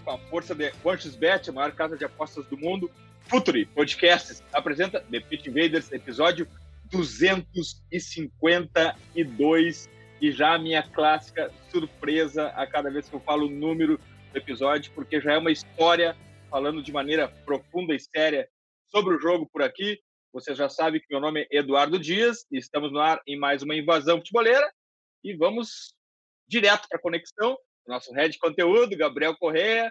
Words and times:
Com 0.00 0.10
a 0.10 0.18
força 0.18 0.54
de 0.54 0.70
QuantusBet, 0.82 1.48
a 1.48 1.52
maior 1.52 1.72
casa 1.72 1.96
de 1.96 2.04
apostas 2.04 2.44
do 2.46 2.58
mundo. 2.58 2.90
Futuri 3.22 3.64
Podcasts 3.66 4.42
apresenta 4.52 5.00
The 5.00 5.20
Pit 5.20 5.48
Invaders, 5.48 5.92
episódio 5.92 6.48
252. 6.90 9.88
E 10.20 10.32
já 10.32 10.54
a 10.54 10.58
minha 10.58 10.82
clássica 10.82 11.48
surpresa 11.70 12.48
a 12.48 12.66
cada 12.66 12.90
vez 12.90 13.08
que 13.08 13.14
eu 13.14 13.20
falo 13.20 13.46
o 13.46 13.50
número 13.50 14.00
do 14.32 14.36
episódio, 14.36 14.90
porque 14.92 15.20
já 15.20 15.34
é 15.34 15.38
uma 15.38 15.52
história 15.52 16.16
falando 16.50 16.82
de 16.82 16.92
maneira 16.92 17.28
profunda 17.46 17.94
e 17.94 18.00
séria 18.00 18.48
sobre 18.90 19.14
o 19.14 19.20
jogo 19.20 19.48
por 19.50 19.62
aqui. 19.62 19.98
Você 20.32 20.54
já 20.54 20.68
sabe 20.68 21.00
que 21.00 21.06
meu 21.10 21.20
nome 21.20 21.46
é 21.50 21.58
Eduardo 21.58 21.98
Dias 21.98 22.46
e 22.50 22.58
estamos 22.58 22.92
no 22.92 22.98
ar 22.98 23.20
em 23.26 23.38
mais 23.38 23.62
uma 23.62 23.74
invasão 23.74 24.18
futeboleira. 24.18 24.70
E 25.24 25.34
vamos 25.34 25.94
direto 26.46 26.86
para 26.88 26.98
a 26.98 27.02
conexão 27.02 27.56
nosso 27.88 28.12
head 28.12 28.32
de 28.32 28.38
conteúdo, 28.38 28.96
Gabriel 28.96 29.34
Correia, 29.36 29.90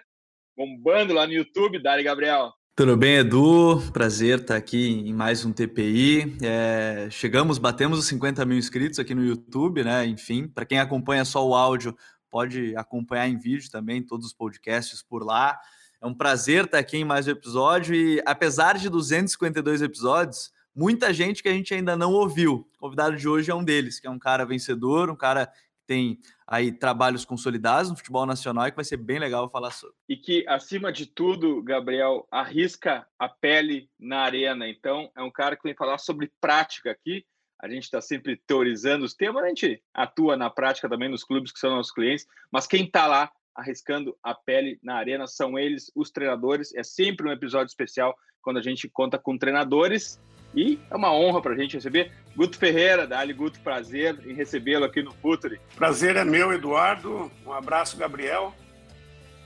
bombando 0.56 1.12
lá 1.12 1.26
no 1.26 1.32
YouTube. 1.32 1.82
Dali, 1.82 2.04
Gabriel. 2.04 2.52
Tudo 2.76 2.96
bem, 2.96 3.16
Edu? 3.16 3.82
Prazer 3.92 4.38
estar 4.38 4.54
aqui 4.54 4.88
em 4.88 5.12
mais 5.12 5.44
um 5.44 5.52
TPI. 5.52 6.36
É, 6.40 7.08
chegamos, 7.10 7.58
batemos 7.58 7.98
os 7.98 8.06
50 8.06 8.44
mil 8.44 8.56
inscritos 8.56 9.00
aqui 9.00 9.16
no 9.16 9.24
YouTube, 9.24 9.82
né? 9.82 10.06
Enfim, 10.06 10.46
para 10.46 10.64
quem 10.64 10.78
acompanha 10.78 11.24
só 11.24 11.44
o 11.44 11.56
áudio, 11.56 11.96
pode 12.30 12.76
acompanhar 12.76 13.28
em 13.28 13.36
vídeo 13.36 13.68
também, 13.68 14.00
todos 14.00 14.26
os 14.26 14.32
podcasts 14.32 15.02
por 15.02 15.24
lá. 15.24 15.58
É 16.00 16.06
um 16.06 16.14
prazer 16.14 16.66
estar 16.66 16.78
aqui 16.78 16.98
em 16.98 17.04
mais 17.04 17.26
um 17.26 17.32
episódio 17.32 17.96
e, 17.96 18.22
apesar 18.24 18.78
de 18.78 18.88
252 18.88 19.82
episódios, 19.82 20.52
muita 20.72 21.12
gente 21.12 21.42
que 21.42 21.48
a 21.48 21.52
gente 21.52 21.74
ainda 21.74 21.96
não 21.96 22.12
ouviu. 22.12 22.64
O 22.76 22.78
convidado 22.78 23.16
de 23.16 23.28
hoje 23.28 23.50
é 23.50 23.54
um 23.54 23.64
deles, 23.64 23.98
que 23.98 24.06
é 24.06 24.10
um 24.10 24.20
cara 24.20 24.46
vencedor, 24.46 25.10
um 25.10 25.16
cara 25.16 25.50
tem 25.84 26.20
aí 26.50 26.72
trabalhos 26.72 27.26
consolidados 27.26 27.90
no 27.90 27.96
futebol 27.96 28.24
nacional 28.24 28.66
e 28.66 28.70
que 28.70 28.76
vai 28.76 28.84
ser 28.84 28.96
bem 28.96 29.18
legal 29.18 29.50
falar 29.50 29.70
sobre. 29.70 29.94
E 30.08 30.16
que, 30.16 30.48
acima 30.48 30.90
de 30.90 31.04
tudo, 31.04 31.62
Gabriel, 31.62 32.26
arrisca 32.30 33.06
a 33.18 33.28
pele 33.28 33.90
na 34.00 34.20
arena. 34.20 34.66
Então, 34.66 35.10
é 35.14 35.22
um 35.22 35.30
cara 35.30 35.54
que 35.54 35.62
vem 35.62 35.74
falar 35.74 35.98
sobre 35.98 36.32
prática 36.40 36.90
aqui. 36.90 37.26
A 37.60 37.68
gente 37.68 37.82
está 37.82 38.00
sempre 38.00 38.40
teorizando 38.46 39.04
os 39.04 39.14
temas, 39.14 39.44
a 39.44 39.48
gente 39.48 39.82
atua 39.92 40.36
na 40.36 40.48
prática 40.48 40.88
também 40.88 41.10
nos 41.10 41.24
clubes 41.24 41.52
que 41.52 41.58
são 41.58 41.70
nossos 41.70 41.92
clientes, 41.92 42.24
mas 42.50 42.68
quem 42.68 42.84
está 42.84 43.06
lá 43.06 43.30
arriscando 43.54 44.16
a 44.22 44.32
pele 44.32 44.78
na 44.80 44.94
arena 44.94 45.26
são 45.26 45.58
eles, 45.58 45.90
os 45.94 46.10
treinadores. 46.10 46.72
É 46.74 46.84
sempre 46.84 47.28
um 47.28 47.32
episódio 47.32 47.66
especial 47.66 48.16
quando 48.40 48.58
a 48.58 48.62
gente 48.62 48.88
conta 48.88 49.18
com 49.18 49.36
treinadores 49.36 50.20
e 50.54 50.78
é 50.90 50.96
uma 50.96 51.12
honra 51.12 51.42
para 51.42 51.52
a 51.52 51.56
gente 51.56 51.74
receber 51.74 52.12
Guto 52.34 52.58
Ferreira, 52.58 53.06
dá-lhe 53.06 53.32
Guto, 53.32 53.60
prazer 53.60 54.18
em 54.26 54.32
recebê-lo 54.32 54.84
aqui 54.84 55.02
no 55.02 55.12
Futuri. 55.12 55.60
Prazer 55.74 56.16
é 56.16 56.24
meu, 56.24 56.52
Eduardo. 56.52 57.30
Um 57.44 57.52
abraço, 57.52 57.96
Gabriel. 57.96 58.54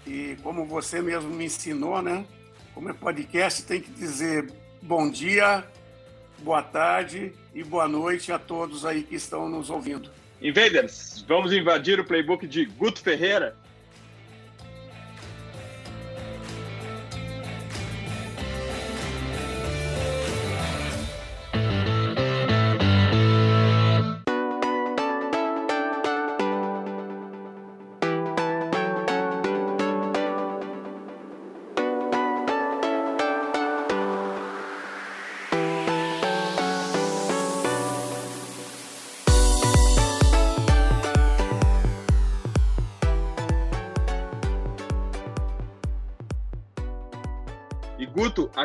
E 0.06 0.36
como 0.42 0.66
você 0.66 1.00
mesmo 1.00 1.30
me 1.30 1.44
ensinou, 1.44 2.02
né? 2.02 2.24
Como 2.74 2.88
é 2.88 2.92
podcast, 2.92 3.64
tem 3.64 3.80
que 3.80 3.90
dizer 3.90 4.50
bom 4.80 5.10
dia, 5.10 5.64
boa 6.38 6.62
tarde 6.62 7.32
e 7.54 7.62
boa 7.62 7.86
noite 7.86 8.32
a 8.32 8.38
todos 8.38 8.84
aí 8.84 9.02
que 9.02 9.14
estão 9.14 9.48
nos 9.48 9.70
ouvindo. 9.70 10.10
Invaders, 10.40 11.24
vamos 11.28 11.52
invadir 11.52 12.00
o 12.00 12.04
playbook 12.04 12.46
de 12.46 12.64
Guto 12.64 13.00
Ferreira? 13.00 13.56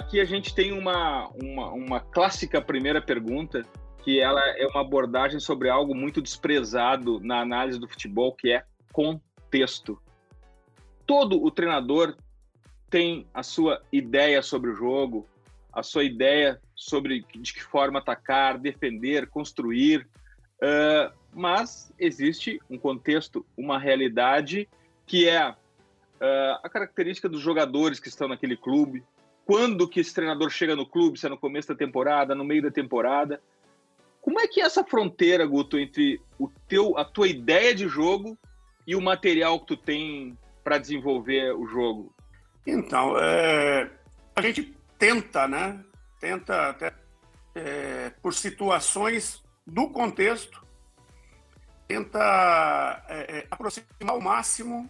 Aqui 0.07 0.21
a 0.21 0.25
gente 0.25 0.55
tem 0.55 0.71
uma, 0.71 1.27
uma, 1.31 1.69
uma 1.73 1.99
clássica 1.99 2.61
primeira 2.61 3.01
pergunta, 3.01 3.65
que 4.03 4.21
ela 4.21 4.39
é 4.57 4.65
uma 4.65 4.79
abordagem 4.79 5.37
sobre 5.37 5.69
algo 5.69 5.93
muito 5.93 6.21
desprezado 6.21 7.19
na 7.19 7.41
análise 7.41 7.77
do 7.77 7.89
futebol, 7.89 8.33
que 8.33 8.53
é 8.53 8.63
contexto. 8.93 10.01
Todo 11.05 11.43
o 11.43 11.51
treinador 11.51 12.15
tem 12.89 13.27
a 13.33 13.43
sua 13.43 13.81
ideia 13.91 14.41
sobre 14.41 14.69
o 14.69 14.73
jogo, 14.73 15.27
a 15.73 15.83
sua 15.83 16.05
ideia 16.05 16.57
sobre 16.73 17.25
de 17.35 17.53
que 17.53 17.61
forma 17.61 17.99
atacar, 17.99 18.57
defender, 18.57 19.27
construir, 19.27 20.07
uh, 20.63 21.13
mas 21.33 21.91
existe 21.99 22.61
um 22.69 22.77
contexto, 22.77 23.45
uma 23.57 23.77
realidade 23.77 24.69
que 25.05 25.27
é 25.27 25.49
uh, 25.49 25.55
a 26.63 26.69
característica 26.69 27.27
dos 27.27 27.41
jogadores 27.41 27.99
que 27.99 28.07
estão 28.07 28.29
naquele 28.29 28.55
clube, 28.55 29.03
quando 29.47 29.87
que 29.87 30.01
esse 30.01 30.13
treinador 30.13 30.49
chega 30.49 30.75
no 30.75 30.85
clube, 30.85 31.17
se 31.17 31.25
é 31.25 31.29
no 31.29 31.37
começo 31.37 31.69
da 31.69 31.75
temporada, 31.75 32.35
no 32.35 32.43
meio 32.43 32.61
da 32.61 32.69
temporada. 32.69 33.41
Como 34.21 34.41
é 34.41 34.45
que 34.45 34.59
é 34.59 34.65
essa 34.65 34.83
fronteira, 34.83 35.45
Guto, 35.45 35.79
entre 35.79 36.19
o 36.37 36.49
teu, 36.67 36.97
a 36.97 37.05
tua 37.05 37.29
ideia 37.29 37.73
de 37.73 37.87
jogo 37.87 38.37
e 38.85 38.93
o 38.93 39.01
material 39.01 39.57
que 39.61 39.67
tu 39.67 39.77
tem 39.77 40.37
para 40.65 40.77
desenvolver 40.77 41.55
o 41.55 41.65
jogo? 41.65 42.13
Então, 42.65 43.17
é, 43.17 43.89
a 44.35 44.41
gente 44.41 44.75
tenta, 44.99 45.47
né? 45.47 45.81
Tenta, 46.19 46.75
é, 47.55 48.09
por 48.21 48.33
situações 48.33 49.41
do 49.65 49.87
contexto, 49.87 50.61
tenta 51.87 53.01
é, 53.07 53.37
é, 53.37 53.47
aproximar 53.49 53.87
ao 54.09 54.19
máximo 54.19 54.89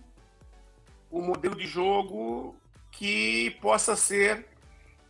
o 1.12 1.22
modelo 1.22 1.56
de 1.56 1.68
jogo 1.68 2.56
que 2.98 3.52
possa 3.62 3.96
ser 3.96 4.48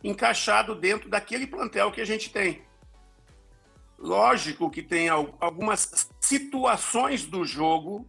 encaixado 0.04 0.74
dentro 0.74 1.08
daquele 1.08 1.46
plantel 1.46 1.90
que 1.90 2.02
a 2.02 2.04
gente 2.04 2.30
tem. 2.30 2.62
Lógico 3.98 4.70
que 4.70 4.82
tem 4.82 5.08
algumas 5.08 6.06
situações 6.20 7.24
do 7.24 7.46
jogo 7.46 8.06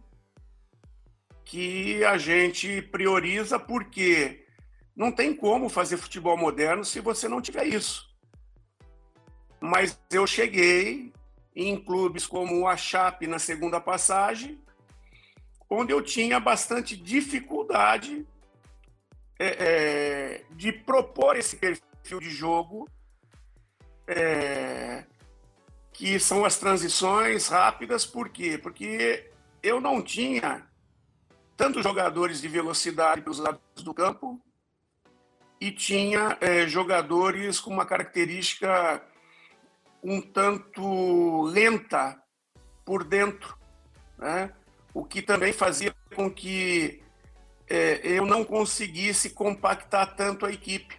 que 1.46 2.04
a 2.04 2.18
gente 2.18 2.82
prioriza 2.82 3.58
porque 3.58 4.46
não 4.94 5.10
tem 5.10 5.34
como 5.34 5.70
fazer 5.70 5.96
futebol 5.96 6.36
moderno 6.36 6.84
se 6.84 7.00
você 7.00 7.26
não 7.26 7.40
tiver 7.40 7.66
isso. 7.66 8.06
Mas 9.58 9.98
eu 10.12 10.26
cheguei 10.26 11.10
em 11.56 11.82
clubes 11.82 12.26
como 12.26 12.68
a 12.68 12.76
Chape 12.76 13.26
na 13.26 13.38
segunda 13.38 13.80
passagem, 13.80 14.62
onde 15.70 15.90
eu 15.90 16.02
tinha 16.02 16.38
bastante 16.38 16.94
dificuldade 16.94 18.26
é, 19.42 19.46
é, 19.58 20.44
de 20.50 20.70
propor 20.70 21.34
esse 21.34 21.56
perfil 21.56 22.20
de 22.20 22.28
jogo, 22.28 22.86
é, 24.06 25.06
que 25.94 26.20
são 26.20 26.44
as 26.44 26.58
transições 26.58 27.48
rápidas, 27.48 28.04
por 28.04 28.28
quê? 28.28 28.58
Porque 28.58 29.30
eu 29.62 29.80
não 29.80 30.02
tinha 30.02 30.68
tantos 31.56 31.82
jogadores 31.82 32.42
de 32.42 32.48
velocidade 32.48 33.22
pelos 33.22 33.38
lados 33.38 33.60
do 33.82 33.94
campo 33.94 34.38
e 35.58 35.72
tinha 35.72 36.36
é, 36.42 36.66
jogadores 36.66 37.58
com 37.60 37.70
uma 37.70 37.86
característica 37.86 39.02
um 40.02 40.20
tanto 40.20 41.44
lenta 41.44 42.22
por 42.84 43.04
dentro, 43.04 43.56
né? 44.18 44.52
o 44.92 45.02
que 45.04 45.22
também 45.22 45.52
fazia 45.52 45.94
com 46.14 46.30
que 46.30 47.02
é, 47.70 48.00
eu 48.02 48.26
não 48.26 48.44
conseguisse 48.44 49.30
compactar 49.30 50.16
tanto 50.16 50.44
a 50.44 50.50
equipe. 50.50 50.98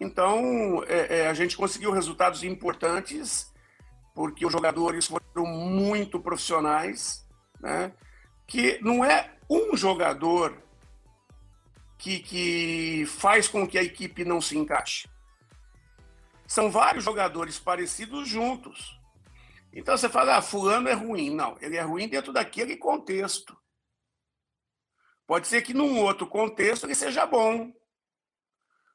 Então, 0.00 0.82
é, 0.88 1.18
é, 1.18 1.28
a 1.28 1.34
gente 1.34 1.56
conseguiu 1.56 1.92
resultados 1.92 2.42
importantes, 2.42 3.52
porque 4.14 4.46
os 4.46 4.52
jogadores 4.52 5.06
foram 5.06 5.44
muito 5.44 6.18
profissionais, 6.18 7.26
né? 7.60 7.92
que 8.46 8.78
não 8.80 9.04
é 9.04 9.30
um 9.50 9.76
jogador 9.76 10.56
que, 11.98 12.20
que 12.20 13.04
faz 13.06 13.46
com 13.46 13.68
que 13.68 13.76
a 13.76 13.82
equipe 13.82 14.24
não 14.24 14.40
se 14.40 14.56
encaixe. 14.56 15.06
São 16.46 16.70
vários 16.70 17.04
jogadores 17.04 17.58
parecidos 17.58 18.26
juntos. 18.26 18.98
Então 19.70 19.96
você 19.96 20.08
fala, 20.08 20.38
ah, 20.38 20.42
fulano 20.42 20.88
é 20.88 20.94
ruim. 20.94 21.28
Não, 21.28 21.58
ele 21.60 21.76
é 21.76 21.82
ruim 21.82 22.08
dentro 22.08 22.32
daquele 22.32 22.74
contexto. 22.76 23.54
Pode 25.28 25.46
ser 25.46 25.60
que 25.60 25.74
num 25.74 26.00
outro 26.00 26.26
contexto 26.26 26.86
ele 26.86 26.94
seja 26.94 27.26
bom, 27.26 27.70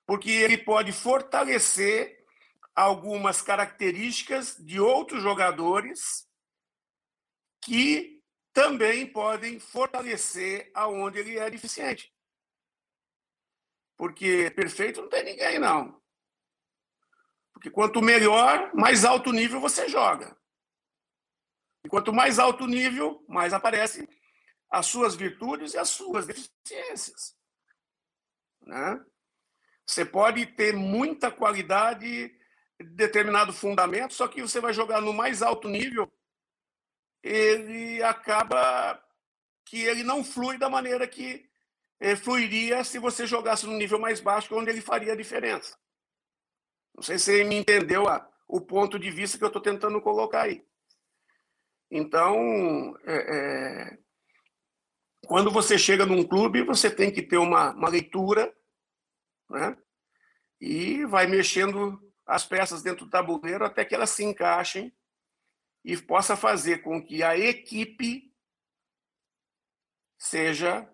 porque 0.04 0.32
ele 0.32 0.58
pode 0.58 0.92
fortalecer 0.92 2.26
algumas 2.74 3.40
características 3.40 4.58
de 4.58 4.80
outros 4.80 5.22
jogadores 5.22 6.28
que 7.62 8.20
também 8.52 9.06
podem 9.06 9.60
fortalecer 9.60 10.72
aonde 10.74 11.20
ele 11.20 11.38
é 11.38 11.52
deficiente. 11.52 12.12
Porque 13.96 14.50
perfeito 14.56 15.04
não 15.04 15.10
tem 15.10 15.24
ninguém, 15.24 15.60
não. 15.60 16.02
Porque 17.54 17.70
quanto 17.70 18.02
melhor, 18.02 18.74
mais 18.74 19.06
alto 19.06 19.32
nível 19.32 19.62
você 19.62 19.88
joga. 19.88 20.36
E 21.86 21.90
quanto 21.90 22.12
mais 22.12 22.40
alto 22.40 22.66
nível, 22.66 23.24
mais 23.30 23.54
aparecem 23.54 24.08
as 24.74 24.88
suas 24.88 25.14
virtudes 25.14 25.76
e 25.76 25.78
as 25.78 25.90
suas 25.90 26.26
deficiências. 26.26 27.38
Né? 28.60 29.06
Você 29.86 30.04
pode 30.04 30.48
ter 30.48 30.74
muita 30.74 31.30
qualidade, 31.30 32.36
determinado 32.80 33.54
fundamento, 33.54 34.16
só 34.16 34.28
que 34.28 34.42
você 34.42 34.60
vai 34.60 34.74
jogar 34.74 35.00
no 35.00 35.14
mais 35.14 35.44
alto 35.44 35.70
nível, 35.70 36.12
ele 37.22 38.02
acaba 38.02 39.00
que 39.64 39.80
ele 39.84 40.02
não 40.02 40.24
flui 40.24 40.58
da 40.58 40.68
maneira 40.68 41.08
que 41.08 41.48
eh, 42.00 42.16
fluiria 42.16 42.84
se 42.84 42.98
você 42.98 43.28
jogasse 43.28 43.68
no 43.68 43.74
nível 43.74 44.00
mais 44.00 44.20
baixo, 44.20 44.56
onde 44.56 44.72
ele 44.72 44.82
faria 44.82 45.14
a 45.14 45.16
diferença. 45.16 45.78
Não 46.96 47.04
sei 47.04 47.20
se 47.20 47.26
você 47.26 47.44
me 47.44 47.56
entendeu 47.56 48.10
a, 48.10 48.28
o 48.48 48.60
ponto 48.60 48.98
de 48.98 49.12
vista 49.12 49.38
que 49.38 49.44
eu 49.44 49.50
estou 49.50 49.62
tentando 49.62 50.02
colocar 50.02 50.42
aí. 50.42 50.66
Então, 51.92 52.98
é, 53.06 53.94
é, 53.94 54.03
quando 55.28 55.52
você 55.52 55.78
chega 55.78 56.06
num 56.06 56.28
clube, 56.28 56.64
você 56.64 56.90
tem 56.94 57.12
que 57.12 57.22
ter 57.22 57.38
uma, 57.38 57.72
uma 57.72 57.90
leitura, 57.90 58.54
né? 59.50 59.78
E 60.60 61.06
vai 61.06 61.28
mexendo 61.28 62.02
as 62.26 62.46
peças 62.46 62.82
dentro 62.82 63.06
do 63.06 63.12
tabuleiro 63.12 63.66
até 63.66 63.84
que 63.84 63.94
elas 63.94 64.10
se 64.10 64.24
encaixem 64.24 64.96
e 65.84 65.98
possa 65.98 66.38
fazer 66.38 66.82
com 66.82 67.04
que 67.04 67.22
a 67.22 67.38
equipe 67.38 68.34
seja 70.18 70.90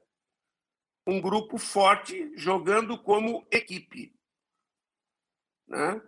um 1.05 1.21
grupo 1.21 1.57
forte 1.57 2.31
jogando 2.35 3.01
como 3.01 3.47
equipe. 3.51 4.15
Né? 5.67 6.01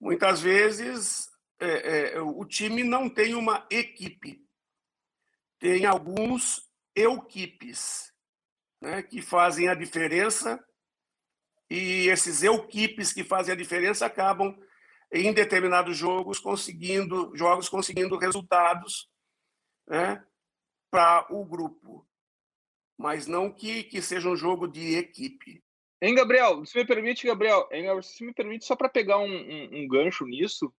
Muitas 0.00 0.40
vezes 0.40 1.28
é, 1.58 2.14
é, 2.14 2.20
o 2.20 2.44
time 2.44 2.84
não 2.84 3.08
tem 3.08 3.34
uma 3.34 3.66
equipe, 3.70 4.46
tem 5.58 5.84
alguns 5.84 6.68
equipes 6.94 8.12
né, 8.80 9.02
que 9.02 9.20
fazem 9.22 9.68
a 9.68 9.74
diferença 9.74 10.62
e 11.70 12.08
esses 12.08 12.42
equipes 12.42 13.12
que 13.12 13.24
fazem 13.24 13.52
a 13.52 13.56
diferença 13.56 14.06
acabam 14.06 14.56
em 15.12 15.32
determinados 15.32 15.96
jogos 15.96 16.38
conseguindo 16.38 17.34
jogos 17.34 17.68
conseguindo 17.68 18.16
resultados 18.16 19.08
né, 19.86 20.24
para 20.90 21.26
o 21.30 21.44
grupo, 21.44 22.06
mas 22.96 23.26
não 23.26 23.50
que, 23.50 23.84
que 23.84 24.00
seja 24.00 24.28
um 24.28 24.36
jogo 24.36 24.66
de 24.66 24.96
equipe. 24.96 25.62
Hein, 26.00 26.14
Gabriel? 26.14 26.64
Se 26.66 26.76
me 26.76 26.86
permite, 26.86 27.26
Gabriel, 27.26 27.66
se 28.02 28.24
me 28.24 28.32
permite, 28.34 28.64
só 28.64 28.76
para 28.76 28.88
pegar 28.88 29.18
um, 29.18 29.24
um, 29.24 29.68
um, 29.72 29.88
gancho 29.88 30.26
nisso, 30.26 30.72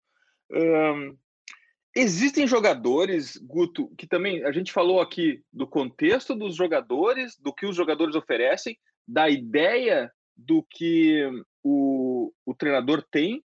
existem 1.96 2.46
jogadores, 2.46 3.38
Guto, 3.38 3.88
que 3.98 4.06
também 4.06 4.44
a 4.44 4.52
gente 4.52 4.74
falou 4.74 5.00
aqui 5.00 5.42
do 5.52 5.66
contexto 5.66 6.36
dos 6.36 6.56
jogadores, 6.56 7.38
do 7.38 7.54
que 7.54 7.66
os 7.66 7.76
jogadores 7.76 8.16
oferecem, 8.16 8.78
da 9.08 9.30
ideia 9.30 10.12
do 10.36 10.62
que 10.70 11.24
o, 11.64 12.34
o 12.46 12.54
treinador 12.54 13.02
tem, 13.10 13.42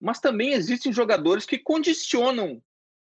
mas 0.00 0.20
também 0.20 0.52
existem 0.52 0.92
jogadores 0.92 1.46
que 1.46 1.58
condicionam 1.58 2.62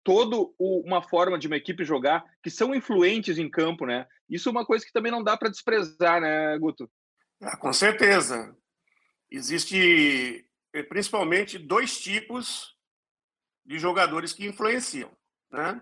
toda 0.03 0.37
uma 0.57 1.01
forma 1.01 1.37
de 1.37 1.47
uma 1.47 1.57
equipe 1.57 1.83
jogar, 1.83 2.23
que 2.41 2.49
são 2.49 2.73
influentes 2.73 3.37
em 3.37 3.49
campo, 3.49 3.85
né? 3.85 4.07
Isso 4.29 4.47
é 4.47 4.51
uma 4.51 4.65
coisa 4.65 4.85
que 4.85 4.93
também 4.93 5.11
não 5.11 5.23
dá 5.23 5.35
para 5.35 5.49
desprezar, 5.49 6.21
né, 6.21 6.57
Guto? 6.57 6.89
Ah, 7.41 7.57
com 7.57 7.73
certeza. 7.73 8.55
Existe 9.29 10.45
eh, 10.73 10.83
principalmente 10.83 11.57
dois 11.57 11.99
tipos 11.99 12.78
de 13.69 13.77
jogadores 13.77 14.33
que 14.33 14.47
influenciam, 14.47 15.15
né? 15.51 15.79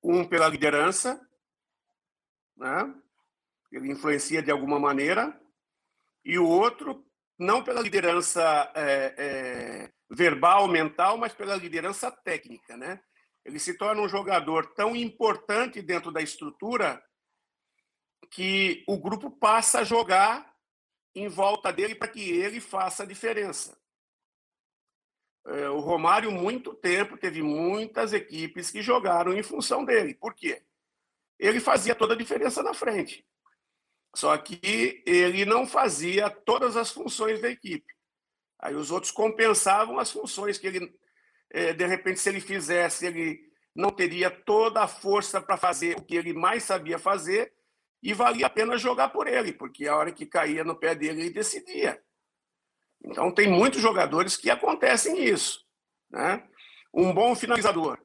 Um 0.00 0.24
pela 0.24 0.46
liderança, 0.46 1.20
né? 2.56 2.94
Ele 3.72 3.90
influencia 3.90 4.40
de 4.40 4.48
alguma 4.48 4.78
maneira, 4.78 5.36
e 6.24 6.38
o 6.38 6.46
outro 6.46 7.04
não 7.36 7.64
pela 7.64 7.80
liderança 7.80 8.40
é, 8.76 9.14
é, 9.18 9.92
verbal, 10.08 10.68
mental, 10.68 11.18
mas 11.18 11.34
pela 11.34 11.56
liderança 11.56 12.12
técnica, 12.12 12.76
né? 12.76 13.02
Ele 13.44 13.58
se 13.58 13.76
torna 13.76 14.00
um 14.00 14.08
jogador 14.08 14.72
tão 14.72 14.94
importante 14.94 15.82
dentro 15.82 16.12
da 16.12 16.22
estrutura 16.22 17.04
que 18.30 18.84
o 18.86 18.96
grupo 18.98 19.32
passa 19.32 19.80
a 19.80 19.84
jogar 19.84 20.54
em 21.12 21.26
volta 21.26 21.72
dele 21.72 21.96
para 21.96 22.06
que 22.06 22.22
ele 22.22 22.60
faça 22.60 23.02
a 23.02 23.06
diferença. 23.06 23.76
É, 25.46 25.68
o 25.68 25.80
Romário, 25.80 26.32
muito 26.32 26.74
tempo, 26.74 27.18
teve 27.18 27.42
muitas 27.42 28.12
equipes 28.12 28.70
que 28.70 28.80
jogaram 28.80 29.34
em 29.34 29.42
função 29.42 29.84
dele. 29.84 30.14
Por 30.14 30.34
quê? 30.34 30.62
Ele 31.38 31.60
fazia 31.60 31.94
toda 31.94 32.14
a 32.14 32.16
diferença 32.16 32.62
na 32.62 32.72
frente. 32.72 33.26
Só 34.14 34.36
que 34.38 35.02
ele 35.04 35.44
não 35.44 35.66
fazia 35.66 36.30
todas 36.30 36.76
as 36.76 36.90
funções 36.90 37.40
da 37.40 37.50
equipe. 37.50 37.92
Aí 38.58 38.74
os 38.74 38.90
outros 38.90 39.12
compensavam 39.12 39.98
as 39.98 40.10
funções 40.10 40.56
que 40.56 40.68
ele, 40.68 40.98
é, 41.50 41.72
de 41.72 41.86
repente, 41.86 42.20
se 42.20 42.28
ele 42.28 42.40
fizesse, 42.40 43.06
ele 43.06 43.52
não 43.74 43.90
teria 43.90 44.30
toda 44.30 44.82
a 44.82 44.88
força 44.88 45.40
para 45.40 45.56
fazer 45.56 45.98
o 45.98 46.02
que 46.02 46.16
ele 46.16 46.32
mais 46.32 46.62
sabia 46.62 46.98
fazer 46.98 47.52
e 48.02 48.12
valia 48.12 48.46
a 48.46 48.50
pena 48.50 48.76
jogar 48.76 49.08
por 49.08 49.26
ele, 49.26 49.52
porque 49.52 49.88
a 49.88 49.96
hora 49.96 50.12
que 50.12 50.26
caía 50.26 50.62
no 50.62 50.76
pé 50.76 50.94
dele, 50.94 51.22
ele 51.22 51.30
decidia. 51.30 52.00
Então, 53.04 53.30
tem 53.30 53.46
muitos 53.48 53.80
jogadores 53.80 54.36
que 54.36 54.50
acontecem 54.50 55.22
isso. 55.22 55.64
Né? 56.10 56.42
Um 56.92 57.12
bom 57.12 57.36
finalizador. 57.36 57.98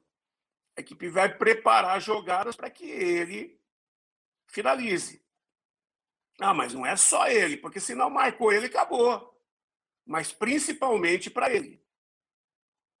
A 0.76 0.80
equipe 0.82 1.08
vai 1.08 1.34
preparar 1.36 2.00
jogadas 2.00 2.54
para 2.54 2.70
que 2.70 2.84
ele 2.84 3.58
finalize. 4.46 5.24
Ah, 6.40 6.54
mas 6.54 6.74
não 6.74 6.84
é 6.84 6.96
só 6.96 7.26
ele, 7.28 7.56
porque 7.56 7.80
se 7.80 7.94
não 7.94 8.10
marcou 8.10 8.52
ele, 8.52 8.66
acabou. 8.66 9.38
Mas 10.06 10.32
principalmente 10.32 11.30
para 11.30 11.52
ele. 11.52 11.82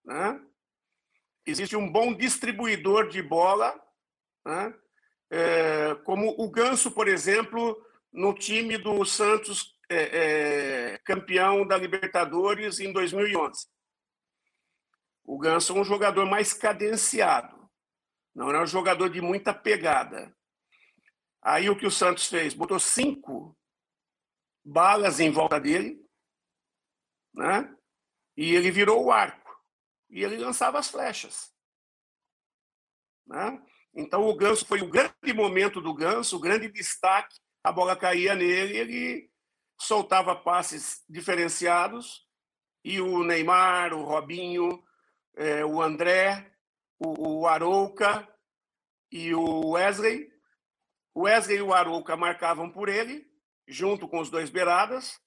Né? 0.04 0.40
Existe 1.46 1.76
um 1.76 1.90
bom 1.90 2.14
distribuidor 2.14 3.08
de 3.08 3.22
bola, 3.22 3.78
né? 4.44 4.74
é, 5.30 5.94
como 6.04 6.34
o 6.38 6.50
Ganso, 6.50 6.90
por 6.90 7.08
exemplo, 7.08 7.80
no 8.12 8.34
time 8.34 8.76
do 8.76 9.04
Santos 9.04 9.78
é, 9.90 10.92
é, 10.92 10.98
campeão 10.98 11.66
da 11.66 11.76
Libertadores 11.76 12.78
em 12.78 12.92
2011. 12.92 13.66
O 15.24 15.36
Ganso 15.36 15.76
é 15.76 15.80
um 15.80 15.84
jogador 15.84 16.26
mais 16.26 16.52
cadenciado, 16.52 17.68
não 18.34 18.50
é 18.50 18.62
um 18.62 18.66
jogador 18.66 19.08
de 19.10 19.20
muita 19.20 19.52
pegada. 19.52 20.34
Aí 21.42 21.68
o 21.68 21.76
que 21.76 21.86
o 21.86 21.90
Santos 21.90 22.26
fez? 22.26 22.54
Botou 22.54 22.78
cinco 22.78 23.56
balas 24.64 25.18
em 25.18 25.30
volta 25.30 25.58
dele, 25.58 26.00
né? 27.34 27.74
E 28.36 28.54
ele 28.54 28.70
virou 28.70 29.04
o 29.04 29.10
arco. 29.10 29.50
E 30.08 30.22
ele 30.22 30.36
lançava 30.36 30.78
as 30.78 30.88
flechas. 30.88 31.52
Né? 33.26 33.62
Então, 33.94 34.22
o 34.22 34.36
Ganso 34.36 34.66
foi 34.66 34.82
o 34.82 34.88
grande 34.88 35.32
momento 35.32 35.80
do 35.80 35.94
Ganso, 35.94 36.36
o 36.36 36.40
grande 36.40 36.68
destaque. 36.70 37.36
A 37.62 37.70
bola 37.70 37.96
caía 37.96 38.34
nele, 38.34 38.76
ele 38.76 39.30
soltava 39.80 40.36
passes 40.36 41.02
diferenciados. 41.08 42.26
E 42.84 43.00
o 43.00 43.24
Neymar, 43.24 43.92
o 43.92 44.02
Robinho, 44.02 44.82
é, 45.36 45.64
o 45.64 45.82
André, 45.82 46.50
o, 46.98 47.40
o 47.40 47.46
Arouca 47.46 48.28
e 49.10 49.34
o 49.34 49.70
Wesley. 49.70 50.30
O 51.14 51.22
Wesley 51.22 51.58
e 51.58 51.62
o 51.62 51.74
Arouca 51.74 52.16
marcavam 52.16 52.70
por 52.70 52.88
ele, 52.88 53.26
junto 53.66 54.08
com 54.08 54.20
os 54.20 54.30
dois 54.30 54.50
beiradas. 54.50 55.18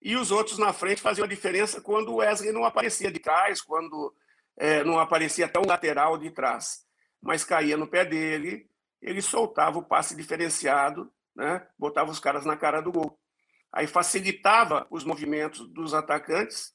e 0.00 0.16
os 0.16 0.32
outros 0.32 0.58
na 0.58 0.72
frente 0.72 1.00
faziam 1.00 1.24
a 1.24 1.28
diferença 1.28 1.80
quando 1.80 2.12
o 2.12 2.16
Wesley 2.16 2.52
não 2.52 2.64
aparecia 2.64 3.10
de 3.10 3.20
trás, 3.20 3.62
quando 3.62 4.14
é, 4.56 4.82
não 4.84 4.98
aparecia 4.98 5.50
um 5.58 5.68
lateral 5.68 6.18
de 6.18 6.30
trás, 6.30 6.84
mas 7.20 7.44
caía 7.44 7.76
no 7.76 7.86
pé 7.86 8.04
dele, 8.04 8.68
ele 9.00 9.22
soltava 9.22 9.78
o 9.78 9.84
passe 9.84 10.16
diferenciado, 10.16 11.12
né? 11.34 11.66
botava 11.78 12.10
os 12.10 12.18
caras 12.18 12.44
na 12.44 12.56
cara 12.56 12.80
do 12.80 12.92
gol. 12.92 13.21
Aí 13.72 13.86
facilitava 13.86 14.86
os 14.90 15.04
movimentos 15.04 15.66
dos 15.72 15.94
atacantes 15.94 16.72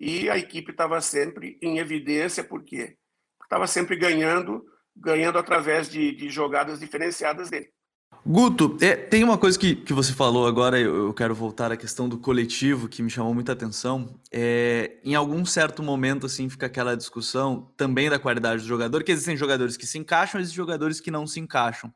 e 0.00 0.28
a 0.30 0.38
equipe 0.38 0.70
estava 0.70 1.00
sempre 1.00 1.58
em 1.62 1.78
evidência, 1.78 2.42
por 2.42 2.64
quê? 2.64 2.96
Porque 3.36 3.46
estava 3.46 3.66
sempre 3.66 3.96
ganhando, 3.96 4.64
ganhando 4.96 5.38
através 5.38 5.88
de, 5.88 6.12
de 6.12 6.30
jogadas 6.30 6.80
diferenciadas 6.80 7.50
dele. 7.50 7.68
Guto, 8.26 8.78
é, 8.80 8.96
tem 8.96 9.22
uma 9.22 9.36
coisa 9.36 9.58
que, 9.58 9.74
que 9.74 9.92
você 9.92 10.14
falou 10.14 10.46
agora, 10.46 10.80
eu, 10.80 11.08
eu, 11.08 11.12
quero 11.12 11.34
voltar 11.34 11.70
à 11.70 11.76
questão 11.76 12.08
do 12.08 12.16
coletivo, 12.16 12.88
que 12.88 13.02
me 13.02 13.10
chamou 13.10 13.34
muita 13.34 13.52
atenção. 13.52 14.18
É, 14.32 14.98
em 15.04 15.14
algum 15.14 15.44
certo 15.44 15.82
momento, 15.82 16.24
assim, 16.24 16.48
fica 16.48 16.64
aquela 16.64 16.96
discussão 16.96 17.70
também 17.76 18.08
da 18.08 18.18
qualidade 18.18 18.62
do 18.62 18.68
jogador, 18.68 19.04
que 19.04 19.12
existem 19.12 19.36
jogadores 19.36 19.76
que 19.76 19.86
se 19.86 19.98
encaixam, 19.98 20.40
existem 20.40 20.56
jogadores 20.56 21.00
que 21.00 21.10
não 21.10 21.26
se 21.26 21.38
encaixam. 21.38 21.92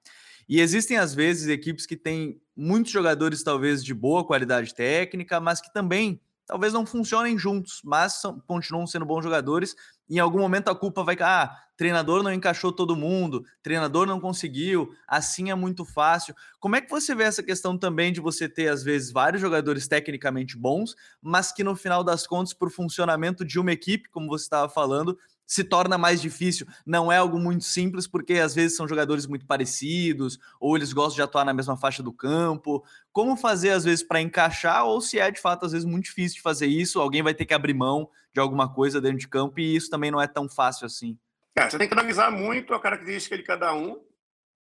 E 0.47 0.61
existem, 0.61 0.99
às 0.99 1.15
vezes, 1.15 1.49
equipes 1.49 1.87
que 1.87 1.97
têm 1.97 2.39
muitos 2.59 2.91
jogadores, 2.91 3.45
talvez, 3.45 3.85
de 3.85 3.95
boa 3.95 4.27
qualidade 4.27 4.75
técnica, 4.75 5.39
mas 5.39 5.61
que 5.61 5.73
também 5.73 6.21
talvez 6.45 6.73
não 6.73 6.85
funcionem 6.85 7.39
juntos, 7.39 7.81
mas 7.85 8.15
são, 8.15 8.41
continuam 8.41 8.87
sendo 8.87 9.05
bons 9.05 9.23
jogadores. 9.23 9.77
Em 10.11 10.19
algum 10.19 10.41
momento 10.41 10.69
a 10.69 10.75
culpa 10.75 11.05
vai. 11.05 11.17
Ah, 11.21 11.55
treinador 11.77 12.25
não 12.25 12.33
encaixou 12.33 12.73
todo 12.73 12.97
mundo, 12.97 13.45
treinador 13.63 14.07
não 14.07 14.19
conseguiu, 14.19 14.91
assim 15.07 15.51
é 15.51 15.55
muito 15.55 15.85
fácil. 15.85 16.35
Como 16.59 16.75
é 16.75 16.81
que 16.81 16.91
você 16.91 17.15
vê 17.15 17.23
essa 17.25 17.43
questão 17.43 17.79
também 17.79 18.13
de 18.13 18.21
você 18.21 18.49
ter, 18.49 18.69
às 18.69 18.83
vezes, 18.83 19.13
vários 19.13 19.41
jogadores 19.41 19.87
tecnicamente 19.87 20.57
bons, 20.57 20.97
mas 21.23 21.53
que 21.53 21.63
no 21.63 21.77
final 21.77 22.03
das 22.03 22.27
contas, 22.27 22.53
por 22.53 22.71
funcionamento 22.71 23.45
de 23.45 23.61
uma 23.61 23.71
equipe, 23.71 24.09
como 24.09 24.27
você 24.27 24.45
estava 24.45 24.69
falando, 24.69 25.17
se 25.49 25.65
torna 25.65 25.97
mais 25.97 26.21
difícil. 26.21 26.67
Não 26.87 27.11
é 27.11 27.17
algo 27.17 27.39
muito 27.41 27.65
simples, 27.65 28.07
porque 28.07 28.35
às 28.35 28.55
vezes 28.55 28.77
são 28.77 28.87
jogadores 28.87 29.27
muito 29.27 29.47
parecidos, 29.47 30.39
ou 30.61 30.77
eles 30.77 30.93
gostam 30.93 31.17
de 31.17 31.23
atuar 31.23 31.47
na 31.47 31.55
mesma 31.55 31.75
faixa 31.75 32.03
do 32.03 32.13
campo. 32.13 32.85
Como 33.11 33.35
fazer, 33.35 33.71
às 33.71 33.83
vezes, 33.83 34.05
para 34.05 34.21
encaixar, 34.21 34.85
ou 34.85 35.01
se 35.01 35.19
é 35.19 35.31
de 35.31 35.41
fato, 35.41 35.65
às 35.65 35.73
vezes, 35.73 35.87
muito 35.87 36.05
difícil 36.05 36.37
de 36.37 36.43
fazer 36.43 36.67
isso, 36.67 37.01
alguém 37.01 37.23
vai 37.23 37.33
ter 37.33 37.47
que 37.47 37.55
abrir 37.55 37.73
mão 37.73 38.11
de 38.33 38.41
alguma 38.41 38.73
coisa 38.73 39.01
dentro 39.01 39.19
de 39.19 39.27
campo, 39.27 39.59
e 39.59 39.75
isso 39.75 39.89
também 39.89 40.11
não 40.11 40.21
é 40.21 40.27
tão 40.27 40.47
fácil 40.47 40.85
assim. 40.85 41.19
É, 41.57 41.69
você 41.69 41.79
tem 41.79 41.89
que 41.89 41.95
analisar 41.95 42.31
muito 42.31 42.75
a 42.75 42.81
característica 42.81 43.37
de 43.37 43.43
cada 43.43 43.75
um, 43.75 44.05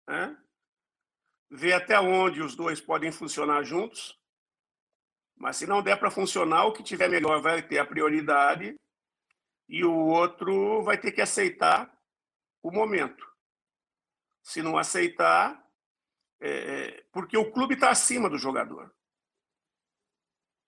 né? 0.08 0.36
ver 1.52 1.74
até 1.74 2.00
onde 2.00 2.42
os 2.42 2.56
dois 2.56 2.80
podem 2.80 3.12
funcionar 3.12 3.64
juntos. 3.64 4.18
Mas 5.36 5.58
se 5.58 5.68
não 5.68 5.82
der 5.82 5.98
para 5.98 6.12
funcionar, 6.12 6.66
o 6.66 6.74
que 6.74 6.84
tiver 6.84 7.10
melhor 7.10 7.42
vai 7.42 7.62
ter 7.62 7.80
a 7.80 7.86
prioridade 7.86 8.76
e 9.70 9.86
o 9.86 9.96
outro 9.96 10.82
vai 10.82 10.98
ter 10.98 11.12
que 11.12 11.22
aceitar 11.22 11.96
o 12.64 12.72
momento. 12.72 13.24
Se 14.42 14.64
não 14.64 14.78
aceitar, 14.78 15.64
é, 16.42 16.50
é 16.50 17.06
porque 17.12 17.38
o 17.38 17.52
clube 17.52 17.76
está 17.76 17.92
acima 17.92 18.28
do 18.28 18.38
jogador. 18.38 18.92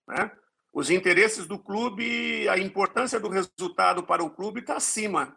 Né? 0.08 0.32
Os 0.72 0.92
interesses 0.92 1.48
do 1.48 1.58
clube, 1.58 2.48
a 2.48 2.58
importância 2.60 3.20
do 3.20 3.28
resultado 3.28 4.06
para 4.06 4.24
o 4.24 4.30
clube 4.30 4.60
está 4.60 4.78
acima 4.78 5.36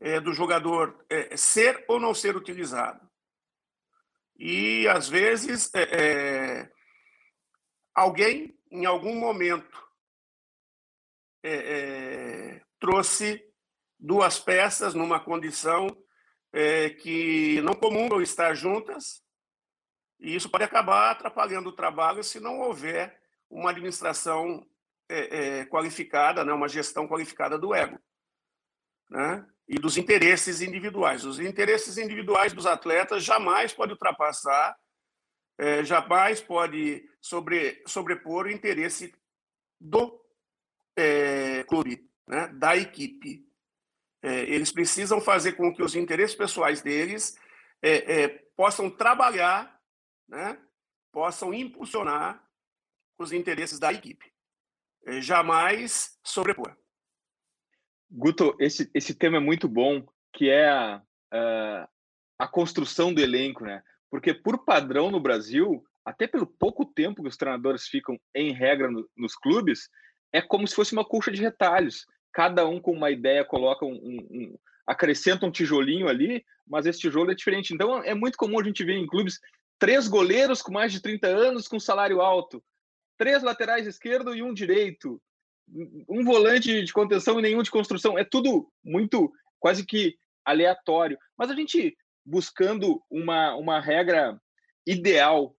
é, 0.00 0.18
do 0.18 0.32
jogador 0.32 1.04
é, 1.08 1.36
ser 1.36 1.84
ou 1.86 2.00
não 2.00 2.12
ser 2.12 2.36
utilizado. 2.36 3.08
E, 4.36 4.88
às 4.88 5.08
vezes, 5.08 5.72
é, 5.74 5.82
é 5.82 6.72
alguém, 7.94 8.58
em 8.70 8.86
algum 8.86 9.14
momento, 9.14 9.89
é, 11.42 11.52
é, 11.52 12.62
trouxe 12.78 13.42
duas 13.98 14.38
peças 14.38 14.94
numa 14.94 15.20
condição 15.20 15.86
é, 16.52 16.90
que 16.90 17.60
não 17.62 17.74
comungam 17.74 18.20
estar 18.20 18.54
juntas, 18.54 19.22
e 20.18 20.34
isso 20.34 20.50
pode 20.50 20.64
acabar 20.64 21.10
atrapalhando 21.10 21.70
o 21.70 21.74
trabalho 21.74 22.22
se 22.22 22.40
não 22.40 22.60
houver 22.60 23.18
uma 23.48 23.70
administração 23.70 24.66
é, 25.08 25.38
é, 25.60 25.64
qualificada, 25.66 26.44
né, 26.44 26.52
uma 26.52 26.68
gestão 26.68 27.08
qualificada 27.08 27.58
do 27.58 27.74
ego 27.74 27.98
né, 29.08 29.44
e 29.66 29.78
dos 29.78 29.96
interesses 29.96 30.60
individuais. 30.60 31.24
Os 31.24 31.40
interesses 31.40 31.98
individuais 31.98 32.52
dos 32.52 32.66
atletas 32.66 33.24
jamais 33.24 33.72
pode 33.72 33.92
ultrapassar, 33.92 34.76
é, 35.58 35.84
jamais 35.84 36.40
pode 36.40 37.04
sobre, 37.20 37.82
sobrepor 37.86 38.46
o 38.46 38.50
interesse 38.50 39.12
do 39.80 40.20
é, 41.00 41.64
clube, 41.64 42.08
né, 42.26 42.48
da 42.48 42.76
equipe. 42.76 43.46
É, 44.22 44.40
eles 44.42 44.70
precisam 44.70 45.20
fazer 45.20 45.52
com 45.52 45.74
que 45.74 45.82
os 45.82 45.94
interesses 45.94 46.36
pessoais 46.36 46.82
deles 46.82 47.38
é, 47.82 48.22
é 48.22 48.28
possam 48.56 48.90
trabalhar, 48.90 49.80
né, 50.28 50.58
possam 51.10 51.54
impulsionar 51.54 52.44
os 53.18 53.32
interesses 53.32 53.78
da 53.78 53.92
equipe. 53.92 54.30
É, 55.06 55.20
jamais 55.20 56.18
sobrepor. 56.22 56.76
Guto, 58.10 58.56
esse, 58.58 58.90
esse 58.92 59.14
tema 59.14 59.36
é 59.36 59.40
muito 59.40 59.68
bom, 59.68 60.06
que 60.32 60.50
é 60.50 60.68
a, 60.68 61.02
a, 61.32 61.88
a 62.38 62.48
construção 62.48 63.14
do 63.14 63.20
elenco, 63.20 63.64
né? 63.64 63.82
Porque, 64.10 64.34
por 64.34 64.64
padrão 64.64 65.10
no 65.10 65.20
Brasil, 65.20 65.84
até 66.04 66.26
pelo 66.26 66.46
pouco 66.46 66.84
tempo 66.84 67.22
que 67.22 67.28
os 67.28 67.36
treinadores 67.36 67.86
ficam 67.86 68.18
em 68.34 68.52
regra 68.52 68.90
no, 68.90 69.08
nos 69.16 69.36
clubes, 69.36 69.88
é 70.32 70.40
como 70.40 70.66
se 70.66 70.74
fosse 70.74 70.92
uma 70.92 71.04
colcha 71.04 71.30
de 71.30 71.40
retalhos. 71.40 72.06
Cada 72.32 72.66
um 72.66 72.80
com 72.80 72.92
uma 72.92 73.10
ideia 73.10 73.44
coloca 73.44 73.84
um, 73.84 73.94
um, 73.94 74.28
um, 74.30 74.58
acrescenta 74.86 75.46
um 75.46 75.50
tijolinho 75.50 76.08
ali, 76.08 76.44
mas 76.66 76.86
esse 76.86 77.00
tijolo 77.00 77.30
é 77.30 77.34
diferente. 77.34 77.74
Então 77.74 78.02
é 78.02 78.14
muito 78.14 78.36
comum 78.36 78.60
a 78.60 78.64
gente 78.64 78.84
ver 78.84 78.96
em 78.96 79.06
clubes 79.06 79.40
três 79.78 80.06
goleiros 80.06 80.62
com 80.62 80.72
mais 80.72 80.92
de 80.92 81.00
30 81.00 81.26
anos 81.26 81.66
com 81.66 81.80
salário 81.80 82.20
alto, 82.20 82.62
três 83.16 83.42
laterais 83.42 83.86
esquerdo 83.86 84.34
e 84.34 84.42
um 84.42 84.52
direito, 84.52 85.20
um 86.08 86.22
volante 86.24 86.82
de 86.84 86.92
contenção 86.92 87.38
e 87.38 87.42
nenhum 87.42 87.62
de 87.62 87.70
construção. 87.70 88.18
É 88.18 88.24
tudo 88.24 88.70
muito 88.84 89.32
quase 89.58 89.84
que 89.84 90.16
aleatório. 90.44 91.18
Mas 91.36 91.50
a 91.50 91.54
gente 91.54 91.96
buscando 92.24 93.02
uma, 93.10 93.54
uma 93.56 93.80
regra 93.80 94.40
ideal 94.86 95.56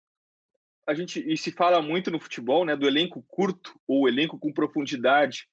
a 0.87 0.93
gente 0.93 1.23
e 1.25 1.37
se 1.37 1.51
fala 1.51 1.81
muito 1.81 2.09
no 2.11 2.19
futebol, 2.19 2.65
né, 2.65 2.75
do 2.75 2.87
elenco 2.87 3.23
curto 3.27 3.79
ou 3.87 4.07
elenco 4.07 4.39
com 4.39 4.51
profundidade. 4.51 5.47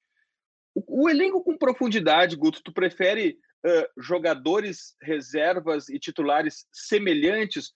O, 0.75 1.03
o 1.03 1.09
elenco 1.09 1.43
com 1.43 1.57
profundidade, 1.57 2.35
Guto, 2.35 2.61
tu 2.63 2.71
prefere 2.71 3.37
uh, 3.65 4.01
jogadores 4.01 4.95
reservas 5.01 5.89
e 5.89 5.99
titulares 5.99 6.65
semelhantes, 6.71 7.71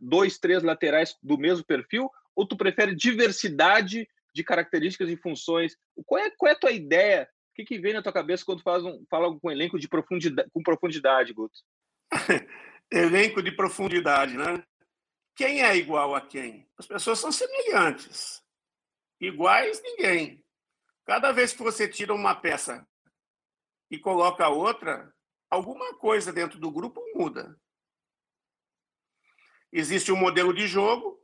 dois, 0.00 0.38
três 0.38 0.62
laterais 0.62 1.16
do 1.22 1.38
mesmo 1.38 1.64
perfil, 1.64 2.10
ou 2.34 2.46
tu 2.46 2.56
prefere 2.56 2.94
diversidade 2.94 4.08
de 4.34 4.44
características 4.44 5.08
e 5.08 5.16
funções? 5.16 5.76
Qual 6.06 6.20
é, 6.20 6.30
qual 6.30 6.50
é 6.50 6.54
a 6.54 6.58
tua 6.58 6.72
ideia? 6.72 7.28
O 7.50 7.54
que, 7.54 7.64
que 7.64 7.78
vem 7.78 7.92
na 7.92 8.02
tua 8.02 8.12
cabeça 8.12 8.44
quando 8.44 8.62
faz 8.62 8.82
um, 8.82 9.04
fala 9.10 9.28
com 9.38 9.48
um 9.48 9.50
elenco 9.50 9.78
de 9.78 9.88
profundidade, 9.88 10.48
com 10.52 10.62
profundidade, 10.62 11.32
Guto? 11.32 11.58
elenco 12.90 13.42
de 13.42 13.52
profundidade, 13.52 14.36
né? 14.36 14.62
Quem 15.34 15.62
é 15.62 15.76
igual 15.76 16.14
a 16.14 16.20
quem? 16.20 16.68
As 16.76 16.86
pessoas 16.86 17.18
são 17.18 17.32
semelhantes. 17.32 18.42
Iguais, 19.20 19.80
ninguém. 19.82 20.44
Cada 21.04 21.32
vez 21.32 21.52
que 21.52 21.62
você 21.62 21.88
tira 21.88 22.14
uma 22.14 22.34
peça 22.34 22.86
e 23.90 23.98
coloca 23.98 24.48
outra, 24.48 25.14
alguma 25.50 25.94
coisa 25.94 26.32
dentro 26.32 26.58
do 26.58 26.70
grupo 26.70 27.02
muda. 27.14 27.58
Existe 29.72 30.12
um 30.12 30.16
modelo 30.16 30.52
de 30.52 30.66
jogo 30.66 31.18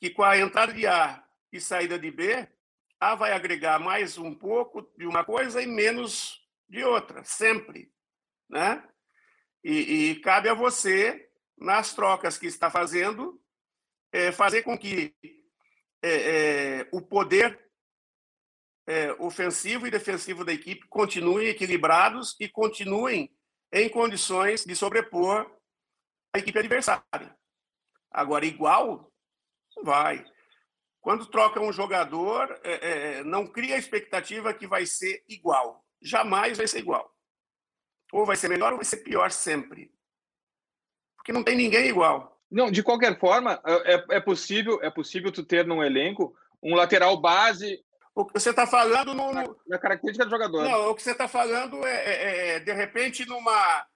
que, 0.00 0.10
com 0.10 0.22
a 0.22 0.38
entrada 0.38 0.72
de 0.72 0.86
A 0.86 1.22
e 1.52 1.60
saída 1.60 1.98
de 1.98 2.10
B, 2.10 2.48
A 2.98 3.14
vai 3.14 3.32
agregar 3.32 3.78
mais 3.78 4.16
um 4.16 4.34
pouco 4.34 4.82
de 4.96 5.06
uma 5.06 5.24
coisa 5.24 5.62
e 5.62 5.66
menos 5.66 6.40
de 6.68 6.82
outra, 6.84 7.22
sempre. 7.24 7.92
Né? 8.48 8.82
E, 9.62 10.10
e 10.10 10.20
cabe 10.20 10.48
a 10.48 10.54
você 10.54 11.29
nas 11.60 11.92
trocas 11.92 12.38
que 12.38 12.46
está 12.46 12.70
fazendo, 12.70 13.40
é, 14.10 14.32
fazer 14.32 14.62
com 14.62 14.76
que 14.76 15.14
é, 16.02 16.10
é, 16.80 16.88
o 16.90 17.02
poder 17.02 17.70
é, 18.86 19.12
ofensivo 19.12 19.86
e 19.86 19.90
defensivo 19.90 20.44
da 20.44 20.52
equipe 20.52 20.88
continuem 20.88 21.48
equilibrados 21.48 22.34
e 22.40 22.48
continuem 22.48 23.30
em 23.72 23.88
condições 23.88 24.64
de 24.64 24.74
sobrepor 24.74 25.54
a 26.34 26.38
equipe 26.38 26.58
adversária. 26.58 27.36
Agora, 28.10 28.46
igual, 28.46 29.12
vai. 29.84 30.24
Quando 31.00 31.26
troca 31.26 31.60
um 31.60 31.72
jogador, 31.72 32.58
é, 32.64 32.72
é, 32.72 33.24
não 33.24 33.46
cria 33.46 33.76
a 33.76 33.78
expectativa 33.78 34.54
que 34.54 34.66
vai 34.66 34.86
ser 34.86 35.22
igual. 35.28 35.84
Jamais 36.02 36.58
vai 36.58 36.66
ser 36.66 36.78
igual. 36.78 37.14
Ou 38.12 38.26
vai 38.26 38.36
ser 38.36 38.48
melhor 38.48 38.72
ou 38.72 38.78
vai 38.78 38.84
ser 38.84 38.98
pior 38.98 39.30
sempre 39.30 39.92
porque 41.30 41.32
não 41.32 41.44
tem 41.44 41.56
ninguém 41.56 41.88
igual. 41.88 42.36
Não, 42.50 42.70
de 42.70 42.82
qualquer 42.82 43.18
forma, 43.18 43.60
é, 43.64 43.94
é, 43.94 44.04
é 44.16 44.20
possível, 44.20 44.80
é 44.82 44.90
possível 44.90 45.30
tu 45.30 45.44
ter 45.44 45.64
num 45.64 45.82
elenco 45.82 46.34
um 46.60 46.74
lateral 46.74 47.16
base. 47.16 47.80
O 48.14 48.24
que 48.24 48.38
você 48.38 48.50
está 48.50 48.66
falando 48.66 49.14
no, 49.14 49.32
na, 49.32 49.44
na, 49.68 49.78
característica 49.78 50.24
do 50.24 50.30
jogador. 50.30 50.64
Não, 50.64 50.90
o 50.90 50.94
que 50.94 51.02
você 51.02 51.12
está 51.12 51.28
falando 51.28 51.86
é, 51.86 51.94
é, 51.94 52.10
é, 52.10 52.48
é, 52.56 52.60
de 52.60 52.72
repente, 52.72 53.24
numa, 53.24 53.86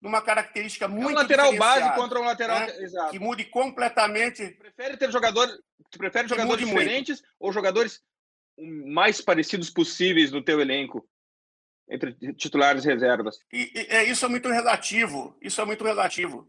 numa 0.00 0.22
característica 0.22 0.88
muito. 0.88 1.10
É 1.10 1.12
um 1.12 1.16
lateral 1.16 1.54
base 1.56 1.94
contra 1.94 2.18
um 2.18 2.24
lateral. 2.24 2.60
Né? 2.60 2.80
Exato. 2.80 3.10
Que 3.10 3.18
mude 3.18 3.44
completamente. 3.44 4.48
Prefere 4.52 4.96
ter 4.96 5.12
jogador, 5.12 5.46
prefere 5.98 6.26
jogadores 6.26 6.66
diferentes 6.66 7.20
muito. 7.20 7.34
ou 7.38 7.52
jogadores 7.52 8.00
mais 8.86 9.20
parecidos 9.20 9.68
possíveis 9.68 10.32
no 10.32 10.42
teu 10.42 10.60
elenco? 10.60 11.06
entre 11.90 12.12
titulares 12.34 12.84
e 12.84 12.88
reservas. 12.88 13.38
E, 13.50 13.72
e, 13.74 14.10
isso 14.10 14.26
é 14.26 14.28
muito 14.28 14.50
relativo. 14.50 15.34
Isso 15.40 15.58
é 15.58 15.64
muito 15.64 15.82
relativo. 15.82 16.46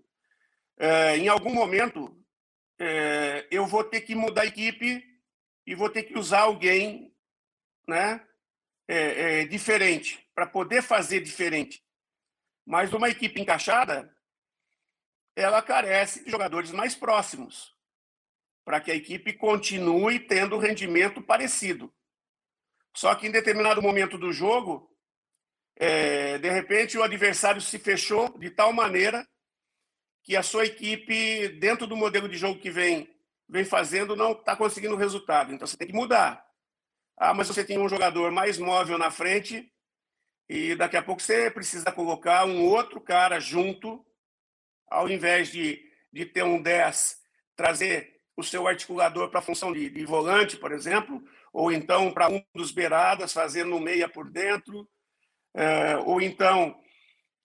É, 0.81 1.17
em 1.17 1.27
algum 1.27 1.53
momento, 1.53 2.17
é, 2.79 3.45
eu 3.51 3.67
vou 3.67 3.83
ter 3.83 3.99
que 3.99 4.15
mudar 4.15 4.43
a 4.43 4.45
equipe 4.45 5.03
e 5.67 5.75
vou 5.75 5.89
ter 5.89 6.03
que 6.03 6.17
usar 6.17 6.41
alguém 6.41 7.13
né, 7.85 8.25
é, 8.87 9.43
diferente, 9.45 10.25
para 10.33 10.47
poder 10.47 10.81
fazer 10.81 11.19
diferente. 11.19 11.83
Mas 12.65 12.93
uma 12.93 13.09
equipe 13.09 13.41
encaixada, 13.41 14.15
ela 15.35 15.61
carece 15.61 16.23
de 16.23 16.31
jogadores 16.31 16.71
mais 16.71 16.95
próximos, 16.95 17.75
para 18.63 18.79
que 18.79 18.91
a 18.91 18.95
equipe 18.95 19.33
continue 19.33 20.17
tendo 20.17 20.57
rendimento 20.57 21.21
parecido. 21.21 21.93
Só 22.95 23.13
que 23.15 23.27
em 23.27 23.31
determinado 23.31 23.81
momento 23.81 24.17
do 24.17 24.31
jogo, 24.31 24.89
é, 25.75 26.37
de 26.37 26.49
repente 26.49 26.97
o 26.97 27.03
adversário 27.03 27.61
se 27.61 27.77
fechou 27.77 28.37
de 28.39 28.49
tal 28.49 28.71
maneira 28.71 29.27
que 30.29 30.35
a 30.35 30.43
sua 30.43 30.63
equipe, 30.63 31.47
dentro 31.59 31.87
do 31.87 31.97
modelo 31.97 32.29
de 32.29 32.37
jogo 32.37 32.59
que 32.59 32.69
vem, 32.69 33.09
vem 33.49 33.65
fazendo, 33.65 34.15
não 34.15 34.33
está 34.33 34.55
conseguindo 34.55 34.95
resultado. 34.95 35.51
Então 35.51 35.65
você 35.65 35.75
tem 35.75 35.87
que 35.87 35.93
mudar. 35.93 36.45
Ah, 37.17 37.33
mas 37.33 37.47
você 37.47 37.63
tem 37.63 37.79
um 37.79 37.89
jogador 37.89 38.31
mais 38.31 38.59
móvel 38.59 38.99
na 38.99 39.09
frente 39.09 39.73
e 40.47 40.75
daqui 40.75 40.95
a 40.95 41.01
pouco 41.01 41.19
você 41.19 41.49
precisa 41.49 41.91
colocar 41.91 42.45
um 42.45 42.63
outro 42.63 43.01
cara 43.01 43.39
junto, 43.39 44.05
ao 44.87 45.09
invés 45.09 45.51
de, 45.51 45.83
de 46.13 46.27
ter 46.27 46.43
um 46.43 46.61
10, 46.61 47.19
trazer 47.55 48.21
o 48.37 48.43
seu 48.43 48.67
articulador 48.67 49.31
para 49.31 49.39
a 49.39 49.43
função 49.43 49.73
de, 49.73 49.89
de 49.89 50.05
volante, 50.05 50.57
por 50.57 50.71
exemplo, 50.71 51.23
ou 51.51 51.71
então 51.71 52.11
para 52.13 52.29
um 52.29 52.39
dos 52.53 52.69
beiradas, 52.69 53.33
fazendo 53.33 53.79
meia 53.79 54.07
por 54.07 54.29
dentro, 54.29 54.87
é, 55.55 55.97
ou 55.97 56.21
então 56.21 56.79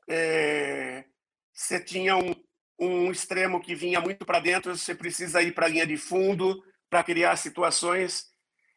é, 0.06 1.06
você 1.50 1.82
tinha 1.82 2.14
um, 2.14 2.43
um 2.78 3.10
extremo 3.10 3.60
que 3.60 3.74
vinha 3.74 4.00
muito 4.00 4.24
para 4.24 4.40
dentro, 4.40 4.76
você 4.76 4.94
precisa 4.94 5.42
ir 5.42 5.52
para 5.52 5.66
a 5.66 5.68
linha 5.68 5.86
de 5.86 5.96
fundo 5.96 6.62
para 6.90 7.04
criar 7.04 7.36
situações 7.36 8.26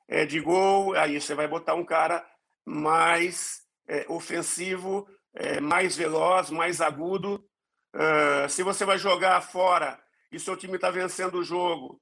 é, 0.08 0.26
de 0.26 0.40
gol, 0.40 0.96
aí 0.96 1.20
você 1.20 1.36
vai 1.36 1.48
botar 1.48 1.76
um 1.76 1.86
cara 1.86 2.26
mais 2.66 3.62
é, 3.88 4.06
ofensivo, 4.10 5.08
é, 5.34 5.60
mais 5.60 5.96
veloz, 5.96 6.50
mais 6.50 6.82
agudo. 6.82 7.44
Uh, 7.96 8.50
se 8.50 8.62
você 8.64 8.86
vai 8.86 8.98
jogar 8.98 9.42
fora 9.42 10.00
e 10.32 10.40
seu 10.40 10.56
time 10.56 10.76
está 10.76 10.92
vencendo 10.92 11.40
o 11.40 11.44
jogo 11.44 12.00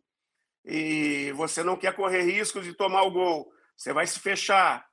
e 0.66 1.32
você 1.34 1.64
não 1.64 1.78
quer 1.78 1.96
correr 1.96 2.24
riscos 2.24 2.66
de 2.66 2.74
tomar 2.74 3.04
o 3.04 3.12
gol, 3.12 3.50
você 3.78 3.94
vai 3.94 4.06
se 4.08 4.20
fechar, 4.20 4.86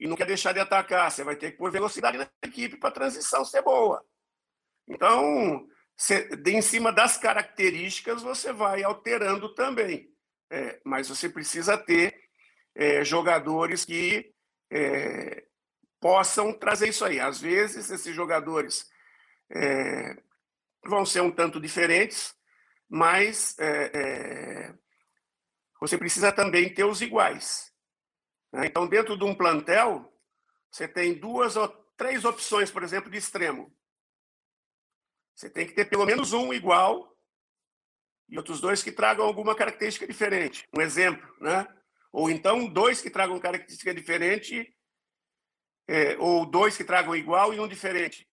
e 0.00 0.06
não 0.06 0.16
quer 0.16 0.26
deixar 0.26 0.52
de 0.52 0.60
atacar, 0.60 1.10
você 1.10 1.24
vai 1.24 1.34
ter 1.34 1.52
que 1.52 1.58
pôr 1.58 1.70
velocidade 1.70 2.18
na 2.18 2.28
equipe 2.42 2.76
para 2.76 2.88
a 2.88 2.92
transição 2.92 3.44
ser 3.44 3.62
boa. 3.62 4.02
Então, 4.86 5.66
de, 6.36 6.52
em 6.52 6.62
cima 6.62 6.92
das 6.92 7.16
características, 7.16 8.22
você 8.22 8.52
vai 8.52 8.82
alterando 8.82 9.52
também. 9.54 10.08
É, 10.50 10.80
mas 10.84 11.08
você 11.08 11.28
precisa 11.28 11.76
ter 11.76 12.14
é, 12.74 13.04
jogadores 13.04 13.84
que 13.84 14.32
é, 14.70 15.44
possam 16.00 16.52
trazer 16.52 16.88
isso 16.88 17.04
aí. 17.04 17.18
Às 17.18 17.40
vezes, 17.40 17.90
esses 17.90 18.14
jogadores 18.14 18.88
é, 19.50 20.16
vão 20.84 21.04
ser 21.04 21.20
um 21.20 21.30
tanto 21.30 21.60
diferentes, 21.60 22.34
mas 22.88 23.58
é, 23.58 23.90
é, 23.94 24.74
você 25.80 25.98
precisa 25.98 26.32
também 26.32 26.72
ter 26.72 26.84
os 26.84 27.02
iguais. 27.02 27.72
Né? 28.52 28.66
Então, 28.66 28.86
dentro 28.86 29.18
de 29.18 29.24
um 29.24 29.34
plantel, 29.34 30.12
você 30.70 30.86
tem 30.86 31.14
duas 31.14 31.56
ou 31.56 31.68
três 31.96 32.24
opções, 32.24 32.70
por 32.70 32.82
exemplo, 32.82 33.10
de 33.10 33.18
extremo. 33.18 33.76
Você 35.38 35.48
tem 35.48 35.64
que 35.68 35.72
ter 35.72 35.84
pelo 35.84 36.04
menos 36.04 36.32
um 36.32 36.52
igual 36.52 37.16
e 38.28 38.36
outros 38.36 38.60
dois 38.60 38.82
que 38.82 38.90
tragam 38.90 39.24
alguma 39.24 39.54
característica 39.54 40.04
diferente. 40.04 40.66
Um 40.76 40.80
exemplo, 40.80 41.32
né? 41.40 41.64
Ou 42.12 42.28
então 42.28 42.66
dois 42.66 43.00
que 43.00 43.08
tragam 43.08 43.38
característica 43.38 43.94
diferente, 43.94 44.76
é, 45.86 46.16
ou 46.18 46.44
dois 46.44 46.76
que 46.76 46.82
tragam 46.82 47.14
igual 47.14 47.54
e 47.54 47.60
um 47.60 47.68
diferente. 47.68 48.28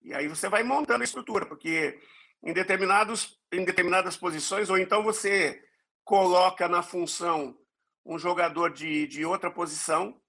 E 0.00 0.14
aí 0.14 0.28
você 0.28 0.48
vai 0.48 0.62
montando 0.62 1.02
a 1.02 1.04
estrutura, 1.04 1.44
porque 1.46 2.00
em, 2.44 2.52
determinados, 2.52 3.40
em 3.50 3.64
determinadas 3.64 4.16
posições, 4.16 4.70
ou 4.70 4.78
então 4.78 5.02
você 5.02 5.60
coloca 6.04 6.68
na 6.68 6.80
função 6.80 7.58
um 8.04 8.20
jogador 8.20 8.72
de, 8.72 9.08
de 9.08 9.24
outra 9.24 9.50
posição, 9.50 10.22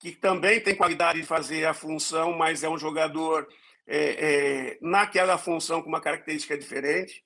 que 0.00 0.10
também 0.10 0.60
tem 0.60 0.74
qualidade 0.74 1.20
de 1.20 1.26
fazer 1.26 1.66
a 1.66 1.72
função, 1.72 2.36
mas 2.36 2.64
é 2.64 2.68
um 2.68 2.76
jogador 2.76 3.48
é, 3.86 4.72
é, 4.72 4.78
naquela 4.80 5.38
função 5.38 5.82
com 5.82 5.88
uma 5.88 6.00
característica 6.00 6.56
diferente. 6.56 7.24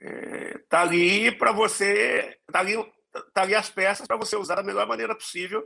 É, 0.00 0.58
tá 0.68 0.82
ali 0.82 1.30
para 1.36 1.52
você, 1.52 2.38
tá 2.50 2.60
ali, 2.60 2.74
tá 3.34 3.42
ali 3.42 3.54
as 3.54 3.68
peças 3.68 4.06
para 4.06 4.16
você 4.16 4.36
usar 4.36 4.54
da 4.54 4.62
melhor 4.62 4.86
maneira 4.86 5.14
possível 5.14 5.62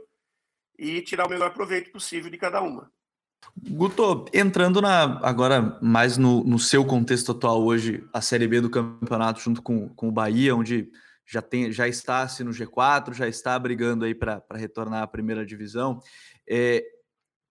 e 0.77 1.01
tirar 1.01 1.25
o 1.25 1.29
melhor 1.29 1.53
proveito 1.53 1.91
possível 1.91 2.29
de 2.29 2.37
cada 2.37 2.61
uma. 2.61 2.91
Guto, 3.57 4.25
entrando 4.33 4.81
na, 4.81 5.19
agora 5.21 5.77
mais 5.81 6.17
no, 6.17 6.43
no 6.43 6.59
seu 6.59 6.83
contexto 6.83 7.31
atual 7.31 7.63
hoje, 7.63 8.03
a 8.11 8.19
Série 8.19 8.47
B 8.47 8.59
do 8.59 8.69
campeonato 8.69 9.39
junto 9.39 9.61
com, 9.61 9.87
com 9.89 10.09
o 10.09 10.11
Bahia, 10.11 10.55
onde 10.55 10.89
já, 11.25 11.41
tem, 11.41 11.71
já 11.71 11.87
está 11.87 12.21
assim, 12.21 12.43
no 12.43 12.51
G4, 12.51 13.13
já 13.13 13.27
está 13.27 13.57
brigando 13.57 14.05
aí 14.05 14.13
para 14.13 14.43
retornar 14.53 15.03
à 15.03 15.07
primeira 15.07 15.45
divisão. 15.45 16.01
É, 16.47 16.83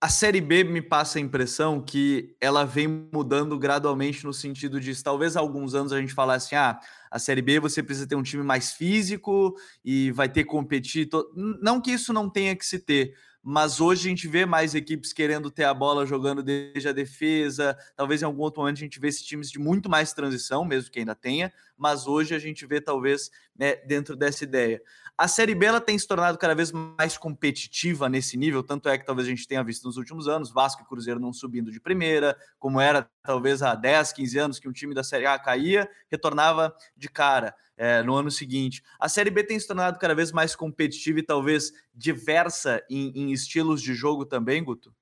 a 0.04 0.08
Série 0.10 0.42
B 0.42 0.64
me 0.64 0.82
passa 0.82 1.16
a 1.16 1.20
impressão 1.22 1.80
que 1.80 2.36
ela 2.38 2.62
vem 2.62 3.08
mudando 3.10 3.58
gradualmente 3.58 4.22
no 4.22 4.34
sentido 4.34 4.78
de 4.78 5.02
talvez 5.02 5.34
há 5.34 5.40
alguns 5.40 5.74
anos 5.74 5.94
a 5.94 5.98
gente 5.98 6.12
falasse 6.12 6.54
assim, 6.54 6.56
ah, 6.56 6.78
a 7.10 7.18
Série 7.18 7.40
B 7.40 7.58
você 7.58 7.82
precisa 7.82 8.06
ter 8.06 8.14
um 8.14 8.22
time 8.22 8.42
mais 8.42 8.74
físico 8.74 9.56
e 9.82 10.10
vai 10.10 10.28
ter 10.28 10.44
que 10.44 10.50
competir. 10.50 11.08
Não 11.34 11.80
que 11.80 11.90
isso 11.90 12.12
não 12.12 12.28
tenha 12.28 12.54
que 12.54 12.66
se 12.66 12.80
ter, 12.80 13.14
mas 13.42 13.80
hoje 13.80 14.06
a 14.06 14.10
gente 14.10 14.28
vê 14.28 14.44
mais 14.44 14.74
equipes 14.74 15.10
querendo 15.10 15.50
ter 15.50 15.64
a 15.64 15.72
bola 15.72 16.04
jogando 16.04 16.42
desde 16.42 16.86
a 16.86 16.92
defesa. 16.92 17.74
Talvez 17.96 18.20
em 18.20 18.26
algum 18.26 18.42
outro 18.42 18.60
momento 18.60 18.76
a 18.76 18.80
gente 18.80 19.00
vê 19.00 19.08
esses 19.08 19.22
times 19.22 19.50
de 19.50 19.58
muito 19.58 19.88
mais 19.88 20.12
transição, 20.12 20.66
mesmo 20.66 20.90
que 20.90 20.98
ainda 20.98 21.14
tenha, 21.14 21.50
mas 21.76 22.06
hoje 22.06 22.34
a 22.34 22.38
gente 22.38 22.66
vê 22.66 22.78
talvez 22.78 23.30
né, 23.54 23.76
dentro 23.76 24.16
dessa 24.16 24.44
ideia. 24.44 24.82
A 25.16 25.28
Série 25.28 25.54
B 25.54 25.66
ela 25.66 25.80
tem 25.80 25.96
se 25.96 26.08
tornado 26.08 26.36
cada 26.36 26.56
vez 26.56 26.72
mais 26.72 27.16
competitiva 27.16 28.08
nesse 28.08 28.36
nível, 28.36 28.64
tanto 28.64 28.88
é 28.88 28.98
que 28.98 29.06
talvez 29.06 29.28
a 29.28 29.30
gente 29.30 29.46
tenha 29.46 29.62
visto 29.62 29.84
nos 29.84 29.96
últimos 29.96 30.26
anos 30.26 30.50
Vasco 30.50 30.82
e 30.82 30.84
Cruzeiro 30.84 31.20
não 31.20 31.32
subindo 31.32 31.70
de 31.70 31.80
primeira, 31.80 32.36
como 32.58 32.80
era 32.80 33.08
talvez 33.22 33.62
há 33.62 33.76
10, 33.76 34.12
15 34.12 34.38
anos 34.38 34.58
que 34.58 34.68
um 34.68 34.72
time 34.72 34.92
da 34.92 35.04
Série 35.04 35.26
A 35.26 35.38
caía, 35.38 35.88
retornava 36.10 36.74
de 36.96 37.08
cara 37.08 37.54
é, 37.76 38.02
no 38.02 38.16
ano 38.16 38.28
seguinte. 38.28 38.82
A 38.98 39.08
Série 39.08 39.30
B 39.30 39.44
tem 39.44 39.58
se 39.58 39.68
tornado 39.68 40.00
cada 40.00 40.16
vez 40.16 40.32
mais 40.32 40.56
competitiva 40.56 41.20
e 41.20 41.22
talvez 41.22 41.72
diversa 41.94 42.84
em, 42.90 43.12
em 43.14 43.32
estilos 43.32 43.80
de 43.80 43.94
jogo 43.94 44.26
também, 44.26 44.64
Guto? 44.64 44.92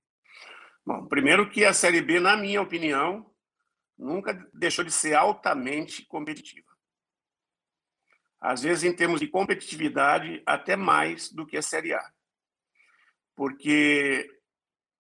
Bom, 0.84 1.06
primeiro 1.06 1.48
que 1.48 1.64
a 1.64 1.72
Série 1.72 2.02
B, 2.02 2.20
na 2.20 2.36
minha 2.36 2.60
opinião, 2.60 3.24
nunca 3.96 4.46
deixou 4.52 4.84
de 4.84 4.92
ser 4.92 5.14
altamente 5.14 6.04
competitiva 6.04 6.71
às 8.42 8.62
vezes 8.62 8.82
em 8.82 8.92
termos 8.92 9.20
de 9.20 9.28
competitividade, 9.28 10.42
até 10.44 10.74
mais 10.74 11.30
do 11.30 11.46
que 11.46 11.56
a 11.56 11.62
Série 11.62 11.94
A. 11.94 12.12
Porque 13.36 14.28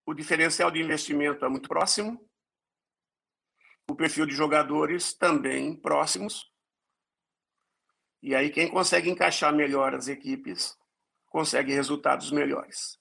o 0.06 0.14
diferencial 0.14 0.70
de 0.70 0.80
investimento 0.80 1.44
é 1.44 1.48
muito 1.48 1.68
próximo, 1.68 2.24
o 3.90 3.96
perfil 3.96 4.26
de 4.26 4.34
jogadores 4.34 5.12
também 5.12 5.74
próximos. 5.74 6.50
E 8.22 8.32
aí 8.32 8.48
quem 8.48 8.70
consegue 8.70 9.10
encaixar 9.10 9.52
melhor 9.52 9.92
as 9.92 10.06
equipes 10.06 10.78
consegue 11.26 11.72
resultados 11.72 12.30
melhores. 12.30 12.96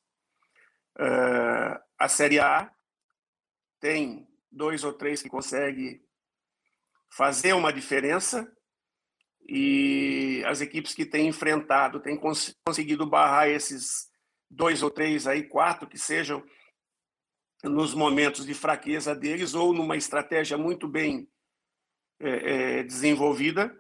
Uh, 0.98 1.78
a 2.00 2.08
Série 2.08 2.40
A 2.40 2.74
tem 3.80 4.28
dois 4.52 4.84
ou 4.84 4.92
três 4.92 5.22
que 5.22 5.30
conseguem 5.30 6.04
fazer 7.12 7.54
uma 7.54 7.72
diferença 7.72 8.52
e 9.48 10.44
as 10.46 10.62
equipes 10.62 10.94
que 10.94 11.06
têm 11.06 11.28
enfrentado 11.28 12.00
têm 12.00 12.18
cons 12.18 12.56
conseguido 12.66 13.06
barrar 13.06 13.50
esses 13.50 14.10
dois 14.50 14.84
ou 14.84 14.90
três 14.90 15.28
aí, 15.28 15.44
quatro 15.44 15.88
que 15.88 15.98
sejam 15.98 16.44
nos 17.64 17.94
momentos 17.94 18.46
de 18.46 18.54
fraqueza 18.54 19.16
deles 19.16 19.54
ou 19.54 19.74
numa 19.74 19.96
estratégia 19.96 20.58
muito 20.58 20.88
bem 20.88 21.30
é, 22.20 22.80
é, 22.80 22.84
desenvolvida. 22.84 23.76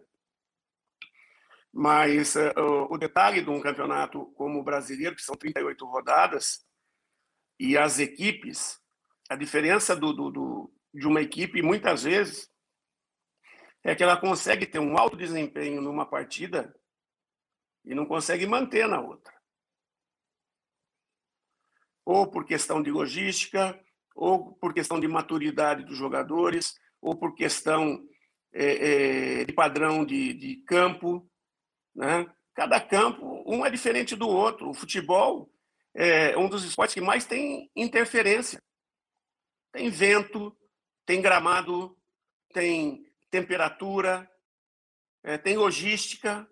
Mas 1.73 2.35
uh, 2.35 2.87
o 2.89 2.97
detalhe 2.97 3.41
de 3.41 3.49
um 3.49 3.61
campeonato 3.61 4.25
como 4.33 4.59
o 4.59 4.63
brasileiro, 4.63 5.15
que 5.15 5.21
são 5.21 5.35
38 5.35 5.85
rodadas, 5.85 6.65
e 7.57 7.77
as 7.77 7.97
equipes, 7.97 8.77
a 9.29 9.37
diferença 9.37 9.95
do, 9.95 10.11
do, 10.11 10.31
do, 10.31 10.73
de 10.93 11.07
uma 11.07 11.21
equipe, 11.21 11.61
muitas 11.61 12.03
vezes, 12.03 12.50
é 13.83 13.95
que 13.95 14.03
ela 14.03 14.19
consegue 14.19 14.65
ter 14.65 14.79
um 14.79 14.97
alto 14.97 15.17
desempenho 15.17 15.81
numa 15.81 16.05
partida 16.05 16.75
e 17.83 17.95
não 17.95 18.05
consegue 18.05 18.45
manter 18.45 18.87
na 18.87 19.01
outra. 19.01 19.33
Ou 22.05 22.29
por 22.29 22.45
questão 22.45 22.81
de 22.81 22.91
logística, 22.91 23.79
ou 24.15 24.53
por 24.55 24.73
questão 24.73 24.99
de 24.99 25.07
maturidade 25.07 25.83
dos 25.85 25.97
jogadores, 25.97 26.75
ou 27.01 27.17
por 27.17 27.33
questão 27.33 28.07
é, 28.53 29.39
é, 29.41 29.45
de 29.45 29.53
padrão 29.53 30.05
de, 30.05 30.33
de 30.33 30.57
campo. 30.57 31.27
Né? 31.95 32.31
Cada 32.53 32.79
campo, 32.79 33.43
um 33.47 33.65
é 33.65 33.69
diferente 33.69 34.15
do 34.15 34.27
outro. 34.27 34.69
O 34.69 34.73
futebol 34.73 35.51
é 35.95 36.37
um 36.37 36.49
dos 36.49 36.63
esportes 36.63 36.93
que 36.93 37.01
mais 37.01 37.25
tem 37.25 37.71
interferência. 37.75 38.61
Tem 39.71 39.89
vento, 39.89 40.55
tem 41.05 41.21
gramado, 41.21 41.97
tem 42.53 43.10
temperatura, 43.31 44.29
é, 45.23 45.37
tem 45.37 45.57
logística. 45.57 46.47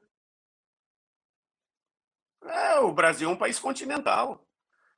É, 2.44 2.80
o 2.80 2.94
Brasil 2.94 3.30
é 3.30 3.34
um 3.34 3.38
país 3.38 3.60
continental. 3.60 4.48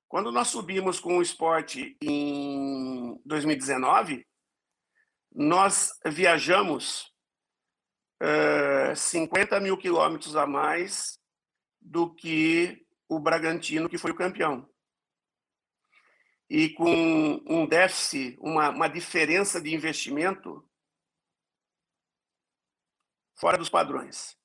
Quando 0.07 0.31
nós 0.31 0.49
subimos 0.49 0.99
com 0.99 1.17
o 1.17 1.21
esporte 1.21 1.97
em 2.01 3.19
2019, 3.25 4.27
nós 5.33 5.91
viajamos 6.05 7.03
uh, 8.21 8.91
eh, 8.91 8.95
50 8.95 9.57
mil 9.61 9.77
quilômetros 9.77 10.35
a 10.35 10.45
mais 10.45 11.17
do 11.79 12.13
que 12.13 12.85
o 13.07 13.17
Bragantino, 13.19 13.87
que 13.87 13.97
foi 13.97 14.11
o 14.11 14.15
campeão. 14.15 14.69
E 16.49 16.67
com 16.71 17.41
um 17.47 17.65
déficit, 17.65 18.37
uma, 18.41 18.69
uma 18.69 18.89
diferença 18.89 19.61
de 19.61 19.73
investimento 19.73 20.69
fora 23.41 23.57
dos 23.57 23.69
padrões. 23.69 24.37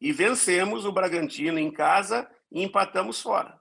E 0.00 0.12
vencemos 0.12 0.84
o 0.84 0.90
Bragantino 0.90 1.56
em 1.56 1.70
casa 1.70 2.28
e 2.50 2.64
empatamos 2.64 3.22
fora. 3.22 3.60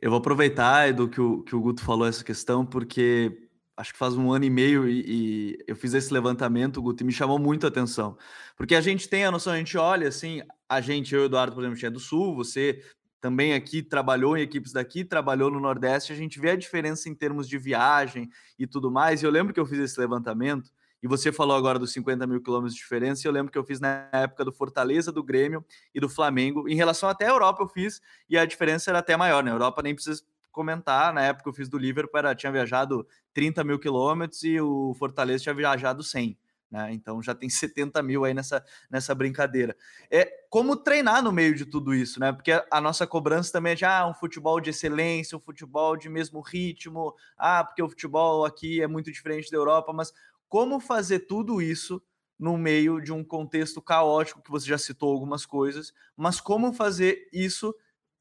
Eu 0.00 0.10
vou 0.10 0.18
aproveitar, 0.18 0.86
Edu, 0.86 1.08
que 1.08 1.20
o, 1.20 1.42
que 1.42 1.56
o 1.56 1.60
Guto 1.60 1.82
falou 1.82 2.06
essa 2.06 2.22
questão, 2.22 2.66
porque 2.66 3.48
acho 3.74 3.92
que 3.92 3.98
faz 3.98 4.14
um 4.14 4.30
ano 4.30 4.44
e 4.44 4.50
meio 4.50 4.86
e, 4.86 5.04
e, 5.06 5.64
eu 5.66 5.74
fiz 5.74 5.94
esse 5.94 6.12
levantamento, 6.12 6.82
Guto, 6.82 7.02
e 7.02 7.06
me 7.06 7.12
chamou 7.12 7.38
muito 7.38 7.64
a 7.64 7.68
atenção. 7.68 8.18
Porque 8.54 8.74
a 8.74 8.80
gente 8.82 9.08
tem 9.08 9.24
a 9.24 9.30
noção, 9.30 9.54
a 9.54 9.56
gente 9.56 9.78
olha 9.78 10.08
assim, 10.08 10.42
a 10.68 10.80
gente, 10.80 11.14
eu 11.14 11.24
Eduardo, 11.24 11.54
por 11.54 11.64
exemplo, 11.64 11.86
é 11.86 11.90
do 11.90 12.00
Sul, 12.00 12.34
você 12.34 12.84
também 13.20 13.54
aqui 13.54 13.82
trabalhou 13.82 14.36
em 14.36 14.42
equipes 14.42 14.72
daqui, 14.72 15.04
trabalhou 15.04 15.50
no 15.50 15.58
Nordeste, 15.58 16.12
a 16.12 16.16
gente 16.16 16.38
vê 16.38 16.50
a 16.50 16.56
diferença 16.56 17.08
em 17.08 17.14
termos 17.14 17.48
de 17.48 17.56
viagem 17.56 18.28
e 18.58 18.66
tudo 18.66 18.90
mais. 18.90 19.22
E 19.22 19.26
eu 19.26 19.30
lembro 19.30 19.54
que 19.54 19.60
eu 19.60 19.66
fiz 19.66 19.78
esse 19.78 19.98
levantamento, 19.98 20.70
e 21.02 21.06
você 21.06 21.30
falou 21.30 21.56
agora 21.56 21.78
dos 21.78 21.92
50 21.92 22.26
mil 22.26 22.42
quilômetros 22.42 22.74
de 22.74 22.80
diferença, 22.80 23.22
e 23.24 23.28
eu 23.28 23.32
lembro 23.32 23.52
que 23.52 23.58
eu 23.58 23.64
fiz 23.64 23.80
na 23.80 24.08
época 24.12 24.44
do 24.44 24.52
Fortaleza, 24.52 25.12
do 25.12 25.22
Grêmio 25.22 25.64
e 25.94 26.00
do 26.00 26.08
Flamengo. 26.08 26.68
Em 26.68 26.74
relação 26.74 27.08
até 27.08 27.26
a 27.26 27.30
Europa, 27.30 27.62
eu 27.62 27.68
fiz, 27.68 28.00
e 28.28 28.36
a 28.36 28.44
diferença 28.44 28.90
era 28.90 28.98
até 28.98 29.16
maior. 29.16 29.42
Na 29.42 29.50
né? 29.50 29.54
Europa 29.54 29.82
nem 29.82 29.94
precisa 29.94 30.22
comentar, 30.50 31.12
na 31.12 31.22
época 31.22 31.48
eu 31.48 31.52
fiz 31.52 31.68
do 31.68 31.78
Liverpool, 31.78 32.18
era, 32.18 32.34
tinha 32.34 32.50
viajado 32.50 33.06
30 33.32 33.62
mil 33.62 33.78
quilômetros 33.78 34.42
e 34.42 34.60
o 34.60 34.92
Fortaleza 34.94 35.44
tinha 35.44 35.54
viajado 35.54 36.02
100. 36.02 36.36
Né? 36.70 36.92
Então 36.92 37.22
já 37.22 37.34
tem 37.34 37.48
70 37.48 38.02
mil 38.02 38.24
aí 38.24 38.34
nessa, 38.34 38.64
nessa 38.90 39.14
brincadeira. 39.14 39.76
É 40.10 40.28
como 40.50 40.76
treinar 40.76 41.22
no 41.22 41.32
meio 41.32 41.54
de 41.54 41.64
tudo 41.64 41.94
isso, 41.94 42.18
né? 42.18 42.32
Porque 42.32 42.52
a 42.70 42.80
nossa 42.80 43.06
cobrança 43.06 43.52
também 43.52 43.72
é 43.72 43.76
de 43.76 43.84
ah, 43.84 44.06
um 44.06 44.14
futebol 44.14 44.60
de 44.60 44.70
excelência, 44.70 45.36
um 45.36 45.40
futebol 45.40 45.96
de 45.96 46.08
mesmo 46.08 46.40
ritmo, 46.40 47.14
ah, 47.36 47.64
porque 47.64 47.82
o 47.82 47.88
futebol 47.88 48.44
aqui 48.44 48.82
é 48.82 48.86
muito 48.86 49.12
diferente 49.12 49.50
da 49.50 49.56
Europa, 49.56 49.92
mas 49.92 50.12
como 50.48 50.80
fazer 50.80 51.20
tudo 51.20 51.60
isso 51.60 52.02
no 52.38 52.56
meio 52.56 53.00
de 53.00 53.12
um 53.12 53.24
contexto 53.24 53.82
caótico 53.82 54.42
que 54.42 54.50
você 54.50 54.66
já 54.66 54.78
citou 54.78 55.12
algumas 55.12 55.44
coisas, 55.44 55.92
mas 56.16 56.40
como 56.40 56.72
fazer 56.72 57.28
isso, 57.32 57.74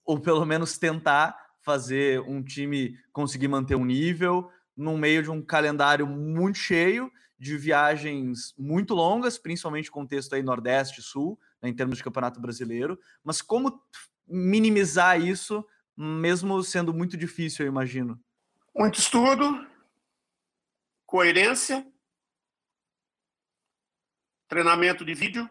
ou 0.03 0.19
pelo 0.19 0.45
menos 0.45 0.77
tentar 0.77 1.37
fazer 1.61 2.21
um 2.21 2.43
time 2.43 2.97
conseguir 3.11 3.47
manter 3.47 3.75
um 3.75 3.85
nível 3.85 4.49
no 4.75 4.97
meio 4.97 5.21
de 5.21 5.29
um 5.29 5.41
calendário 5.41 6.07
muito 6.07 6.57
cheio 6.57 7.11
de 7.39 7.55
viagens 7.57 8.53
muito 8.57 8.95
longas, 8.95 9.37
principalmente 9.37 9.91
contexto 9.91 10.33
aí 10.33 10.41
Nordeste 10.41 11.01
Sul, 11.01 11.39
né, 11.61 11.69
em 11.69 11.73
termos 11.73 11.97
de 11.97 12.03
Campeonato 12.03 12.39
Brasileiro, 12.39 12.99
mas 13.23 13.41
como 13.41 13.81
minimizar 14.27 15.21
isso, 15.21 15.65
mesmo 15.95 16.61
sendo 16.63 16.93
muito 16.93 17.15
difícil, 17.15 17.65
eu 17.65 17.71
imagino? 17.71 18.19
Muito 18.75 18.99
estudo, 18.99 19.67
coerência, 21.05 21.85
treinamento 24.47 25.03
de 25.05 25.13
vídeo. 25.13 25.49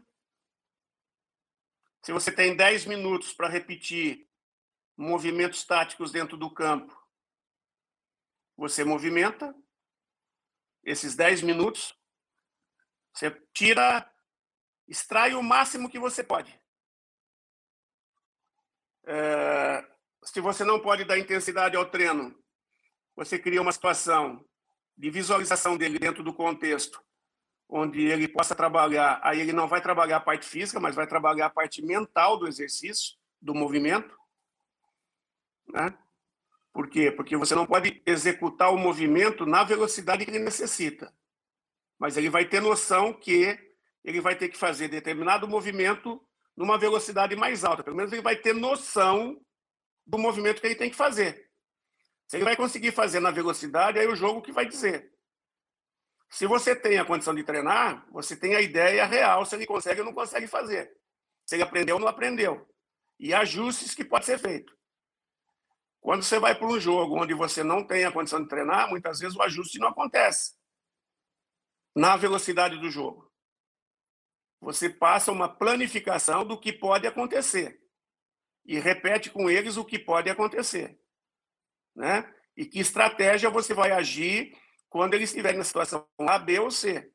Se 2.02 2.12
você 2.12 2.30
tem 2.30 2.56
10 2.56 2.86
minutos 2.86 3.32
para 3.32 3.48
repetir 3.48 4.26
movimentos 4.96 5.64
táticos 5.64 6.10
dentro 6.10 6.36
do 6.36 6.50
campo. 6.50 6.96
Você 8.56 8.82
movimenta 8.82 9.54
esses 10.82 11.14
10 11.14 11.42
minutos, 11.42 11.94
você 13.12 13.30
tira, 13.52 14.10
extrai 14.88 15.34
o 15.34 15.42
máximo 15.42 15.90
que 15.90 15.98
você 15.98 16.24
pode. 16.24 16.58
É, 19.04 19.86
se 20.24 20.40
você 20.40 20.64
não 20.64 20.80
pode 20.80 21.04
dar 21.04 21.18
intensidade 21.18 21.76
ao 21.76 21.90
treino, 21.90 22.34
você 23.14 23.38
cria 23.38 23.60
uma 23.60 23.72
situação 23.72 24.44
de 24.96 25.10
visualização 25.10 25.76
dele 25.76 25.98
dentro 25.98 26.22
do 26.22 26.32
contexto, 26.32 27.04
onde 27.68 28.06
ele 28.06 28.28
possa 28.28 28.54
trabalhar. 28.54 29.20
Aí 29.22 29.40
ele 29.40 29.52
não 29.52 29.66
vai 29.66 29.80
trabalhar 29.80 30.16
a 30.16 30.20
parte 30.20 30.46
física, 30.46 30.78
mas 30.80 30.94
vai 30.94 31.06
trabalhar 31.06 31.46
a 31.46 31.50
parte 31.50 31.82
mental 31.82 32.38
do 32.38 32.46
exercício, 32.46 33.16
do 33.40 33.54
movimento. 33.54 34.16
Né? 35.68 35.96
Por 36.72 36.88
quê? 36.88 37.10
Porque 37.10 37.36
você 37.36 37.54
não 37.54 37.66
pode 37.66 38.02
executar 38.06 38.72
o 38.72 38.78
movimento 38.78 39.46
na 39.46 39.64
velocidade 39.64 40.24
que 40.24 40.30
ele 40.30 40.38
necessita. 40.38 41.12
Mas 41.98 42.16
ele 42.16 42.28
vai 42.28 42.44
ter 42.44 42.60
noção 42.60 43.12
que 43.12 43.58
ele 44.04 44.20
vai 44.20 44.36
ter 44.36 44.48
que 44.48 44.56
fazer 44.56 44.88
determinado 44.88 45.48
movimento 45.48 46.22
numa 46.56 46.78
velocidade 46.78 47.34
mais 47.34 47.64
alta. 47.64 47.82
Pelo 47.82 47.96
menos 47.96 48.12
ele 48.12 48.22
vai 48.22 48.36
ter 48.36 48.54
noção 48.54 49.40
do 50.06 50.18
movimento 50.18 50.60
que 50.60 50.66
ele 50.66 50.76
tem 50.76 50.90
que 50.90 50.96
fazer. 50.96 51.50
Se 52.28 52.36
ele 52.36 52.44
vai 52.44 52.56
conseguir 52.56 52.92
fazer 52.92 53.20
na 53.20 53.30
velocidade, 53.30 53.98
aí 53.98 54.06
é 54.06 54.08
o 54.08 54.16
jogo 54.16 54.42
que 54.42 54.52
vai 54.52 54.66
dizer. 54.66 55.12
Se 56.28 56.46
você 56.46 56.74
tem 56.74 56.98
a 56.98 57.04
condição 57.04 57.34
de 57.34 57.44
treinar, 57.44 58.06
você 58.10 58.36
tem 58.36 58.54
a 58.54 58.60
ideia 58.60 59.04
real 59.06 59.44
se 59.44 59.54
ele 59.54 59.66
consegue 59.66 60.00
ou 60.00 60.06
não 60.06 60.12
consegue 60.12 60.46
fazer. 60.46 60.92
Se 61.44 61.54
ele 61.54 61.62
aprendeu 61.62 61.96
ou 61.96 62.00
não 62.00 62.08
aprendeu. 62.08 62.68
E 63.18 63.32
ajustes 63.32 63.94
que 63.94 64.04
pode 64.04 64.26
ser 64.26 64.38
feito. 64.38 64.76
Quando 66.00 66.22
você 66.22 66.38
vai 66.38 66.54
para 66.54 66.66
um 66.68 66.78
jogo 66.78 67.20
onde 67.20 67.34
você 67.34 67.62
não 67.62 67.84
tem 67.84 68.04
a 68.04 68.12
condição 68.12 68.42
de 68.42 68.48
treinar, 68.48 68.88
muitas 68.88 69.18
vezes 69.18 69.36
o 69.36 69.42
ajuste 69.42 69.78
não 69.78 69.88
acontece 69.88 70.54
na 71.96 72.16
velocidade 72.16 72.78
do 72.78 72.90
jogo. 72.90 73.32
Você 74.60 74.90
passa 74.90 75.32
uma 75.32 75.48
planificação 75.48 76.44
do 76.44 76.58
que 76.60 76.72
pode 76.72 77.06
acontecer 77.06 77.80
e 78.64 78.78
repete 78.78 79.30
com 79.30 79.48
eles 79.48 79.76
o 79.76 79.84
que 79.84 79.98
pode 79.98 80.28
acontecer, 80.28 81.00
né? 81.94 82.32
E 82.56 82.64
que 82.64 82.80
estratégia 82.80 83.50
você 83.50 83.72
vai 83.74 83.92
agir 83.92 84.56
quando 84.88 85.14
eles 85.14 85.30
estiverem 85.30 85.58
na 85.58 85.64
situação 85.64 86.06
A, 86.20 86.38
B 86.38 86.58
ou 86.58 86.70
C. 86.70 87.10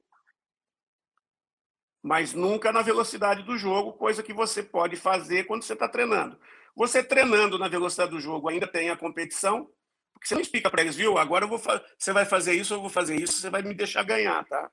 Mas 2.01 2.33
nunca 2.33 2.71
na 2.71 2.81
velocidade 2.81 3.43
do 3.43 3.57
jogo, 3.57 3.93
coisa 3.93 4.23
que 4.23 4.33
você 4.33 4.63
pode 4.63 4.95
fazer 4.95 5.45
quando 5.45 5.63
você 5.63 5.73
está 5.73 5.87
treinando. 5.87 6.39
Você 6.75 7.03
treinando 7.03 7.59
na 7.59 7.67
velocidade 7.67 8.11
do 8.11 8.19
jogo 8.19 8.49
ainda 8.49 8.67
tem 8.67 8.89
a 8.89 8.97
competição, 8.97 9.69
porque 10.13 10.27
você 10.27 10.33
não 10.33 10.41
explica 10.41 10.69
para 10.69 10.81
eles, 10.81 10.95
viu? 10.95 11.17
Agora 11.17 11.45
eu 11.45 11.49
vou 11.49 11.59
você 11.97 12.13
vai 12.13 12.25
fazer 12.25 12.53
isso, 12.53 12.73
eu 12.73 12.81
vou 12.81 12.89
fazer 12.89 13.15
isso, 13.19 13.33
você 13.33 13.49
vai 13.49 13.61
me 13.61 13.73
deixar 13.73 14.03
ganhar, 14.03 14.43
tá? 14.45 14.71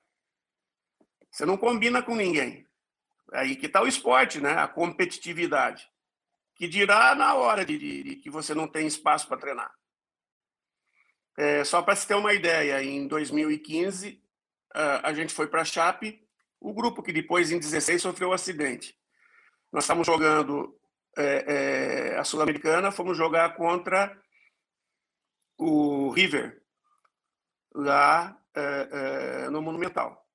Você 1.31 1.45
não 1.45 1.57
combina 1.57 2.03
com 2.03 2.15
ninguém. 2.15 2.67
Aí 3.33 3.57
que 3.57 3.67
está 3.67 3.83
o 3.83 3.87
esporte, 3.87 4.41
né? 4.41 4.53
A 4.53 4.69
competitividade. 4.69 5.89
Que 6.55 6.67
dirá 6.67 7.15
na 7.15 7.35
hora 7.35 7.65
de, 7.65 7.79
de, 7.79 8.03
de 8.03 8.17
que 8.17 8.31
você 8.31 8.55
não 8.55 8.67
tem 8.67 8.87
espaço 8.87 9.29
para 9.29 9.37
treinar. 9.37 9.73
É, 11.39 11.63
só 11.63 11.81
para 11.81 11.95
se 11.95 12.05
ter 12.05 12.17
uma 12.17 12.35
ideia, 12.35 12.83
em 12.83 13.07
2015 13.07 14.21
a 14.75 15.13
gente 15.13 15.33
foi 15.33 15.47
para 15.47 15.63
a 15.63 15.65
Chape, 15.65 16.21
o 16.61 16.75
grupo 16.75 17.01
que 17.01 17.13
depois 17.13 17.53
em 17.53 17.61
16 17.61 18.03
sofreu 18.03 18.31
um 18.31 18.33
acidente. 18.33 18.99
Nós 19.73 19.85
estávamos 19.85 20.07
jogando 20.07 20.77
é, 21.17 22.15
é, 22.15 22.19
a 22.19 22.25
Sul-Americana, 22.25 22.91
fomos 22.91 23.17
jogar 23.17 23.55
contra 23.55 24.21
o 25.57 26.11
River, 26.11 26.61
lá 27.73 28.37
é, 28.53 28.89
é, 28.91 29.51
no 29.51 29.63
Monumental. 29.63 30.29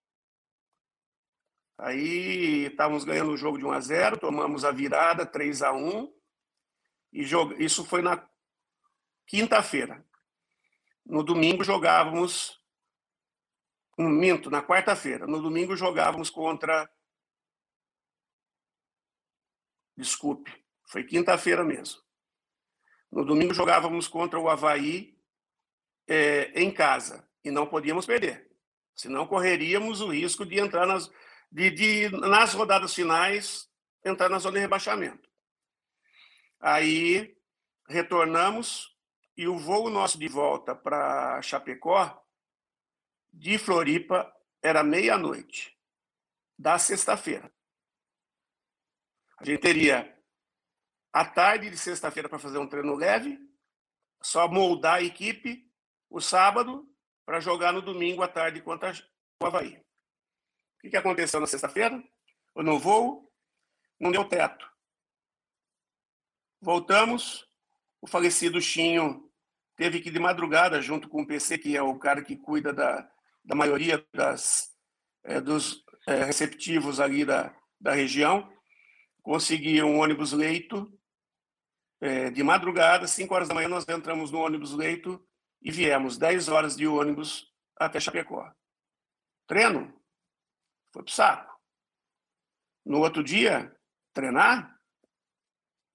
Aí 1.78 2.68
estávamos 2.68 3.04
ganhando 3.04 3.32
o 3.32 3.38
jogo 3.38 3.58
de 3.58 3.66
1 3.66 3.72
a 3.72 3.80
0, 3.82 4.18
tomamos 4.20 4.64
a 4.64 4.72
virada 4.72 5.26
3 5.26 5.64
a 5.64 5.74
1 5.74 6.14
e 7.12 7.26
isso 7.60 7.84
foi 7.84 8.02
na 8.02 8.26
quinta-feira. 9.28 10.02
No 11.06 11.24
domingo 11.24 11.64
jogávamos 11.64 12.60
um 13.98 14.10
minto, 14.10 14.50
na 14.50 14.64
quarta-feira. 14.64 15.28
No 15.28 15.42
domingo 15.42 15.76
jogávamos 15.76 16.30
contra 16.30 16.90
Desculpe, 19.96 20.52
foi 20.88 21.04
quinta-feira 21.04 21.64
mesmo. 21.64 22.02
No 23.12 23.24
domingo 23.24 23.54
jogávamos 23.54 24.08
contra 24.08 24.40
o 24.40 24.50
Havaí 24.50 25.16
é, 26.08 26.52
em 26.60 26.72
casa 26.72 27.30
e 27.44 27.52
não 27.52 27.68
podíamos 27.68 28.06
perder. 28.06 28.52
Senão 28.96 29.28
correríamos 29.28 30.02
o 30.02 30.10
risco 30.10 30.46
de 30.46 30.60
entrar 30.60 30.88
nas, 30.88 31.12
de, 31.52 31.70
de, 31.70 32.10
nas 32.10 32.54
rodadas 32.54 32.94
finais, 32.94 33.70
entrar 34.04 34.30
na 34.30 34.40
zona 34.40 34.56
de 34.56 34.62
rebaixamento. 34.62 35.30
Aí 36.60 37.38
retornamos 37.88 38.93
e 39.36 39.48
o 39.48 39.58
voo 39.58 39.90
nosso 39.90 40.18
de 40.18 40.28
volta 40.28 40.76
para 40.76 41.42
Chapecó, 41.42 42.24
de 43.32 43.58
Floripa, 43.58 44.32
era 44.62 44.84
meia-noite 44.84 45.78
da 46.58 46.78
sexta-feira. 46.78 47.52
A 49.40 49.46
gente 49.46 49.60
teria 49.60 50.18
a 51.12 51.26
tarde 51.26 51.70
de 51.70 51.78
sexta-feira 51.78 52.30
para 52.30 52.40
fazer 52.40 52.58
um 52.58 52.68
treino 52.68 52.96
leve, 52.96 53.40
só 54.22 54.48
moldar 54.48 54.96
a 54.96 55.04
equipe 55.04 55.70
o 56.10 56.22
sábado 56.22 56.88
para 57.26 57.40
jogar 57.40 57.74
no 57.74 57.82
domingo 57.82 58.22
à 58.22 58.28
tarde 58.28 58.62
contra 58.62 58.94
o 59.42 59.46
Havaí. 59.46 59.78
O 60.78 60.90
que, 60.90 60.98
aconteceu 60.98 61.40
na 61.40 61.48
sexta-feira? 61.48 62.02
Eu 62.56 62.64
não 62.64 62.78
vou, 62.78 63.32
não 64.00 64.12
deu 64.12 64.28
teto. 64.28 64.70
Voltamos, 66.62 67.48
o 68.04 68.08
falecido 68.08 68.60
Chinho 68.60 69.32
teve 69.78 70.02
que 70.02 70.12
de 70.12 70.20
madrugada, 70.20 70.82
junto 70.82 71.08
com 71.08 71.22
o 71.22 71.26
PC, 71.26 71.58
que 71.58 71.78
é 71.78 71.82
o 71.82 71.98
cara 71.98 72.22
que 72.22 72.36
cuida 72.36 72.74
da, 72.74 73.10
da 73.46 73.56
maioria 73.56 74.06
das, 74.14 74.76
é, 75.24 75.40
dos 75.40 75.86
é, 76.06 76.26
receptivos 76.26 77.00
ali 77.00 77.24
da, 77.24 77.56
da 77.80 77.94
região, 77.94 78.52
conseguir 79.22 79.84
um 79.84 80.00
ônibus 80.00 80.34
leito 80.34 80.92
é, 82.02 82.30
de 82.30 82.44
madrugada, 82.44 83.08
5 83.08 83.34
horas 83.34 83.48
da 83.48 83.56
manhã, 83.56 83.70
nós 83.70 83.88
entramos 83.88 84.32
no 84.32 84.40
ônibus 84.40 84.74
leito 84.74 85.26
e 85.62 85.72
viemos 85.72 86.18
10 86.18 86.50
horas 86.50 86.76
de 86.76 86.86
ônibus 86.86 87.54
até 87.78 88.02
Chapecó. 88.02 88.52
Treino? 89.48 89.98
Foi 90.92 91.04
pro 91.04 91.14
saco. 91.14 91.58
No 92.86 93.00
outro 93.00 93.24
dia, 93.24 93.74
treinar? 94.14 94.73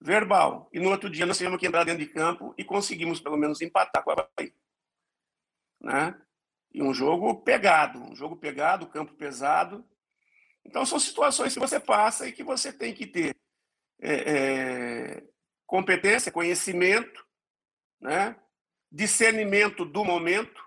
Verbal. 0.00 0.68
E 0.72 0.78
no 0.78 0.90
outro 0.90 1.10
dia 1.10 1.26
nós 1.26 1.36
tivemos 1.36 1.58
que 1.58 1.66
entrar 1.66 1.84
dentro 1.84 2.04
de 2.04 2.12
campo 2.12 2.54
e 2.56 2.64
conseguimos 2.64 3.20
pelo 3.20 3.36
menos 3.36 3.60
empatar 3.60 4.02
com 4.04 4.12
a 4.12 4.14
Bahia. 4.14 4.54
Né? 5.80 6.20
E 6.72 6.82
um 6.82 6.94
jogo 6.94 7.42
pegado, 7.42 7.98
um 8.00 8.14
jogo 8.14 8.36
pegado, 8.36 8.88
campo 8.88 9.14
pesado. 9.14 9.84
Então 10.64 10.86
são 10.86 10.98
situações 10.98 11.54
que 11.54 11.60
você 11.60 11.80
passa 11.80 12.28
e 12.28 12.32
que 12.32 12.44
você 12.44 12.72
tem 12.72 12.94
que 12.94 13.06
ter 13.06 13.36
é, 14.00 14.12
é, 14.12 15.28
competência, 15.66 16.30
conhecimento, 16.30 17.26
né? 18.00 18.36
discernimento 18.90 19.84
do 19.84 20.04
momento, 20.04 20.64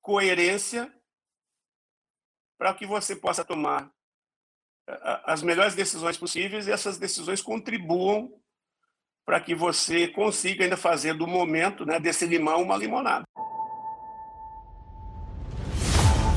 coerência, 0.00 0.92
para 2.56 2.72
que 2.72 2.86
você 2.86 3.16
possa 3.16 3.44
tomar 3.44 3.92
as 5.24 5.42
melhores 5.42 5.74
decisões 5.74 6.16
possíveis 6.16 6.66
e 6.66 6.72
essas 6.72 6.98
decisões 6.98 7.42
contribuam 7.42 8.30
para 9.24 9.40
que 9.40 9.54
você 9.54 10.06
consiga 10.06 10.64
ainda 10.64 10.76
fazer 10.76 11.14
do 11.14 11.26
momento, 11.26 11.84
né, 11.84 11.98
desse 11.98 12.26
limão, 12.26 12.62
uma 12.62 12.76
limonada. 12.76 13.24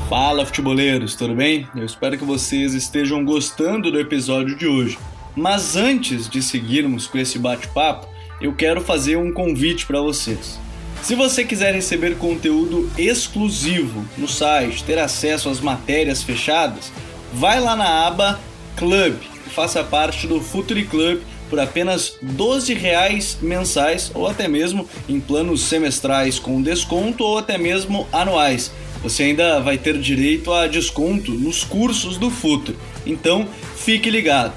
Fala, 0.08 0.44
futeboleiros, 0.44 1.14
tudo 1.14 1.36
bem? 1.36 1.68
Eu 1.76 1.84
espero 1.84 2.18
que 2.18 2.24
vocês 2.24 2.74
estejam 2.74 3.24
gostando 3.24 3.92
do 3.92 4.00
episódio 4.00 4.56
de 4.56 4.66
hoje. 4.66 4.98
Mas 5.36 5.76
antes 5.76 6.28
de 6.28 6.42
seguirmos 6.42 7.06
com 7.06 7.16
esse 7.16 7.38
bate-papo, 7.38 8.08
eu 8.40 8.52
quero 8.52 8.80
fazer 8.80 9.16
um 9.16 9.32
convite 9.32 9.86
para 9.86 10.00
vocês. 10.00 10.58
Se 11.00 11.14
você 11.14 11.44
quiser 11.44 11.72
receber 11.72 12.18
conteúdo 12.18 12.90
exclusivo 12.98 14.04
no 14.18 14.26
site, 14.26 14.82
ter 14.82 14.98
acesso 14.98 15.48
às 15.48 15.60
matérias 15.60 16.24
fechadas, 16.24 16.92
vai 17.32 17.60
lá 17.60 17.76
na 17.76 18.06
aba 18.06 18.40
Club 18.76 19.16
e 19.46 19.50
faça 19.50 19.84
parte 19.84 20.26
do 20.26 20.40
Futuri 20.40 20.84
Club 20.84 21.20
por 21.48 21.58
apenas 21.58 22.16
12 22.22 22.72
reais 22.74 23.36
mensais 23.42 24.10
ou 24.14 24.26
até 24.26 24.46
mesmo 24.46 24.88
em 25.08 25.20
planos 25.20 25.62
semestrais 25.62 26.38
com 26.38 26.62
desconto 26.62 27.24
ou 27.24 27.38
até 27.38 27.58
mesmo 27.58 28.06
anuais. 28.12 28.72
Você 29.02 29.24
ainda 29.24 29.60
vai 29.60 29.76
ter 29.76 29.98
direito 29.98 30.52
a 30.52 30.66
desconto 30.66 31.32
nos 31.32 31.64
cursos 31.64 32.16
do 32.16 32.30
Futuri. 32.30 32.78
Então, 33.04 33.48
fique 33.76 34.10
ligado. 34.10 34.52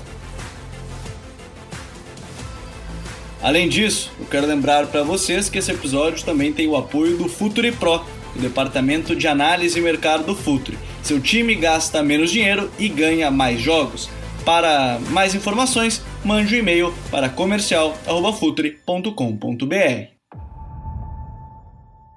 Além 3.42 3.68
disso, 3.68 4.12
eu 4.20 4.26
quero 4.26 4.48
lembrar 4.48 4.88
para 4.88 5.04
vocês 5.04 5.50
que 5.50 5.58
esse 5.58 5.72
episódio 5.72 6.24
também 6.24 6.54
tem 6.54 6.68
o 6.68 6.78
apoio 6.78 7.18
do 7.18 7.28
Futuri 7.28 7.72
Pro, 7.72 8.06
o 8.36 8.40
departamento 8.40 9.16
de 9.16 9.28
análise 9.28 9.78
e 9.78 9.82
mercado 9.82 10.26
do 10.26 10.36
Futuri. 10.36 10.78
Seu 11.04 11.22
time 11.22 11.54
gasta 11.54 12.02
menos 12.02 12.32
dinheiro 12.32 12.72
e 12.80 12.88
ganha 12.88 13.30
mais 13.30 13.60
jogos. 13.60 14.08
Para 14.46 14.98
mais 15.12 15.36
informações, 15.36 16.02
mande 16.24 16.56
um 16.56 16.60
e-mail 16.60 16.94
para 17.12 17.30
comercial@futuri.com.br. 17.30 20.14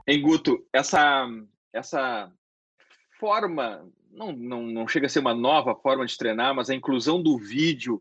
Em 0.07 0.23
Guto, 0.23 0.65
essa 0.73 1.29
essa 1.73 2.31
forma 3.19 3.85
não, 4.13 4.31
não, 4.31 4.63
não 4.63 4.87
chega 4.87 5.07
a 5.07 5.09
ser 5.09 5.19
uma 5.19 5.35
nova 5.35 5.75
forma 5.75 6.07
de 6.07 6.17
treinar, 6.17 6.55
mas 6.55 6.71
a 6.71 6.75
inclusão 6.75 7.21
do 7.21 7.37
vídeo, 7.37 8.01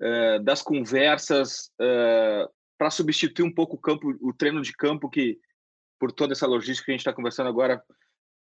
uh, 0.00 0.38
das 0.44 0.60
conversas, 0.60 1.72
uh, 1.80 2.46
para 2.76 2.90
substituir 2.90 3.46
um 3.46 3.52
pouco 3.52 3.76
o 3.76 3.80
campo, 3.80 4.14
o 4.20 4.34
treino 4.34 4.60
de 4.60 4.74
campo 4.74 5.08
que 5.08 5.38
por 5.98 6.12
toda 6.12 6.34
essa 6.34 6.46
logística 6.46 6.84
que 6.84 6.90
a 6.90 6.94
gente 6.94 7.00
está 7.00 7.14
conversando 7.14 7.48
agora 7.48 7.82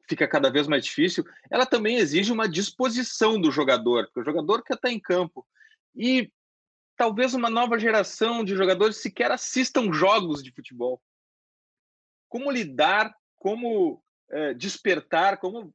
fica 0.07 0.27
cada 0.27 0.49
vez 0.49 0.67
mais 0.67 0.83
difícil. 0.83 1.25
Ela 1.49 1.65
também 1.65 1.97
exige 1.97 2.31
uma 2.31 2.47
disposição 2.47 3.39
do 3.39 3.51
jogador, 3.51 4.05
porque 4.05 4.21
o 4.21 4.25
jogador 4.25 4.63
quer 4.63 4.75
estar 4.75 4.89
em 4.89 4.99
campo 4.99 5.45
e 5.95 6.31
talvez 6.95 7.33
uma 7.33 7.49
nova 7.49 7.79
geração 7.79 8.43
de 8.43 8.55
jogadores 8.55 8.97
sequer 8.97 9.31
assistam 9.31 9.91
jogos 9.91 10.43
de 10.43 10.51
futebol. 10.51 11.01
Como 12.29 12.51
lidar, 12.51 13.13
como 13.37 14.03
é, 14.29 14.53
despertar, 14.53 15.37
como 15.37 15.73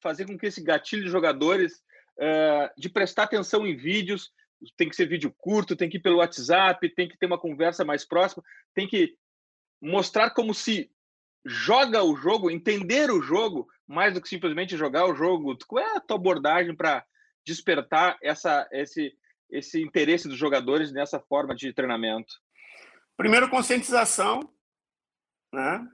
fazer 0.00 0.26
com 0.26 0.38
que 0.38 0.46
esse 0.46 0.62
gatilho 0.62 1.04
de 1.04 1.10
jogadores 1.10 1.82
é, 2.18 2.72
de 2.76 2.88
prestar 2.88 3.24
atenção 3.24 3.66
em 3.66 3.76
vídeos 3.76 4.32
tem 4.76 4.88
que 4.88 4.96
ser 4.96 5.06
vídeo 5.06 5.34
curto, 5.38 5.76
tem 5.76 5.88
que 5.88 5.96
ir 5.96 6.00
pelo 6.00 6.18
WhatsApp, 6.18 6.94
tem 6.94 7.08
que 7.08 7.16
ter 7.16 7.26
uma 7.26 7.38
conversa 7.38 7.84
mais 7.84 8.04
próxima, 8.04 8.42
tem 8.74 8.86
que 8.86 9.16
mostrar 9.80 10.30
como 10.30 10.52
se 10.52 10.90
joga 11.44 12.02
o 12.02 12.16
jogo, 12.16 12.50
entender 12.50 13.10
o 13.10 13.22
jogo, 13.22 13.68
mais 13.86 14.14
do 14.14 14.20
que 14.20 14.28
simplesmente 14.28 14.76
jogar 14.76 15.06
o 15.06 15.14
jogo. 15.14 15.56
Qual 15.66 15.84
é 15.84 15.96
a 15.96 16.00
tua 16.00 16.16
abordagem 16.16 16.74
para 16.74 17.04
despertar 17.44 18.18
essa, 18.22 18.68
esse, 18.72 19.16
esse 19.50 19.82
interesse 19.82 20.28
dos 20.28 20.38
jogadores 20.38 20.92
nessa 20.92 21.18
forma 21.18 21.54
de 21.54 21.72
treinamento? 21.72 22.34
Primeiro, 23.16 23.50
conscientização, 23.50 24.40
né? 25.52 25.86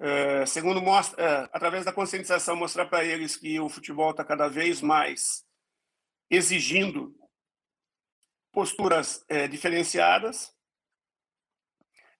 É, 0.00 0.46
segundo, 0.46 0.80
mostra, 0.80 1.20
é, 1.20 1.50
através 1.52 1.84
da 1.84 1.92
conscientização, 1.92 2.54
mostrar 2.54 2.86
para 2.86 3.04
eles 3.04 3.36
que 3.36 3.58
o 3.58 3.68
futebol 3.68 4.12
está 4.12 4.24
cada 4.24 4.46
vez 4.48 4.80
mais 4.80 5.44
exigindo 6.30 7.16
posturas 8.52 9.24
é, 9.28 9.48
diferenciadas, 9.48 10.54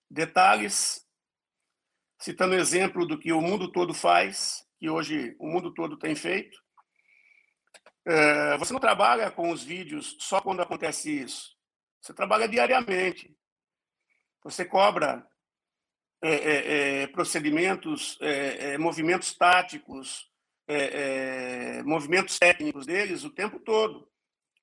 detalhes, 0.09 1.05
citando 2.19 2.55
exemplo 2.55 3.05
do 3.05 3.17
que 3.17 3.31
o 3.31 3.41
mundo 3.41 3.71
todo 3.71 3.93
faz, 3.93 4.65
que 4.77 4.89
hoje 4.89 5.35
o 5.39 5.47
mundo 5.47 5.73
todo 5.73 5.97
tem 5.97 6.15
feito. 6.15 6.59
É, 8.05 8.57
você 8.57 8.73
não 8.73 8.79
trabalha 8.79 9.31
com 9.31 9.51
os 9.51 9.63
vídeos 9.63 10.17
só 10.19 10.41
quando 10.41 10.61
acontece 10.61 11.21
isso. 11.21 11.55
Você 12.01 12.13
trabalha 12.13 12.47
diariamente. 12.47 13.35
Você 14.43 14.65
cobra 14.65 15.25
é, 16.21 16.33
é, 16.33 17.03
é 17.03 17.07
procedimentos, 17.07 18.17
é, 18.21 18.77
movimentos 18.77 19.33
táticos, 19.33 20.29
é, 20.67 21.77
é, 21.79 21.83
movimentos 21.83 22.37
técnicos 22.37 22.85
deles 22.85 23.23
o 23.23 23.29
tempo 23.29 23.59
todo. 23.59 24.09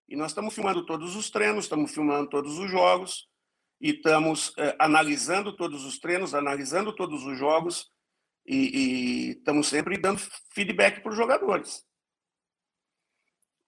E 0.09 0.15
nós 0.15 0.31
estamos 0.31 0.55
filmando 0.55 0.85
todos 0.85 1.17
os 1.17 1.31
treinos, 1.31 1.65
estamos 1.65 1.93
filmando 1.93 2.29
todos 2.29 2.59
os 2.59 2.71
jogos 2.71 3.29
e 3.81 3.91
estamos 3.91 4.53
é, 4.59 4.77
analisando 4.79 5.55
todos 5.55 5.85
os 5.85 5.99
treinos, 5.99 6.35
analisando 6.35 6.95
todos 6.95 7.25
os 7.25 7.39
jogos 7.39 7.93
e, 8.47 8.57
e 8.57 9.31
estamos 9.33 9.69
sempre 9.69 9.99
dando 9.99 10.21
feedback 10.53 11.01
para 11.01 11.11
os 11.11 11.17
jogadores. 11.17 11.85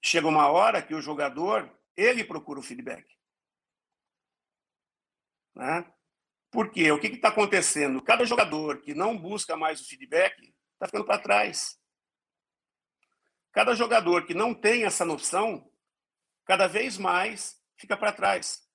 chega 0.00 0.26
uma 0.26 0.48
hora 0.48 0.82
que 0.82 0.94
o 0.94 1.00
jogador, 1.00 1.70
ele 1.96 2.24
procura 2.24 2.60
o 2.60 2.62
feedback. 2.62 3.06
Né? 5.54 5.92
Por 6.50 6.70
quê? 6.70 6.90
O 6.92 7.00
que 7.00 7.08
está 7.08 7.28
acontecendo? 7.28 8.00
Cada 8.00 8.24
jogador 8.24 8.80
que 8.80 8.94
não 8.94 9.18
busca 9.18 9.56
mais 9.56 9.80
o 9.80 9.86
feedback 9.86 10.54
está 10.74 10.86
ficando 10.86 11.04
para 11.04 11.20
trás. 11.20 11.78
Cada 13.52 13.74
jogador 13.74 14.24
que 14.24 14.34
não 14.34 14.54
tem 14.54 14.84
essa 14.84 15.04
noção, 15.04 15.68
cada 16.44 16.68
vez 16.68 16.96
mais 16.96 17.60
fica 17.76 17.96
para 17.96 18.12
trás. 18.12 18.67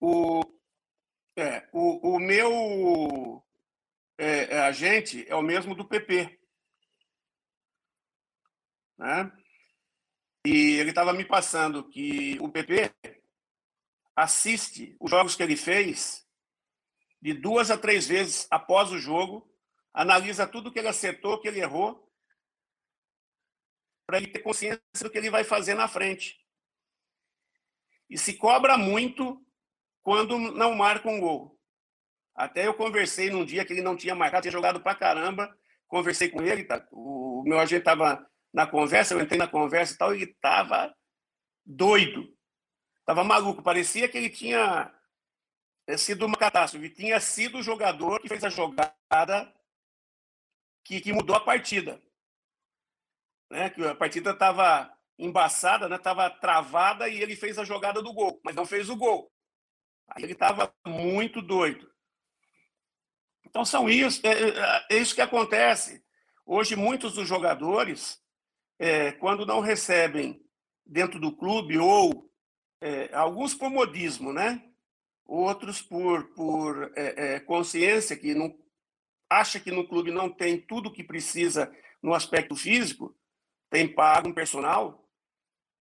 O, 0.00 0.42
é, 1.36 1.68
o, 1.72 2.14
o 2.14 2.18
meu 2.18 3.44
é, 4.16 4.54
é, 4.54 4.60
agente 4.60 5.24
é 5.28 5.34
o 5.34 5.42
mesmo 5.42 5.74
do 5.74 5.86
PP. 5.86 6.38
Né? 8.98 9.32
E 10.44 10.74
ele 10.78 10.90
estava 10.90 11.12
me 11.12 11.24
passando 11.24 11.88
que 11.88 12.38
o 12.40 12.48
PP 12.48 12.92
assiste 14.16 14.96
os 14.98 15.10
jogos 15.10 15.36
que 15.36 15.42
ele 15.42 15.56
fez 15.56 16.26
de 17.20 17.32
duas 17.32 17.70
a 17.70 17.78
três 17.78 18.06
vezes 18.06 18.46
após 18.50 18.90
o 18.92 18.98
jogo, 18.98 19.48
analisa 19.92 20.46
tudo 20.46 20.72
que 20.72 20.78
ele 20.78 20.88
acertou, 20.88 21.40
que 21.40 21.48
ele 21.48 21.60
errou, 21.60 22.08
para 24.06 24.18
ele 24.18 24.28
ter 24.28 24.40
consciência 24.40 24.80
do 25.02 25.10
que 25.10 25.18
ele 25.18 25.30
vai 25.30 25.44
fazer 25.44 25.74
na 25.74 25.86
frente. 25.86 26.40
E 28.08 28.16
se 28.16 28.34
cobra 28.34 28.78
muito 28.78 29.44
quando 30.08 30.38
não 30.38 30.74
marca 30.74 31.06
um 31.06 31.20
gol. 31.20 31.54
Até 32.34 32.66
eu 32.66 32.72
conversei 32.72 33.28
num 33.28 33.44
dia 33.44 33.62
que 33.62 33.74
ele 33.74 33.82
não 33.82 33.94
tinha 33.94 34.14
marcado, 34.14 34.40
tinha 34.40 34.52
jogado 34.52 34.80
para 34.80 34.94
caramba, 34.94 35.54
conversei 35.86 36.30
com 36.30 36.40
ele, 36.40 36.64
tá? 36.64 36.82
o 36.90 37.42
meu 37.44 37.58
agente 37.58 37.80
estava 37.80 38.26
na 38.50 38.66
conversa, 38.66 39.12
eu 39.12 39.20
entrei 39.20 39.38
na 39.38 39.46
conversa 39.46 39.92
e 39.92 39.98
tal, 39.98 40.14
ele 40.14 40.24
estava 40.24 40.96
doido. 41.62 42.34
Estava 43.00 43.22
maluco, 43.22 43.62
parecia 43.62 44.08
que 44.08 44.16
ele 44.16 44.30
tinha 44.30 44.90
sido 45.98 46.24
uma 46.24 46.38
catástrofe. 46.38 46.88
Tinha 46.88 47.20
sido 47.20 47.58
o 47.58 47.62
jogador 47.62 48.18
que 48.18 48.28
fez 48.28 48.42
a 48.42 48.48
jogada 48.48 49.54
que, 50.84 51.02
que 51.02 51.12
mudou 51.12 51.36
a 51.36 51.40
partida. 51.40 52.02
Né? 53.50 53.68
Que 53.68 53.86
a 53.86 53.94
partida 53.94 54.30
estava 54.30 54.90
embaçada, 55.18 55.94
estava 55.94 56.30
né? 56.30 56.36
travada 56.40 57.10
e 57.10 57.20
ele 57.20 57.36
fez 57.36 57.58
a 57.58 57.64
jogada 57.64 58.00
do 58.00 58.14
gol, 58.14 58.40
mas 58.42 58.56
não 58.56 58.64
fez 58.64 58.88
o 58.88 58.96
gol. 58.96 59.30
Aí 60.08 60.24
ele 60.24 60.32
estava 60.32 60.74
muito 60.86 61.40
doido. 61.42 61.90
Então 63.44 63.64
são 63.64 63.88
isso, 63.88 64.20
é, 64.26 64.30
é, 64.30 64.86
é, 64.90 65.00
isso 65.00 65.14
que 65.14 65.20
acontece. 65.20 66.04
Hoje 66.44 66.76
muitos 66.76 67.14
dos 67.14 67.28
jogadores, 67.28 68.20
é, 68.78 69.12
quando 69.12 69.46
não 69.46 69.60
recebem 69.60 70.42
dentro 70.84 71.20
do 71.20 71.34
clube 71.34 71.78
ou 71.78 72.30
é, 72.80 73.14
alguns 73.14 73.54
por 73.54 73.70
modismo, 73.70 74.32
né? 74.32 74.62
outros 75.28 75.82
por, 75.82 76.24
por 76.28 76.90
é, 76.96 77.34
é, 77.34 77.40
consciência, 77.40 78.16
que 78.16 78.34
não 78.34 78.58
acha 79.28 79.60
que 79.60 79.70
no 79.70 79.86
clube 79.86 80.10
não 80.10 80.30
tem 80.30 80.58
tudo 80.58 80.88
o 80.88 80.92
que 80.92 81.04
precisa 81.04 81.70
no 82.02 82.14
aspecto 82.14 82.56
físico, 82.56 83.14
tem 83.68 83.86
pago 83.86 84.30
um 84.30 84.32
personal, 84.32 85.06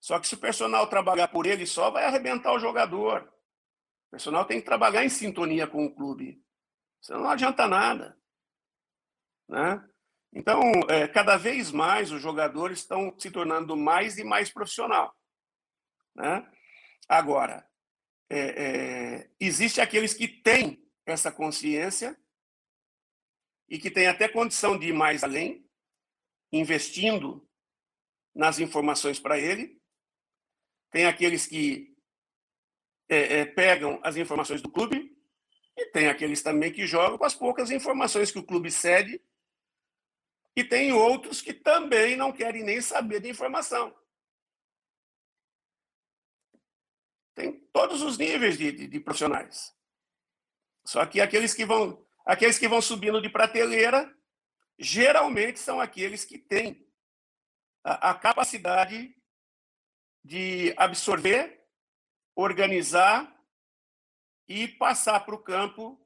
só 0.00 0.18
que 0.18 0.26
se 0.26 0.34
o 0.34 0.38
personal 0.38 0.88
trabalhar 0.88 1.28
por 1.28 1.46
ele 1.46 1.64
só, 1.64 1.90
vai 1.90 2.04
arrebentar 2.04 2.52
o 2.52 2.58
jogador. 2.58 3.32
Personal 4.16 4.46
tem 4.46 4.60
que 4.60 4.64
trabalhar 4.64 5.04
em 5.04 5.10
sintonia 5.10 5.66
com 5.66 5.84
o 5.84 5.94
clube. 5.94 6.42
Senão 7.02 7.24
não 7.24 7.28
adianta 7.28 7.68
nada. 7.68 8.18
Né? 9.46 9.86
Então, 10.32 10.58
é, 10.88 11.06
cada 11.06 11.36
vez 11.36 11.70
mais 11.70 12.10
os 12.10 12.22
jogadores 12.22 12.78
estão 12.78 13.14
se 13.20 13.30
tornando 13.30 13.76
mais 13.76 14.16
e 14.16 14.24
mais 14.24 14.50
profissional. 14.50 15.14
Né? 16.14 16.50
Agora, 17.06 17.68
é, 18.30 18.38
é, 18.38 19.30
existe 19.38 19.82
aqueles 19.82 20.14
que 20.14 20.26
têm 20.26 20.82
essa 21.04 21.30
consciência 21.30 22.18
e 23.68 23.78
que 23.78 23.90
têm 23.90 24.06
até 24.06 24.28
condição 24.28 24.78
de 24.78 24.88
ir 24.88 24.94
mais 24.94 25.22
além, 25.22 25.68
investindo 26.50 27.46
nas 28.34 28.58
informações 28.58 29.20
para 29.20 29.38
ele. 29.38 29.78
Tem 30.90 31.04
aqueles 31.04 31.46
que 31.46 31.94
é, 33.08 33.40
é, 33.40 33.44
pegam 33.44 34.00
as 34.02 34.16
informações 34.16 34.60
do 34.60 34.70
clube 34.70 35.16
e 35.76 35.86
tem 35.86 36.08
aqueles 36.08 36.42
também 36.42 36.72
que 36.72 36.86
jogam 36.86 37.18
com 37.18 37.24
as 37.24 37.34
poucas 37.34 37.70
informações 37.70 38.30
que 38.30 38.38
o 38.38 38.44
clube 38.44 38.70
cede 38.70 39.20
e 40.56 40.64
tem 40.64 40.92
outros 40.92 41.42
que 41.42 41.52
também 41.52 42.16
não 42.16 42.32
querem 42.32 42.64
nem 42.64 42.80
saber 42.80 43.20
de 43.20 43.28
informação. 43.28 43.94
Tem 47.34 47.52
todos 47.72 48.00
os 48.00 48.16
níveis 48.16 48.56
de, 48.56 48.72
de, 48.72 48.86
de 48.86 49.00
profissionais. 49.00 49.76
Só 50.86 51.04
que 51.04 51.20
aqueles 51.20 51.52
que 51.52 51.66
vão 51.66 52.04
aqueles 52.24 52.58
que 52.58 52.66
vão 52.66 52.80
subindo 52.80 53.20
de 53.20 53.28
prateleira 53.28 54.12
geralmente 54.78 55.58
são 55.58 55.80
aqueles 55.80 56.24
que 56.24 56.38
têm 56.38 56.86
a, 57.84 58.10
a 58.10 58.14
capacidade 58.14 59.14
de 60.24 60.74
absorver, 60.76 61.65
organizar 62.36 63.34
e 64.46 64.68
passar 64.68 65.20
para 65.20 65.34
o 65.34 65.42
campo 65.42 65.98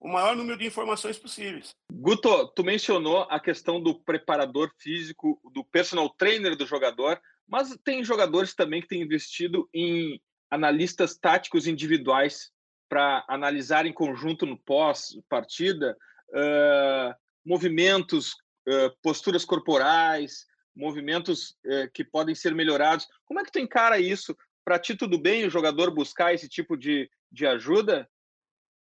o 0.00 0.08
maior 0.08 0.36
número 0.36 0.58
de 0.58 0.66
informações 0.66 1.18
possíveis. 1.18 1.70
Guto, 1.92 2.46
tu 2.54 2.62
mencionou 2.62 3.22
a 3.22 3.40
questão 3.40 3.82
do 3.82 3.98
preparador 3.98 4.70
físico, 4.78 5.40
do 5.52 5.64
personal 5.64 6.08
trainer 6.10 6.54
do 6.54 6.66
jogador, 6.66 7.20
mas 7.48 7.76
tem 7.82 8.04
jogadores 8.04 8.54
também 8.54 8.80
que 8.80 8.86
têm 8.86 9.02
investido 9.02 9.68
em 9.74 10.20
analistas 10.50 11.16
táticos 11.16 11.66
individuais 11.66 12.52
para 12.88 13.24
analisar 13.28 13.86
em 13.86 13.92
conjunto 13.92 14.46
no 14.46 14.56
pós-partida 14.56 15.96
uh, 16.30 17.14
movimentos, 17.44 18.34
uh, 18.68 18.96
posturas 19.02 19.44
corporais, 19.44 20.46
movimentos 20.74 21.56
uh, 21.66 21.90
que 21.92 22.04
podem 22.04 22.34
ser 22.34 22.54
melhorados. 22.54 23.06
Como 23.26 23.40
é 23.40 23.44
que 23.44 23.52
tu 23.52 23.58
encara 23.58 23.98
isso? 23.98 24.34
Para 24.68 24.78
ti, 24.78 24.94
tudo 24.94 25.16
bem 25.18 25.46
o 25.46 25.50
jogador 25.50 25.90
buscar 25.90 26.34
esse 26.34 26.46
tipo 26.46 26.76
de, 26.76 27.10
de 27.32 27.46
ajuda? 27.46 28.06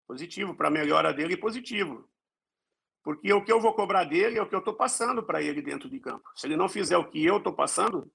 Positivo, 0.04 0.52
para 0.52 0.66
a 0.66 0.70
melhora 0.70 1.14
dele, 1.14 1.36
positivo. 1.36 2.10
Porque 3.04 3.32
o 3.32 3.44
que 3.44 3.52
eu 3.52 3.60
vou 3.60 3.72
cobrar 3.72 4.02
dele 4.02 4.36
é 4.36 4.42
o 4.42 4.48
que 4.48 4.54
eu 4.56 4.58
estou 4.58 4.74
passando 4.74 5.22
para 5.22 5.40
ele 5.40 5.62
dentro 5.62 5.88
de 5.88 6.00
campo. 6.00 6.28
Se 6.34 6.48
ele 6.48 6.56
não 6.56 6.68
fizer 6.68 6.96
o 6.96 7.08
que 7.08 7.24
eu 7.24 7.36
estou 7.36 7.52
passando, 7.52 8.12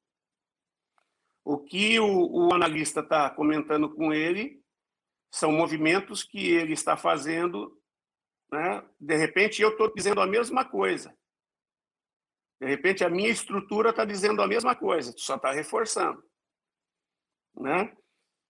o 1.46 1.58
que 1.60 1.98
o, 1.98 2.50
o 2.50 2.54
analista 2.54 3.00
está 3.00 3.30
comentando 3.30 3.90
com 3.90 4.12
ele 4.12 4.62
são 5.32 5.54
movimentos 5.54 6.24
que 6.24 6.50
ele 6.52 6.74
está 6.74 6.98
fazendo. 6.98 7.82
Né? 8.52 8.86
De 9.00 9.16
repente, 9.16 9.62
eu 9.62 9.70
estou 9.70 9.94
dizendo 9.96 10.20
a 10.20 10.28
mesma 10.28 10.66
coisa. 10.66 11.18
De 12.60 12.68
repente, 12.68 13.02
a 13.06 13.10
minha 13.10 13.30
estrutura 13.30 13.92
está 13.92 14.04
dizendo 14.04 14.42
a 14.42 14.48
mesma 14.48 14.76
coisa, 14.76 15.14
só 15.16 15.38
está 15.38 15.54
reforçando. 15.54 16.22
Né? 17.56 17.92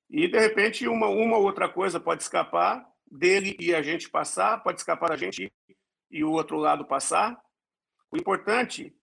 E, 0.09 0.27
de 0.27 0.39
repente, 0.39 0.87
uma, 0.87 1.07
uma 1.07 1.37
outra 1.37 1.67
coisa 1.69 1.99
pode 1.99 2.23
escapar 2.23 2.87
dele 3.09 3.55
e 3.59 3.73
a 3.73 3.81
gente 3.81 4.09
passar, 4.09 4.61
pode 4.63 4.79
escapar 4.79 5.09
da 5.09 5.17
gente 5.17 5.51
e 6.09 6.23
o 6.23 6.31
outro 6.31 6.57
lado 6.57 6.85
passar. 6.85 7.41
O 8.11 8.17
importante 8.17 8.95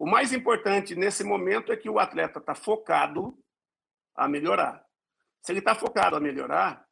o 0.00 0.06
mais 0.06 0.32
importante 0.32 0.96
nesse 0.96 1.22
momento 1.22 1.70
é 1.70 1.76
que 1.76 1.90
o 1.90 1.98
atleta 1.98 2.38
está 2.38 2.54
focado 2.54 3.36
a 4.16 4.26
melhorar. 4.26 4.82
Se 5.42 5.52
ele 5.52 5.58
está 5.58 5.74
focado 5.74 6.16
a 6.16 6.20
melhorar, 6.20 6.86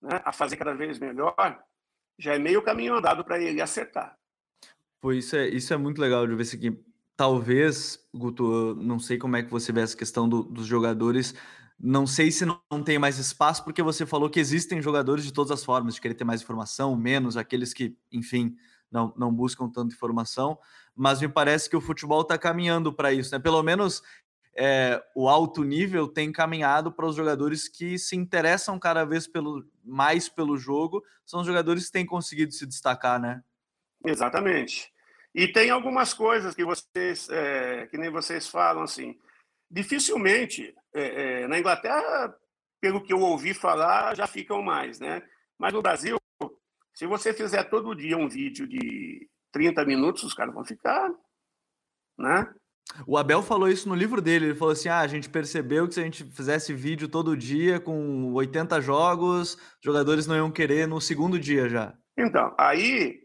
né, 0.00 0.22
a 0.24 0.32
fazer 0.32 0.56
cada 0.56 0.72
vez 0.72 0.98
melhor, 0.98 1.62
já 2.18 2.34
é 2.34 2.38
meio 2.38 2.62
caminho 2.62 2.94
andado 2.94 3.22
para 3.22 3.38
ele 3.38 3.60
acertar. 3.60 4.18
Pois 4.98 5.26
isso 5.26 5.36
é, 5.36 5.46
isso 5.46 5.74
é 5.74 5.76
muito 5.76 6.00
legal 6.00 6.26
de 6.26 6.34
ver 6.34 6.42
isso 6.42 6.56
aqui. 6.56 6.82
Talvez, 7.14 8.02
Guto, 8.14 8.74
não 8.76 8.98
sei 8.98 9.18
como 9.18 9.36
é 9.36 9.42
que 9.42 9.50
você 9.50 9.70
vê 9.70 9.82
essa 9.82 9.96
questão 9.96 10.26
do, 10.26 10.42
dos 10.42 10.64
jogadores. 10.64 11.34
Não 11.80 12.06
sei 12.06 12.30
se 12.30 12.44
não, 12.44 12.82
tem 12.84 12.98
mais 12.98 13.18
espaço, 13.18 13.62
porque 13.62 13.82
você 13.82 14.04
falou 14.04 14.28
que 14.28 14.40
existem 14.40 14.82
jogadores 14.82 15.24
de 15.24 15.32
todas 15.32 15.52
as 15.52 15.64
formas, 15.64 15.94
de 15.94 16.00
querer 16.00 16.14
ter 16.14 16.24
mais 16.24 16.42
informação, 16.42 16.96
menos, 16.96 17.36
aqueles 17.36 17.72
que, 17.72 17.96
enfim, 18.10 18.56
não, 18.90 19.12
não 19.16 19.32
buscam 19.32 19.68
tanta 19.68 19.94
informação 19.94 20.58
mas 20.98 21.20
me 21.20 21.28
parece 21.28 21.70
que 21.70 21.76
o 21.76 21.80
futebol 21.80 22.22
está 22.22 22.36
caminhando 22.36 22.92
para 22.92 23.12
isso, 23.12 23.32
né? 23.32 23.38
Pelo 23.38 23.62
menos 23.62 24.02
é, 24.56 25.00
o 25.14 25.28
alto 25.28 25.62
nível 25.62 26.08
tem 26.08 26.32
caminhado 26.32 26.90
para 26.90 27.06
os 27.06 27.14
jogadores 27.14 27.68
que 27.68 27.96
se 27.96 28.16
interessam 28.16 28.80
cada 28.80 29.04
vez 29.04 29.28
pelo, 29.28 29.64
mais 29.84 30.28
pelo 30.28 30.58
jogo, 30.58 31.04
são 31.24 31.40
os 31.40 31.46
jogadores 31.46 31.86
que 31.86 31.92
têm 31.92 32.04
conseguido 32.04 32.52
se 32.52 32.66
destacar, 32.66 33.20
né? 33.20 33.44
Exatamente. 34.04 34.92
E 35.32 35.46
tem 35.46 35.70
algumas 35.70 36.12
coisas 36.12 36.52
que 36.52 36.64
vocês, 36.64 37.28
é, 37.30 37.86
que 37.86 37.96
nem 37.96 38.10
vocês 38.10 38.48
falam 38.48 38.82
assim, 38.82 39.16
dificilmente 39.70 40.74
é, 40.94 41.42
é 41.42 41.48
na 41.48 41.58
Inglaterra, 41.58 42.34
pelo 42.80 43.02
que 43.02 43.12
eu 43.12 43.20
ouvi 43.20 43.54
falar, 43.54 44.16
já 44.16 44.26
ficam 44.26 44.62
mais, 44.62 45.00
né? 45.00 45.22
Mas 45.58 45.72
no 45.72 45.82
Brasil, 45.82 46.16
se 46.94 47.06
você 47.06 47.32
fizer 47.32 47.64
todo 47.64 47.94
dia 47.94 48.16
um 48.16 48.28
vídeo 48.28 48.66
de 48.66 49.28
30 49.52 49.84
minutos, 49.84 50.22
os 50.22 50.34
caras 50.34 50.54
vão 50.54 50.64
ficar, 50.64 51.10
né? 52.18 52.52
O 53.06 53.16
Abel 53.16 53.42
falou 53.42 53.68
isso 53.68 53.88
no 53.88 53.94
livro 53.94 54.20
dele. 54.20 54.46
Ele 54.46 54.54
falou 54.54 54.72
assim: 54.72 54.88
ah, 54.88 55.00
a 55.00 55.06
gente 55.06 55.28
percebeu 55.28 55.86
que 55.86 55.94
se 55.94 56.00
a 56.00 56.04
gente 56.04 56.24
fizesse 56.24 56.72
vídeo 56.72 57.08
todo 57.08 57.36
dia 57.36 57.78
com 57.78 58.32
80 58.32 58.80
jogos, 58.80 59.54
os 59.54 59.78
jogadores 59.84 60.26
não 60.26 60.36
iam 60.36 60.50
querer 60.50 60.86
no 60.86 61.00
segundo 61.00 61.38
dia 61.38 61.68
já. 61.68 61.94
Então, 62.16 62.54
aí 62.58 63.20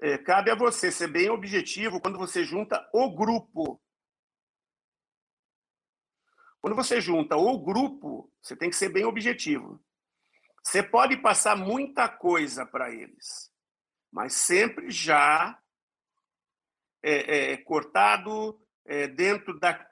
é, 0.00 0.18
cabe 0.18 0.50
a 0.50 0.54
você 0.54 0.90
ser 0.90 1.08
bem 1.08 1.30
objetivo 1.30 2.00
quando 2.00 2.18
você 2.18 2.44
junta 2.44 2.84
o 2.92 3.14
grupo. 3.14 3.80
Quando 6.64 6.76
você 6.76 6.98
junta 6.98 7.36
o 7.36 7.58
grupo, 7.58 8.32
você 8.40 8.56
tem 8.56 8.70
que 8.70 8.76
ser 8.76 8.88
bem 8.88 9.04
objetivo. 9.04 9.84
Você 10.62 10.82
pode 10.82 11.14
passar 11.18 11.54
muita 11.54 12.08
coisa 12.08 12.64
para 12.64 12.90
eles, 12.90 13.52
mas 14.10 14.32
sempre 14.32 14.90
já 14.90 15.60
é, 17.02 17.52
é, 17.52 17.56
cortado 17.58 18.58
é, 18.86 19.06
dentro 19.06 19.60
da, 19.60 19.86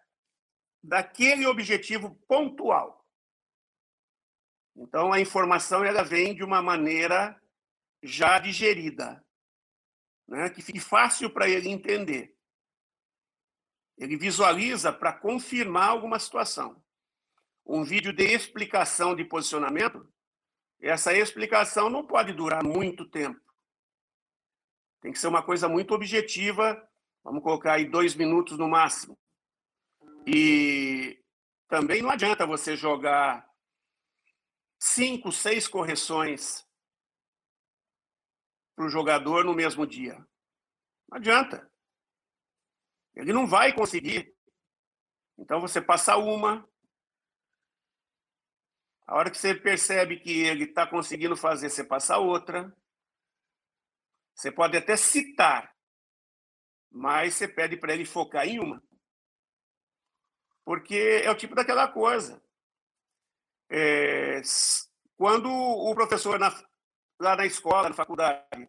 daquele 0.82 1.46
objetivo 1.46 2.14
pontual. 2.26 3.06
Então, 4.74 5.12
a 5.12 5.20
informação 5.20 5.84
ela 5.84 6.02
vem 6.02 6.34
de 6.34 6.42
uma 6.42 6.62
maneira 6.62 7.38
já 8.02 8.38
digerida, 8.38 9.22
né? 10.26 10.48
que 10.48 10.62
fique 10.62 10.80
fácil 10.80 11.28
para 11.28 11.50
ele 11.50 11.68
entender. 11.68 12.31
Ele 13.96 14.16
visualiza 14.16 14.92
para 14.92 15.12
confirmar 15.12 15.88
alguma 15.88 16.18
situação. 16.18 16.82
Um 17.64 17.84
vídeo 17.84 18.12
de 18.12 18.24
explicação 18.24 19.14
de 19.14 19.24
posicionamento 19.24 20.06
essa 20.82 21.14
explicação 21.14 21.88
não 21.88 22.04
pode 22.04 22.32
durar 22.32 22.64
muito 22.64 23.08
tempo. 23.08 23.40
Tem 25.00 25.12
que 25.12 25.18
ser 25.18 25.28
uma 25.28 25.42
coisa 25.42 25.68
muito 25.68 25.94
objetiva. 25.94 26.76
Vamos 27.22 27.42
colocar 27.42 27.74
aí 27.74 27.84
dois 27.84 28.16
minutos 28.16 28.58
no 28.58 28.68
máximo. 28.68 29.16
E 30.26 31.22
também 31.68 32.02
não 32.02 32.10
adianta 32.10 32.44
você 32.44 32.76
jogar 32.76 33.48
cinco, 34.80 35.30
seis 35.30 35.68
correções 35.68 36.66
para 38.74 38.86
o 38.86 38.88
jogador 38.88 39.44
no 39.44 39.54
mesmo 39.54 39.86
dia. 39.86 40.14
Não 41.08 41.18
adianta. 41.18 41.70
Ele 43.14 43.32
não 43.32 43.46
vai 43.46 43.72
conseguir. 43.72 44.34
Então 45.38 45.60
você 45.60 45.80
passa 45.80 46.16
uma, 46.16 46.66
a 49.06 49.16
hora 49.16 49.30
que 49.30 49.36
você 49.36 49.54
percebe 49.54 50.20
que 50.20 50.42
ele 50.42 50.64
está 50.64 50.86
conseguindo 50.86 51.36
fazer, 51.36 51.68
você 51.68 51.84
passa 51.84 52.18
outra. 52.18 52.74
Você 54.34 54.50
pode 54.50 54.76
até 54.76 54.96
citar, 54.96 55.76
mas 56.90 57.34
você 57.34 57.46
pede 57.46 57.76
para 57.76 57.92
ele 57.92 58.06
focar 58.06 58.46
em 58.46 58.58
uma. 58.58 58.82
Porque 60.64 61.22
é 61.22 61.30
o 61.30 61.36
tipo 61.36 61.54
daquela 61.54 61.86
coisa. 61.88 62.42
É, 63.68 64.40
quando 65.16 65.50
o 65.50 65.94
professor 65.94 66.38
na, 66.38 66.50
lá 67.20 67.36
na 67.36 67.44
escola, 67.44 67.88
na 67.88 67.94
faculdade, 67.94 68.68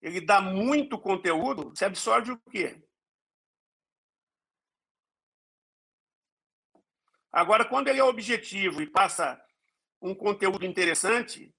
ele 0.00 0.20
dá 0.20 0.40
muito 0.40 0.98
conteúdo, 0.98 1.70
você 1.70 1.84
absorve 1.84 2.32
o 2.32 2.38
quê? 2.50 2.82
Agora, 7.32 7.64
quando 7.64 7.88
ele 7.88 7.98
é 7.98 8.04
objetivo 8.04 8.82
e 8.82 8.86
passa 8.86 9.42
um 10.00 10.14
conteúdo 10.14 10.66
interessante 10.66 11.54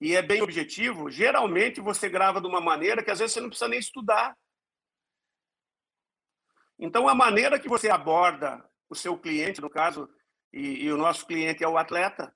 e 0.00 0.14
é 0.16 0.22
bem 0.22 0.42
objetivo, 0.42 1.10
geralmente 1.10 1.80
você 1.80 2.08
grava 2.08 2.40
de 2.40 2.46
uma 2.46 2.60
maneira 2.60 3.02
que 3.02 3.10
às 3.10 3.18
vezes 3.18 3.34
você 3.34 3.40
não 3.40 3.48
precisa 3.48 3.68
nem 3.68 3.78
estudar. 3.78 4.36
Então, 6.78 7.08
a 7.08 7.14
maneira 7.14 7.58
que 7.58 7.68
você 7.68 7.90
aborda 7.90 8.68
o 8.88 8.94
seu 8.94 9.18
cliente, 9.18 9.60
no 9.60 9.68
caso, 9.68 10.08
e, 10.52 10.84
e 10.84 10.92
o 10.92 10.96
nosso 10.96 11.26
cliente 11.26 11.62
é 11.62 11.68
o 11.68 11.76
atleta, 11.76 12.34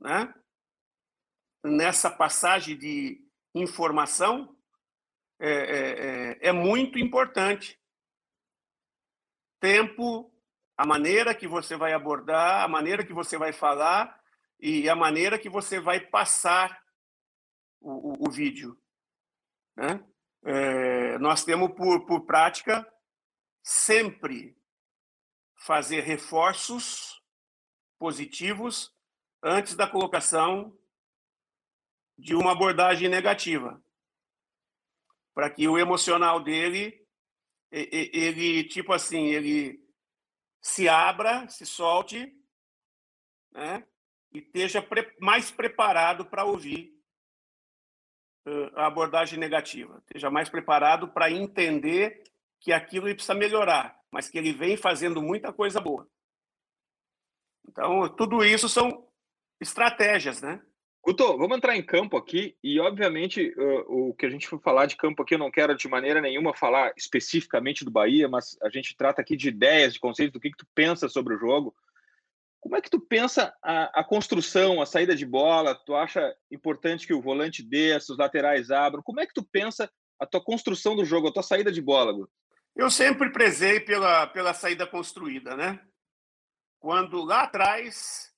né? 0.00 0.34
nessa 1.64 2.10
passagem 2.10 2.76
de 2.76 3.24
informação, 3.54 4.54
é, 5.38 5.50
é, 5.50 6.38
é, 6.42 6.48
é 6.48 6.52
muito 6.52 6.98
importante. 6.98 7.80
Tempo, 9.60 10.33
a 10.76 10.86
maneira 10.86 11.34
que 11.34 11.46
você 11.46 11.76
vai 11.76 11.92
abordar, 11.92 12.64
a 12.64 12.68
maneira 12.68 13.04
que 13.04 13.12
você 13.12 13.38
vai 13.38 13.52
falar 13.52 14.20
e 14.58 14.88
a 14.88 14.96
maneira 14.96 15.38
que 15.38 15.48
você 15.48 15.78
vai 15.78 16.00
passar 16.00 16.82
o, 17.80 18.24
o, 18.24 18.28
o 18.28 18.30
vídeo. 18.30 18.78
Né? 19.76 20.04
É, 20.44 21.18
nós 21.18 21.44
temos 21.44 21.72
por, 21.74 22.06
por 22.06 22.26
prática 22.26 22.86
sempre 23.62 24.56
fazer 25.56 26.00
reforços 26.00 27.22
positivos 27.98 28.92
antes 29.42 29.74
da 29.74 29.86
colocação 29.86 30.76
de 32.18 32.34
uma 32.34 32.52
abordagem 32.52 33.08
negativa, 33.08 33.82
para 35.34 35.50
que 35.50 35.66
o 35.66 35.78
emocional 35.78 36.40
dele 36.40 37.02
ele 37.70 38.62
tipo 38.64 38.92
assim 38.92 39.26
ele 39.26 39.83
se 40.64 40.88
abra, 40.88 41.46
se 41.46 41.66
solte, 41.66 42.34
né? 43.52 43.86
E 44.32 44.38
esteja 44.38 44.82
pre 44.82 45.14
mais 45.20 45.50
preparado 45.50 46.24
para 46.24 46.46
ouvir 46.46 46.98
uh, 48.46 48.78
a 48.78 48.86
abordagem 48.86 49.38
negativa. 49.38 49.98
Esteja 49.98 50.30
mais 50.30 50.48
preparado 50.48 51.06
para 51.08 51.30
entender 51.30 52.24
que 52.58 52.72
aquilo 52.72 53.12
precisa 53.12 53.34
melhorar, 53.34 54.00
mas 54.10 54.30
que 54.30 54.38
ele 54.38 54.54
vem 54.54 54.74
fazendo 54.74 55.20
muita 55.20 55.52
coisa 55.52 55.82
boa. 55.82 56.08
Então, 57.68 58.08
tudo 58.16 58.42
isso 58.42 58.66
são 58.66 59.06
estratégias, 59.60 60.40
né? 60.40 60.64
Guto, 61.04 61.36
vamos 61.36 61.58
entrar 61.58 61.76
em 61.76 61.84
campo 61.84 62.16
aqui 62.16 62.56
e, 62.64 62.80
obviamente, 62.80 63.52
uh, 63.58 64.08
o 64.08 64.14
que 64.14 64.24
a 64.24 64.30
gente 64.30 64.48
for 64.48 64.58
falar 64.58 64.86
de 64.86 64.96
campo 64.96 65.22
aqui, 65.22 65.34
eu 65.34 65.38
não 65.38 65.50
quero 65.50 65.76
de 65.76 65.86
maneira 65.86 66.18
nenhuma 66.18 66.54
falar 66.54 66.94
especificamente 66.96 67.84
do 67.84 67.90
Bahia, 67.90 68.26
mas 68.26 68.56
a 68.62 68.70
gente 68.70 68.96
trata 68.96 69.20
aqui 69.20 69.36
de 69.36 69.48
ideias, 69.48 69.92
de 69.92 70.00
conceitos, 70.00 70.32
do 70.32 70.40
que, 70.40 70.50
que 70.50 70.56
tu 70.56 70.66
pensa 70.74 71.06
sobre 71.06 71.34
o 71.34 71.38
jogo. 71.38 71.76
Como 72.58 72.74
é 72.74 72.80
que 72.80 72.88
tu 72.88 72.98
pensa 72.98 73.54
a, 73.62 74.00
a 74.00 74.02
construção, 74.02 74.80
a 74.80 74.86
saída 74.86 75.14
de 75.14 75.26
bola? 75.26 75.74
Tu 75.74 75.94
acha 75.94 76.34
importante 76.50 77.06
que 77.06 77.12
o 77.12 77.20
volante 77.20 77.62
desça, 77.62 78.12
os 78.12 78.18
laterais 78.18 78.70
abram? 78.70 79.02
Como 79.02 79.20
é 79.20 79.26
que 79.26 79.34
tu 79.34 79.44
pensa 79.44 79.92
a 80.18 80.24
tua 80.24 80.42
construção 80.42 80.96
do 80.96 81.04
jogo, 81.04 81.28
a 81.28 81.32
tua 81.32 81.42
saída 81.42 81.70
de 81.70 81.82
bola, 81.82 82.14
Guto? 82.14 82.32
Eu 82.74 82.90
sempre 82.90 83.30
prezei 83.30 83.78
pela, 83.78 84.26
pela 84.26 84.54
saída 84.54 84.86
construída, 84.86 85.54
né? 85.54 85.78
Quando 86.80 87.22
lá 87.22 87.42
atrás 87.42 88.33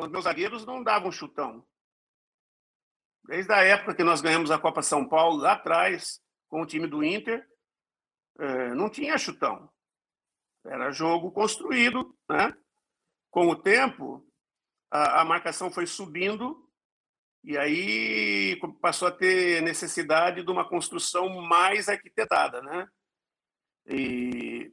os 0.00 0.08
meus 0.08 0.24
zagueiros 0.24 0.64
não 0.64 0.82
davam 0.82 1.12
chutão. 1.12 1.66
Desde 3.24 3.52
a 3.52 3.62
época 3.62 3.94
que 3.94 4.02
nós 4.02 4.20
ganhamos 4.20 4.50
a 4.50 4.58
Copa 4.58 4.82
São 4.82 5.06
Paulo, 5.06 5.36
lá 5.36 5.52
atrás, 5.52 6.20
com 6.48 6.62
o 6.62 6.66
time 6.66 6.86
do 6.86 7.04
Inter, 7.04 7.46
uh, 8.38 8.74
não 8.74 8.88
tinha 8.88 9.18
chutão. 9.18 9.70
Era 10.64 10.90
jogo 10.90 11.30
construído, 11.30 12.16
né? 12.28 12.56
Com 13.30 13.48
o 13.48 13.56
tempo, 13.56 14.26
a, 14.90 15.20
a 15.20 15.24
marcação 15.24 15.70
foi 15.70 15.86
subindo 15.86 16.66
e 17.44 17.56
aí 17.56 18.58
passou 18.80 19.08
a 19.08 19.12
ter 19.12 19.62
necessidade 19.62 20.42
de 20.42 20.50
uma 20.50 20.66
construção 20.66 21.28
mais 21.42 21.88
arquitetada, 21.88 22.62
né? 22.62 22.88
E 23.86 24.72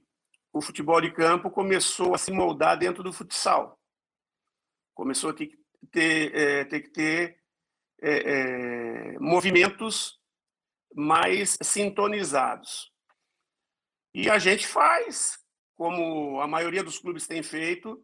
o 0.51 0.61
futebol 0.61 1.01
de 1.01 1.11
campo 1.11 1.51
começou 1.51 2.15
a 2.15 2.17
se 2.17 2.31
moldar 2.31 2.77
dentro 2.77 3.03
do 3.03 3.11
futsal 3.11 3.77
começou 4.95 5.29
a 5.29 5.33
ter, 5.33 5.51
ter, 5.91 6.35
é, 6.35 6.65
ter 6.65 6.79
que 6.79 6.89
ter 6.89 7.37
é, 8.01 9.13
é, 9.13 9.19
movimentos 9.19 10.19
mais 10.95 11.57
sintonizados. 11.61 12.91
E 14.13 14.29
a 14.29 14.39
gente 14.39 14.65
faz, 14.65 15.37
como 15.75 16.41
a 16.41 16.47
maioria 16.47 16.83
dos 16.83 16.97
clubes 16.97 17.27
tem 17.27 17.43
feito, 17.43 18.01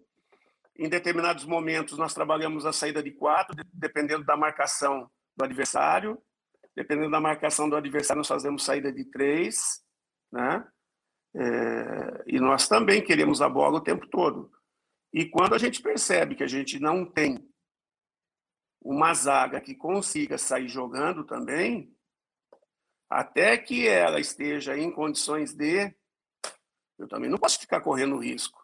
em 0.78 0.90
determinados 0.90 1.46
momentos 1.46 1.98
nós 1.98 2.14
trabalhamos 2.14 2.66
a 2.66 2.74
saída 2.74 3.02
de 3.02 3.12
quatro, 3.12 3.56
dependendo 3.74 4.26
da 4.26 4.36
marcação 4.36 5.10
do 5.36 5.46
adversário. 5.46 6.22
Dependendo 6.74 7.12
da 7.12 7.20
marcação 7.20 7.70
do 7.70 7.76
adversário, 7.76 8.20
nós 8.20 8.30
fazemos 8.30 8.64
saída 8.64 8.94
de 8.94 9.04
três, 9.04 9.82
né? 10.32 10.66
É, 11.36 12.24
e 12.28 12.40
nós 12.40 12.68
também 12.68 13.02
queremos 13.02 13.42
a 13.42 13.50
bola 13.50 13.78
o 13.78 13.84
tempo 13.84 14.08
todo. 14.08 14.50
E 15.14 15.26
quando 15.26 15.54
a 15.54 15.58
gente 15.58 15.82
percebe 15.82 16.36
que 16.36 16.44
a 16.44 16.48
gente 16.48 16.80
não 16.80 17.06
tem 17.06 17.48
uma 18.82 19.14
zaga 19.14 19.62
que 19.62 19.76
consiga 19.76 20.38
sair 20.38 20.68
jogando 20.68 21.24
também, 21.24 21.96
até 23.10 23.58
que 23.58 23.88
ela 23.88 24.20
esteja 24.20 24.78
em 24.78 24.92
condições 24.92 25.54
de, 25.54 25.94
eu 26.98 27.08
também 27.08 27.30
não 27.30 27.38
posso 27.38 27.60
ficar 27.60 27.82
correndo 27.82 28.18
risco. 28.18 28.62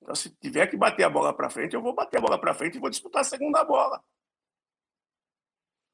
Então, 0.00 0.14
se 0.14 0.30
tiver 0.36 0.68
que 0.68 0.76
bater 0.76 1.02
a 1.02 1.10
bola 1.10 1.34
para 1.34 1.50
frente, 1.50 1.74
eu 1.74 1.82
vou 1.82 1.92
bater 1.92 2.18
a 2.18 2.20
bola 2.20 2.40
para 2.40 2.54
frente 2.54 2.76
e 2.76 2.80
vou 2.80 2.88
disputar 2.88 3.22
a 3.22 3.24
segunda 3.24 3.64
bola. 3.64 4.02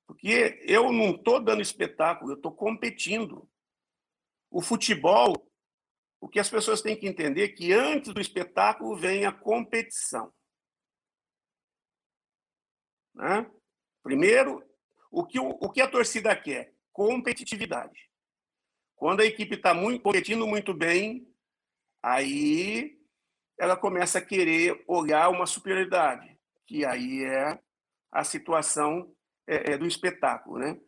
Porque 0.07 0.62
eu 0.68 0.93
não 0.93 1.12
estou 1.12 1.43
dando 1.43 1.62
espetáculo, 1.62 2.33
eu 2.33 2.37
estou 2.37 2.53
competindo. 2.53 3.49
o 4.51 4.61
futebol, 4.61 5.35
o 6.25 6.29
que 6.29 6.41
as 6.41 6.49
pessoas 6.49 6.81
têm 6.81 6.97
que 6.97 7.07
entender 7.07 7.45
é 7.45 7.49
que 7.49 7.70
antes 7.70 8.14
do 8.14 8.18
espetáculo 8.18 8.97
vem 8.97 9.27
a 9.27 9.31
competição. 9.31 10.33
Né? 13.14 13.47
Primeiro, 14.03 14.64
o 15.11 15.27
que, 15.27 15.39
o 15.39 15.70
que 15.70 15.83
a 15.83 15.91
torcida 15.91 16.35
quer? 16.35 16.72
Competitividade. 16.91 18.11
Quando 18.97 19.20
a 19.20 19.27
equipe 19.27 19.57
está 19.57 19.75
competindo 20.03 20.47
muito 20.47 20.72
bem, 20.72 21.31
aí 22.03 22.99
ela 23.59 23.77
começa 23.77 24.16
a 24.16 24.25
querer 24.25 24.83
olhar 24.89 25.29
uma 25.29 25.45
superioridade, 25.45 26.41
que 26.66 26.87
aí 26.87 27.22
é 27.22 27.61
a 28.11 28.25
situação 28.25 29.14
é, 29.47 29.72
é, 29.72 29.77
do 29.79 29.87
espetáculo, 29.87 30.59
né? 30.59 30.81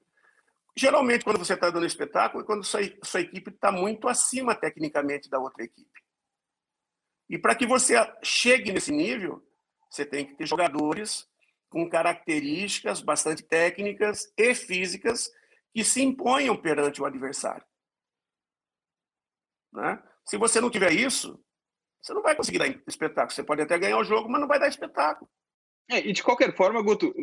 Geralmente, 0.79 1.25
quando 1.25 1.39
você 1.39 1.55
está 1.55 1.71
dando 1.71 1.87
espetáculo, 1.87 2.43
é 2.43 2.47
quando 2.47 2.63
sua, 2.63 2.81
sua 3.03 3.21
equipe 3.21 3.51
está 3.51 3.73
muito 3.73 4.09
acima 4.09 4.55
tecnicamente 4.55 5.29
da 5.31 5.39
outra 5.39 5.65
equipe. 5.65 6.03
E 7.31 7.39
para 7.39 7.55
que 7.55 7.67
você 7.67 7.95
chegue 8.23 8.73
nesse 8.73 8.93
nível, 8.93 9.43
você 9.91 10.05
tem 10.05 10.27
que 10.27 10.35
ter 10.35 10.47
jogadores 10.47 11.27
com 11.69 11.89
características 11.89 13.01
bastante 13.01 13.43
técnicas 13.43 14.33
e 14.37 14.55
físicas 14.55 15.31
que 15.75 15.83
se 15.83 16.03
imponham 16.03 16.57
perante 16.57 17.01
o 17.01 17.07
adversário. 17.07 17.67
Né? 19.73 20.03
Se 20.25 20.37
você 20.37 20.61
não 20.61 20.71
tiver 20.71 20.93
isso, 20.93 21.43
você 22.01 22.13
não 22.13 22.23
vai 22.23 22.37
conseguir 22.37 22.59
dar 22.59 22.69
espetáculo. 22.87 23.33
Você 23.33 23.43
pode 23.43 23.63
até 23.63 23.79
ganhar 23.79 23.99
o 23.99 24.05
jogo, 24.05 24.29
mas 24.29 24.41
não 24.41 24.49
vai 24.49 24.59
dar 24.59 24.69
espetáculo. 24.69 25.29
É, 25.91 25.99
e 25.99 26.13
de 26.13 26.23
qualquer 26.23 26.55
forma, 26.55 26.83
Guto, 26.83 27.15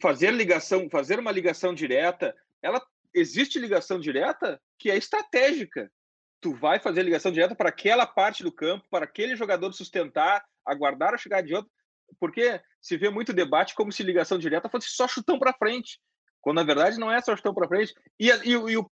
fazer 0.00 0.32
ligação, 0.32 0.88
fazer 0.88 1.18
uma 1.18 1.32
ligação 1.32 1.74
direta, 1.74 2.34
ela 2.62 2.84
existe 3.14 3.58
ligação 3.58 3.98
direta 3.98 4.60
que 4.78 4.90
é 4.90 4.96
estratégica. 4.96 5.90
Tu 6.40 6.52
vai 6.52 6.78
fazer 6.78 7.02
ligação 7.02 7.32
direta 7.32 7.54
para 7.54 7.70
aquela 7.70 8.06
parte 8.06 8.42
do 8.42 8.52
campo, 8.52 8.86
para 8.90 9.04
aquele 9.04 9.36
jogador 9.36 9.72
sustentar, 9.72 10.44
aguardar 10.64 11.14
a 11.14 11.18
chegada 11.18 11.46
de 11.46 11.54
outro, 11.54 11.70
porque 12.18 12.60
se 12.80 12.96
vê 12.96 13.08
muito 13.08 13.32
debate 13.32 13.74
como 13.74 13.92
se 13.92 14.02
ligação 14.02 14.38
direta 14.38 14.68
fosse 14.68 14.88
só 14.88 15.08
chutão 15.08 15.38
para 15.38 15.54
frente, 15.54 16.00
quando 16.40 16.56
na 16.56 16.64
verdade 16.64 16.98
não 16.98 17.10
é 17.10 17.20
só 17.20 17.34
chutão 17.34 17.54
para 17.54 17.68
frente. 17.68 17.94
E, 18.18 18.30
e, 18.30 18.50
e 18.50 18.76
o 18.76 18.90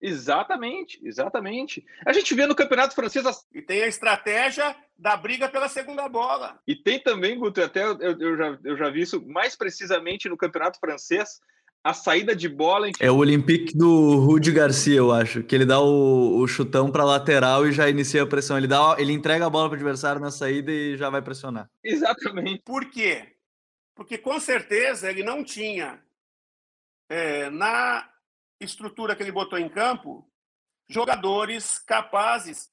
Exatamente, 0.00 1.00
exatamente. 1.02 1.84
A 2.04 2.12
gente 2.12 2.34
vê 2.34 2.46
no 2.46 2.54
Campeonato 2.54 2.94
Francês. 2.94 3.24
E 3.52 3.62
tem 3.62 3.82
a 3.82 3.88
estratégia 3.88 4.76
da 4.96 5.16
briga 5.16 5.48
pela 5.48 5.68
segunda 5.68 6.08
bola. 6.08 6.60
E 6.66 6.76
tem 6.76 7.02
também, 7.02 7.38
Guto, 7.38 7.62
até 7.62 7.84
eu, 7.84 7.98
eu, 7.98 8.36
já, 8.36 8.58
eu 8.62 8.76
já 8.76 8.90
vi 8.90 9.00
isso 9.00 9.26
mais 9.26 9.56
precisamente 9.56 10.28
no 10.28 10.36
Campeonato 10.36 10.78
Francês, 10.78 11.40
a 11.86 11.94
saída 11.94 12.34
de 12.34 12.48
bola. 12.48 12.88
Em... 12.88 12.92
É 12.98 13.08
o 13.08 13.16
Olympique 13.18 13.76
do 13.76 14.16
Rudi 14.16 14.50
Garcia, 14.50 14.96
eu 14.96 15.12
acho, 15.12 15.44
que 15.44 15.54
ele 15.54 15.64
dá 15.64 15.80
o, 15.80 16.38
o 16.38 16.48
chutão 16.48 16.90
para 16.90 17.04
lateral 17.04 17.64
e 17.64 17.70
já 17.70 17.88
inicia 17.88 18.24
a 18.24 18.26
pressão. 18.26 18.58
Ele, 18.58 18.66
dá, 18.66 18.96
ele 18.98 19.12
entrega 19.12 19.46
a 19.46 19.50
bola 19.50 19.68
para 19.68 19.76
o 19.76 19.78
adversário 19.78 20.20
na 20.20 20.32
saída 20.32 20.72
e 20.72 20.96
já 20.96 21.08
vai 21.08 21.22
pressionar. 21.22 21.70
Exatamente. 21.84 22.60
Por 22.64 22.90
quê? 22.90 23.36
Porque 23.94 24.18
com 24.18 24.40
certeza 24.40 25.08
ele 25.08 25.22
não 25.22 25.44
tinha 25.44 26.02
é, 27.08 27.48
na 27.50 28.10
estrutura 28.60 29.14
que 29.14 29.22
ele 29.22 29.30
botou 29.30 29.56
em 29.56 29.68
campo 29.68 30.28
jogadores 30.88 31.78
capazes 31.78 32.68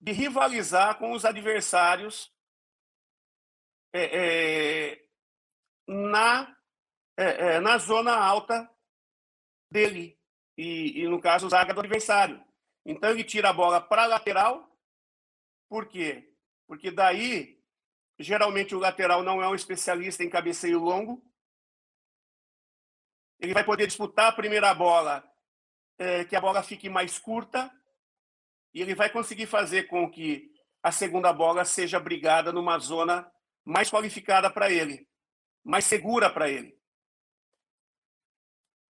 de 0.00 0.12
rivalizar 0.12 0.98
com 0.98 1.12
os 1.12 1.26
adversários 1.26 2.32
é, 3.92 4.90
é, 4.92 5.04
na, 5.86 6.56
é, 7.16 7.56
é 7.56 7.60
na 7.60 7.78
zona 7.78 8.14
alta 8.14 8.68
dele, 9.70 10.18
e, 10.56 11.02
e, 11.02 11.08
no 11.08 11.20
caso, 11.20 11.48
zaga 11.48 11.74
do 11.74 11.80
adversário. 11.80 12.42
Então, 12.84 13.10
ele 13.10 13.24
tira 13.24 13.50
a 13.50 13.52
bola 13.52 13.80
para 13.80 14.04
a 14.04 14.06
lateral, 14.06 14.70
por 15.68 15.88
quê? 15.88 16.32
Porque 16.66 16.90
daí, 16.90 17.60
geralmente, 18.18 18.74
o 18.74 18.78
lateral 18.78 19.22
não 19.22 19.42
é 19.42 19.48
um 19.48 19.54
especialista 19.54 20.22
em 20.22 20.30
cabeceio 20.30 20.78
longo, 20.78 21.22
ele 23.40 23.52
vai 23.52 23.64
poder 23.64 23.86
disputar 23.86 24.28
a 24.28 24.36
primeira 24.36 24.72
bola, 24.74 25.28
é, 25.98 26.24
que 26.24 26.36
a 26.36 26.40
bola 26.40 26.62
fique 26.62 26.88
mais 26.88 27.18
curta, 27.18 27.70
e 28.72 28.80
ele 28.80 28.94
vai 28.94 29.10
conseguir 29.10 29.46
fazer 29.46 29.84
com 29.84 30.10
que 30.10 30.52
a 30.82 30.92
segunda 30.92 31.32
bola 31.32 31.64
seja 31.64 31.98
brigada 31.98 32.52
numa 32.52 32.78
zona 32.78 33.30
mais 33.64 33.90
qualificada 33.90 34.50
para 34.50 34.70
ele, 34.70 35.08
mais 35.64 35.84
segura 35.84 36.28
para 36.28 36.48
ele. 36.50 36.78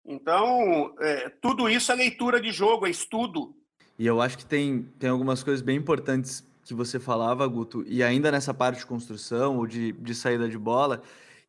Então, 0.04 0.94
é, 1.00 1.28
tudo 1.40 1.68
isso 1.68 1.92
é 1.92 1.94
leitura 1.94 2.40
de 2.40 2.50
jogo, 2.50 2.86
é 2.86 2.90
estudo. 2.90 3.54
E 3.98 4.06
eu 4.06 4.20
acho 4.20 4.38
que 4.38 4.46
tem, 4.46 4.82
tem 4.98 5.10
algumas 5.10 5.42
coisas 5.42 5.60
bem 5.60 5.76
importantes 5.76 6.44
que 6.64 6.74
você 6.74 6.98
falava, 6.98 7.46
Guto, 7.46 7.84
e 7.86 8.02
ainda 8.02 8.30
nessa 8.30 8.54
parte 8.54 8.78
de 8.78 8.86
construção 8.86 9.58
ou 9.58 9.66
de, 9.66 9.92
de 9.92 10.14
saída 10.14 10.48
de 10.48 10.56
bola, 10.56 11.02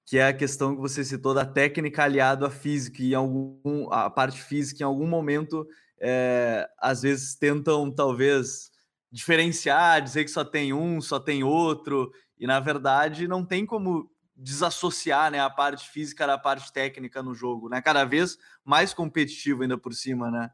que 0.05 0.17
é 0.17 0.27
a 0.27 0.33
questão 0.33 0.75
que 0.75 0.81
você 0.81 1.03
citou 1.03 1.33
da 1.33 1.45
técnica 1.45 2.03
aliado 2.03 2.45
à 2.45 2.49
física, 2.49 3.01
e 3.01 3.15
algum, 3.15 3.87
a 3.91 4.09
parte 4.09 4.41
física, 4.41 4.83
em 4.83 4.85
algum 4.85 5.07
momento, 5.07 5.65
é, 5.99 6.67
às 6.79 7.03
vezes 7.03 7.35
tentam, 7.35 7.89
talvez, 7.89 8.71
diferenciar, 9.11 10.01
dizer 10.01 10.25
que 10.25 10.31
só 10.31 10.43
tem 10.43 10.73
um, 10.73 10.99
só 10.99 11.19
tem 11.19 11.43
outro, 11.43 12.11
e 12.39 12.47
na 12.47 12.59
verdade 12.59 13.27
não 13.27 13.45
tem 13.45 13.65
como 13.65 14.09
desassociar 14.41 15.31
né, 15.31 15.39
a 15.39 15.49
parte 15.49 15.87
física 15.87 16.25
da 16.25 16.37
parte 16.37 16.73
técnica 16.73 17.21
no 17.21 17.35
jogo, 17.35 17.69
né? 17.69 17.79
Cada 17.81 18.03
vez 18.03 18.37
mais 18.65 18.91
competitivo 18.93 19.61
ainda 19.61 19.77
por 19.77 19.93
cima, 19.93 20.31
né? 20.31 20.51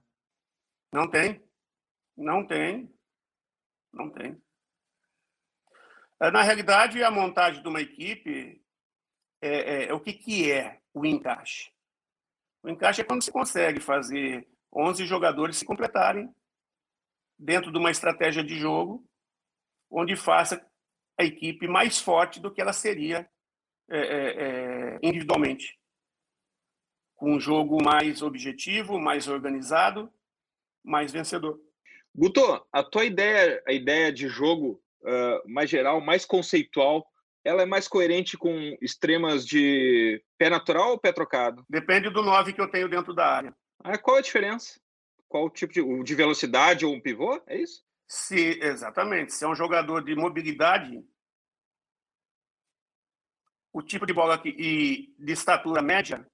Não 0.91 1.09
tem. 1.09 1.41
Não 2.15 2.45
tem. 2.45 2.93
Não 3.93 4.09
tem. 4.09 4.41
É, 6.19 6.29
na 6.31 6.41
realidade, 6.41 7.01
a 7.01 7.09
montagem 7.09 7.61
de 7.61 7.69
uma 7.69 7.79
equipe 7.79 8.61
é, 9.41 9.49
é, 9.49 9.85
é, 9.85 9.93
o 9.93 9.99
que, 10.01 10.13
que 10.13 10.51
é 10.51 10.81
o 10.93 11.05
encaixe? 11.05 11.71
O 12.61 12.69
encaixe 12.69 13.01
é 13.01 13.05
quando 13.05 13.23
se 13.23 13.31
consegue 13.31 13.79
fazer 13.79 14.47
11 14.73 15.05
jogadores 15.05 15.57
se 15.57 15.65
completarem 15.65 16.33
dentro 17.39 17.71
de 17.71 17.77
uma 17.77 17.91
estratégia 17.91 18.43
de 18.43 18.57
jogo 18.57 19.07
onde 19.89 20.15
faça 20.17 20.61
a 21.17 21.23
equipe 21.23 21.67
mais 21.67 21.99
forte 21.99 22.39
do 22.41 22.51
que 22.51 22.59
ela 22.59 22.73
seria 22.73 23.29
é, 23.89 23.99
é, 23.99 24.95
é 24.95 24.99
individualmente. 25.01 25.77
Com 27.15 27.35
um 27.35 27.39
jogo 27.39 27.83
mais 27.83 28.21
objetivo, 28.21 28.99
mais 28.99 29.27
organizado, 29.27 30.11
mais 30.83 31.11
vencedor. 31.11 31.59
Guto, 32.13 32.41
a 32.71 32.83
tua 32.83 33.05
ideia, 33.05 33.61
a 33.67 33.71
ideia 33.71 34.11
de 34.11 34.27
jogo 34.27 34.81
uh, 35.01 35.49
mais 35.51 35.69
geral, 35.69 36.01
mais 36.01 36.25
conceitual, 36.25 37.05
ela 37.43 37.61
é 37.61 37.65
mais 37.65 37.87
coerente 37.87 38.37
com 38.37 38.77
extremas 38.81 39.45
de 39.45 40.21
pé 40.37 40.49
natural 40.49 40.91
ou 40.91 40.99
pé 40.99 41.11
trocado? 41.11 41.65
Depende 41.69 42.09
do 42.09 42.21
9 42.21 42.53
que 42.53 42.61
eu 42.61 42.69
tenho 42.69 42.89
dentro 42.89 43.13
da 43.13 43.25
área. 43.25 43.55
Ah, 43.83 43.97
qual 43.97 44.17
a 44.17 44.21
diferença? 44.21 44.79
Qual 45.29 45.45
o 45.45 45.49
tipo 45.49 45.73
de, 45.73 46.03
de 46.03 46.15
velocidade 46.15 46.85
ou 46.85 46.93
um 46.93 46.99
pivô? 46.99 47.41
É 47.47 47.57
isso? 47.57 47.83
Se, 48.07 48.59
exatamente. 48.61 49.33
Se 49.33 49.45
é 49.45 49.47
um 49.47 49.55
jogador 49.55 50.03
de 50.03 50.15
mobilidade, 50.15 51.03
o 53.77 53.81
tipo 53.83 54.07
de 54.07 54.13
bola 54.13 54.39
que, 54.39 54.49
e 54.49 55.13
de 55.23 55.33
estatura 55.33 55.83
média, 55.83 56.27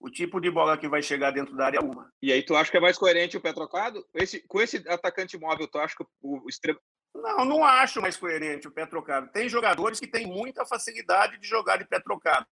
o 0.00 0.08
tipo 0.08 0.40
de 0.40 0.50
bola 0.50 0.78
que 0.78 0.88
vai 0.88 1.02
chegar 1.02 1.30
dentro 1.30 1.54
da 1.54 1.66
área 1.66 1.76
é 1.76 1.80
uma. 1.82 2.10
E 2.22 2.32
aí 2.32 2.42
tu 2.42 2.56
acha 2.56 2.70
que 2.70 2.78
é 2.78 2.80
mais 2.80 2.96
coerente 2.96 3.36
o 3.36 3.40
pé 3.40 3.52
trocado? 3.52 4.02
Esse, 4.14 4.40
com 4.48 4.62
esse 4.62 4.78
atacante 4.88 5.36
móvel, 5.36 5.68
tu 5.68 5.78
acha 5.78 5.94
que 5.94 6.02
o, 6.22 6.42
o 6.42 6.48
extremo, 6.48 6.80
não, 7.14 7.44
não 7.44 7.64
acho 7.64 8.00
mais 8.00 8.16
coerente 8.16 8.66
o 8.66 8.70
pé 8.70 8.86
trocado. 8.86 9.30
Tem 9.30 9.46
jogadores 9.46 10.00
que 10.00 10.06
têm 10.06 10.26
muita 10.26 10.64
facilidade 10.64 11.38
de 11.38 11.46
jogar 11.46 11.76
de 11.76 11.84
pé 11.84 12.00
trocado. 12.00 12.46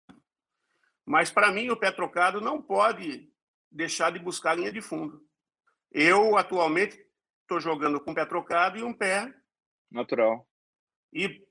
Mas, 1.05 1.29
para 1.29 1.51
mim, 1.51 1.69
o 1.69 1.77
pé 1.77 1.91
trocado 1.91 2.41
não 2.41 2.59
pode 2.59 3.31
deixar 3.69 4.11
de 4.11 4.17
buscar 4.17 4.57
linha 4.57 4.71
de 4.71 4.81
fundo. 4.81 5.23
Eu, 5.91 6.35
atualmente, 6.35 6.99
estou 7.43 7.59
jogando 7.59 8.01
com 8.01 8.15
pé 8.15 8.25
trocado 8.25 8.79
e 8.79 8.81
um 8.81 8.93
pé. 8.93 9.31
Natural. 9.91 10.47
E, 11.13 11.45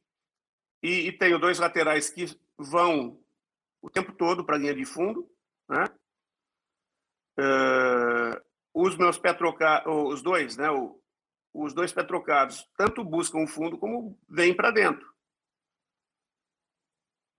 e, 0.83 1.09
e 1.09 1.13
tenho 1.13 1.39
dois 1.39 1.59
laterais 1.59 2.11
que 2.11 2.27
vão 2.57 3.21
o 3.83 3.91
tempo 3.91 4.13
todo 4.13 4.45
para 4.45 4.57
a 4.57 4.59
linha 4.59 4.75
de 4.75 4.85
fundo. 4.85 5.31
Né? 5.69 5.85
Uh, 7.39 8.41
os 8.75 8.97
meus 8.97 9.19
pé 9.19 9.33
trocados, 9.33 9.93
os 9.93 10.23
dois, 10.23 10.57
né? 10.57 10.71
O, 10.71 11.01
os 11.53 11.75
dois 11.75 11.93
pé 11.93 12.05
trocados 12.05 12.69
tanto 12.77 13.05
buscam 13.05 13.39
o 13.39 13.47
fundo 13.47 13.79
como 13.79 14.19
vêm 14.29 14.55
para 14.55 14.71
dentro. 14.71 15.09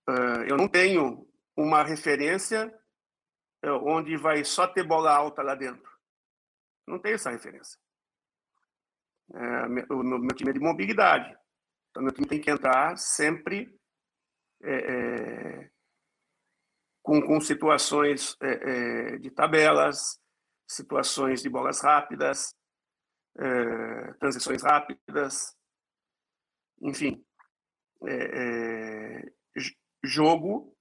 Uh, 0.08 0.42
eu 0.48 0.56
não 0.56 0.68
tenho 0.68 1.26
uma 1.56 1.82
referência 1.82 2.68
uh, 3.64 3.88
onde 3.88 4.16
vai 4.16 4.44
só 4.44 4.66
ter 4.66 4.82
bola 4.82 5.12
alta 5.12 5.42
lá 5.42 5.54
dentro. 5.54 5.90
Não 6.86 6.98
tenho 6.98 7.14
essa 7.14 7.30
referência. 7.30 7.78
Uh, 9.30 9.94
o 9.94 10.02
meu, 10.02 10.28
time 10.34 10.50
é 10.50 10.54
de 10.54 10.60
mobilidade. 10.60 11.36
Então, 11.92 12.02
meu 12.02 12.12
time 12.12 12.26
tem 12.26 12.40
que 12.40 12.50
entrar 12.50 12.96
sempre 12.96 13.78
é, 14.64 15.70
com, 17.02 17.20
com 17.20 17.38
situações 17.38 18.34
é, 18.40 19.18
de 19.18 19.30
tabelas, 19.30 20.18
situações 20.66 21.42
de 21.42 21.50
bolas 21.50 21.82
rápidas, 21.82 22.54
transições 24.18 24.62
rápidas, 24.62 25.54
enfim, 26.80 27.22
jogo 30.02 30.74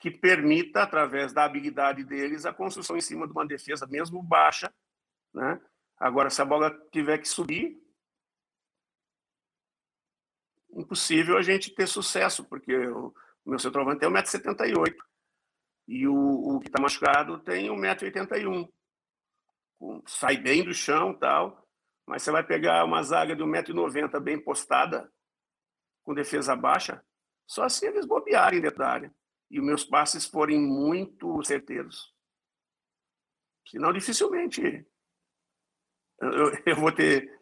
que 0.00 0.10
permita, 0.10 0.82
através 0.82 1.32
da 1.32 1.44
habilidade 1.44 2.04
deles, 2.04 2.44
a 2.44 2.52
construção 2.52 2.96
em 2.96 3.00
cima 3.00 3.26
de 3.26 3.32
uma 3.32 3.46
defesa, 3.46 3.86
mesmo 3.86 4.22
baixa. 4.22 4.72
Né? 5.32 5.60
Agora, 5.96 6.28
se 6.28 6.42
a 6.42 6.44
bola 6.44 6.76
tiver 6.92 7.18
que 7.18 7.28
subir, 7.28 7.83
impossível 10.76 11.36
a 11.36 11.42
gente 11.42 11.74
ter 11.74 11.86
sucesso, 11.86 12.44
porque 12.44 12.74
o 12.76 13.14
meu 13.44 13.58
centroavante 13.58 14.00
tem 14.00 14.10
1,78m 14.10 14.94
e 15.86 16.08
o, 16.08 16.14
o 16.14 16.60
que 16.60 16.68
está 16.68 16.80
machucado 16.80 17.38
tem 17.40 17.68
1,81m. 17.68 18.68
Sai 20.06 20.36
bem 20.36 20.64
do 20.64 20.72
chão 20.72 21.12
tal, 21.12 21.68
mas 22.06 22.22
você 22.22 22.30
vai 22.30 22.44
pegar 22.44 22.84
uma 22.84 23.02
zaga 23.02 23.36
de 23.36 23.42
1,90m 23.42 24.20
bem 24.20 24.42
postada, 24.42 25.10
com 26.02 26.14
defesa 26.14 26.54
baixa, 26.54 27.02
só 27.46 27.68
se 27.68 27.86
eles 27.86 28.06
bobearem 28.06 28.60
dentro 28.60 28.78
da 28.78 28.88
área 28.88 29.14
e 29.50 29.58
os 29.58 29.64
meus 29.64 29.84
passes 29.84 30.26
forem 30.26 30.60
muito 30.60 31.42
certeiros. 31.42 32.12
Senão, 33.66 33.92
dificilmente 33.92 34.86
eu, 36.20 36.52
eu 36.66 36.76
vou 36.76 36.92
ter 36.92 37.40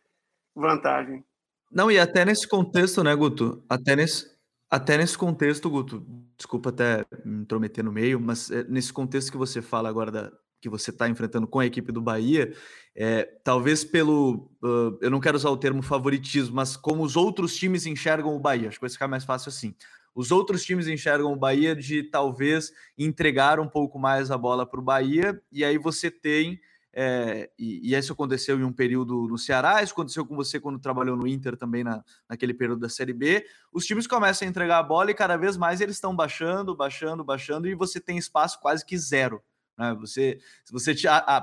vantagem. 0.54 1.24
Não, 1.72 1.90
e 1.90 1.98
até 1.98 2.24
nesse 2.24 2.46
contexto, 2.46 3.02
né, 3.02 3.14
Guto? 3.14 3.64
Até 3.68 3.96
nesse, 3.96 4.26
até 4.70 4.98
nesse 4.98 5.16
contexto, 5.16 5.70
Guto, 5.70 6.04
desculpa 6.36 6.68
até 6.68 7.04
me 7.24 7.42
intrometer 7.42 7.82
no 7.82 7.90
meio, 7.90 8.20
mas 8.20 8.50
é, 8.50 8.64
nesse 8.64 8.92
contexto 8.92 9.32
que 9.32 9.38
você 9.38 9.62
fala 9.62 9.88
agora 9.88 10.10
da, 10.10 10.32
que 10.60 10.68
você 10.68 10.90
está 10.90 11.08
enfrentando 11.08 11.46
com 11.46 11.58
a 11.58 11.66
equipe 11.66 11.90
do 11.90 12.00
Bahia, 12.00 12.54
é, 12.94 13.24
talvez 13.42 13.84
pelo. 13.84 14.50
Uh, 14.62 14.96
eu 15.00 15.10
não 15.10 15.18
quero 15.20 15.36
usar 15.36 15.50
o 15.50 15.56
termo 15.56 15.82
favoritismo, 15.82 16.54
mas 16.54 16.76
como 16.76 17.02
os 17.02 17.16
outros 17.16 17.56
times 17.56 17.84
enxergam 17.86 18.36
o 18.36 18.38
Bahia, 18.38 18.68
acho 18.68 18.76
que 18.76 18.82
vai 18.82 18.90
ficar 18.90 19.08
mais 19.08 19.24
fácil 19.24 19.48
assim. 19.48 19.74
Os 20.14 20.30
outros 20.30 20.62
times 20.62 20.86
enxergam 20.86 21.32
o 21.32 21.36
Bahia 21.36 21.74
de 21.74 22.02
talvez 22.02 22.70
entregar 22.98 23.58
um 23.58 23.68
pouco 23.68 23.98
mais 23.98 24.30
a 24.30 24.36
bola 24.36 24.66
para 24.66 24.78
o 24.78 24.82
Bahia, 24.82 25.40
e 25.50 25.64
aí 25.64 25.78
você 25.78 26.10
tem 26.10 26.60
é, 26.94 27.50
e, 27.58 27.90
e, 27.90 27.94
isso 27.96 28.12
aconteceu 28.12 28.58
em 28.58 28.64
um 28.64 28.72
período 28.72 29.26
no 29.26 29.38
Ceará, 29.38 29.82
isso 29.82 29.92
aconteceu 29.92 30.26
com 30.26 30.36
você 30.36 30.60
quando 30.60 30.78
trabalhou 30.78 31.16
no 31.16 31.26
Inter 31.26 31.56
também 31.56 31.82
na, 31.82 32.04
naquele 32.28 32.52
período 32.52 32.80
da 32.80 32.88
Série 32.88 33.14
B. 33.14 33.44
Os 33.72 33.86
times 33.86 34.06
começam 34.06 34.46
a 34.46 34.50
entregar 34.50 34.78
a 34.78 34.82
bola 34.82 35.10
e 35.10 35.14
cada 35.14 35.36
vez 35.36 35.56
mais 35.56 35.80
eles 35.80 35.96
estão 35.96 36.14
baixando, 36.14 36.76
baixando, 36.76 37.24
baixando, 37.24 37.66
e 37.66 37.74
você 37.74 37.98
tem 37.98 38.18
espaço 38.18 38.60
quase 38.60 38.84
que 38.84 38.98
zero. 38.98 39.42
Né? 39.78 39.96
Você, 40.00 40.38
você 40.70 40.94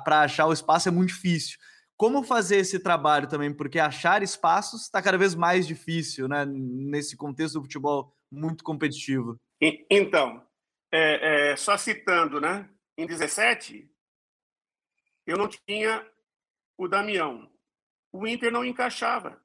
para 0.03 0.21
achar 0.21 0.45
o 0.45 0.53
espaço 0.53 0.87
é 0.87 0.91
muito 0.91 1.09
difícil. 1.09 1.57
Como 1.97 2.23
fazer 2.23 2.57
esse 2.57 2.79
trabalho 2.79 3.27
também? 3.27 3.53
Porque 3.53 3.77
achar 3.77 4.23
espaços 4.23 4.83
está 4.83 5.01
cada 5.01 5.17
vez 5.17 5.35
mais 5.35 5.67
difícil, 5.67 6.29
né? 6.29 6.45
Nesse 6.45 7.17
contexto 7.17 7.55
do 7.55 7.63
futebol 7.63 8.15
muito 8.31 8.63
competitivo. 8.63 9.35
Então, 9.89 10.41
é, 10.93 11.51
é, 11.51 11.55
só 11.57 11.75
citando, 11.75 12.39
né? 12.39 12.69
Em 12.97 13.05
17, 13.05 13.89
eu 15.29 15.37
não 15.37 15.47
tinha 15.47 16.09
o 16.77 16.87
Damião. 16.87 17.51
O 18.11 18.25
Inter 18.25 18.51
não 18.51 18.65
encaixava. 18.65 19.39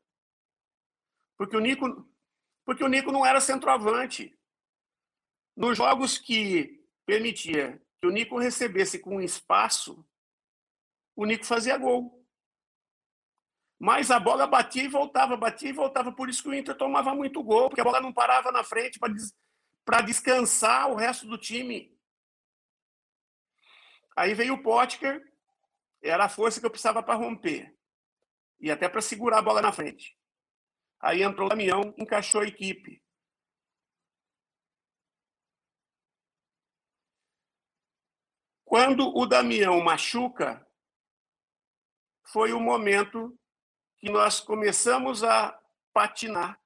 Porque 1.36 1.56
o 1.56 1.60
Nico, 1.60 2.08
porque 2.64 2.82
o 2.82 2.88
Nico 2.88 3.12
não 3.12 3.26
era 3.26 3.40
centroavante. 3.40 4.34
Nos 5.54 5.76
jogos 5.76 6.16
que 6.16 6.82
permitia 7.04 7.82
que 8.00 8.06
o 8.06 8.10
Nico 8.10 8.38
recebesse 8.38 8.98
com 8.98 9.20
espaço, 9.20 10.06
o 11.14 11.26
Nico 11.26 11.44
fazia 11.44 11.76
gol. 11.76 12.24
Mas 13.78 14.10
a 14.10 14.18
bola 14.18 14.46
batia 14.46 14.84
e 14.84 14.88
voltava, 14.88 15.36
batia 15.36 15.68
e 15.68 15.72
voltava. 15.72 16.10
Por 16.12 16.30
isso 16.30 16.42
que 16.42 16.48
o 16.48 16.54
Inter 16.54 16.74
tomava 16.76 17.14
muito 17.14 17.42
gol, 17.42 17.68
porque 17.68 17.82
a 17.82 17.84
bola 17.84 18.00
não 18.00 18.12
parava 18.12 18.50
na 18.50 18.64
frente 18.64 18.98
para 18.98 19.12
des... 19.12 19.34
descansar 20.06 20.90
o 20.90 20.94
resto 20.94 21.26
do 21.26 21.36
time. 21.36 21.94
Aí 24.16 24.32
veio 24.32 24.54
o 24.54 24.62
Potker, 24.62 25.33
era 26.04 26.26
a 26.26 26.28
força 26.28 26.60
que 26.60 26.66
eu 26.66 26.70
precisava 26.70 27.02
para 27.02 27.14
romper 27.14 27.74
e 28.60 28.70
até 28.70 28.88
para 28.88 29.00
segurar 29.00 29.38
a 29.38 29.42
bola 29.42 29.62
na 29.62 29.72
frente. 29.72 30.16
Aí 31.00 31.22
entrou 31.22 31.46
o 31.46 31.48
Damião, 31.48 31.94
encaixou 31.98 32.42
a 32.42 32.46
equipe. 32.46 33.02
Quando 38.64 39.16
o 39.16 39.26
Damião 39.26 39.80
machuca, 39.80 40.66
foi 42.26 42.52
o 42.52 42.60
momento 42.60 43.38
que 43.98 44.10
nós 44.10 44.40
começamos 44.40 45.22
a 45.22 45.58
patinar 45.92 46.60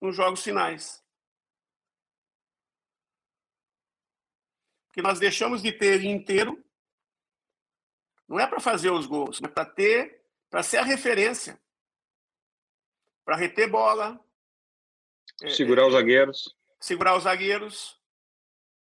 nos 0.00 0.16
jogos 0.16 0.42
finais. 0.42 1.04
Que 4.92 5.02
nós 5.02 5.18
deixamos 5.18 5.60
de 5.60 5.72
ter 5.72 6.04
inteiro 6.04 6.65
não 8.28 8.40
é 8.40 8.46
para 8.46 8.60
fazer 8.60 8.90
os 8.90 9.06
gols, 9.06 9.40
mas 9.40 9.52
para 9.52 9.64
ter, 9.64 10.22
para 10.50 10.62
ser 10.62 10.78
a 10.78 10.82
referência, 10.82 11.60
para 13.24 13.36
reter 13.36 13.70
bola, 13.70 14.20
é, 15.42 15.50
segurar 15.50 15.82
é, 15.82 15.86
os 15.86 15.92
zagueiros, 15.92 16.56
segurar 16.80 17.16
os 17.16 17.24
zagueiros, 17.24 18.00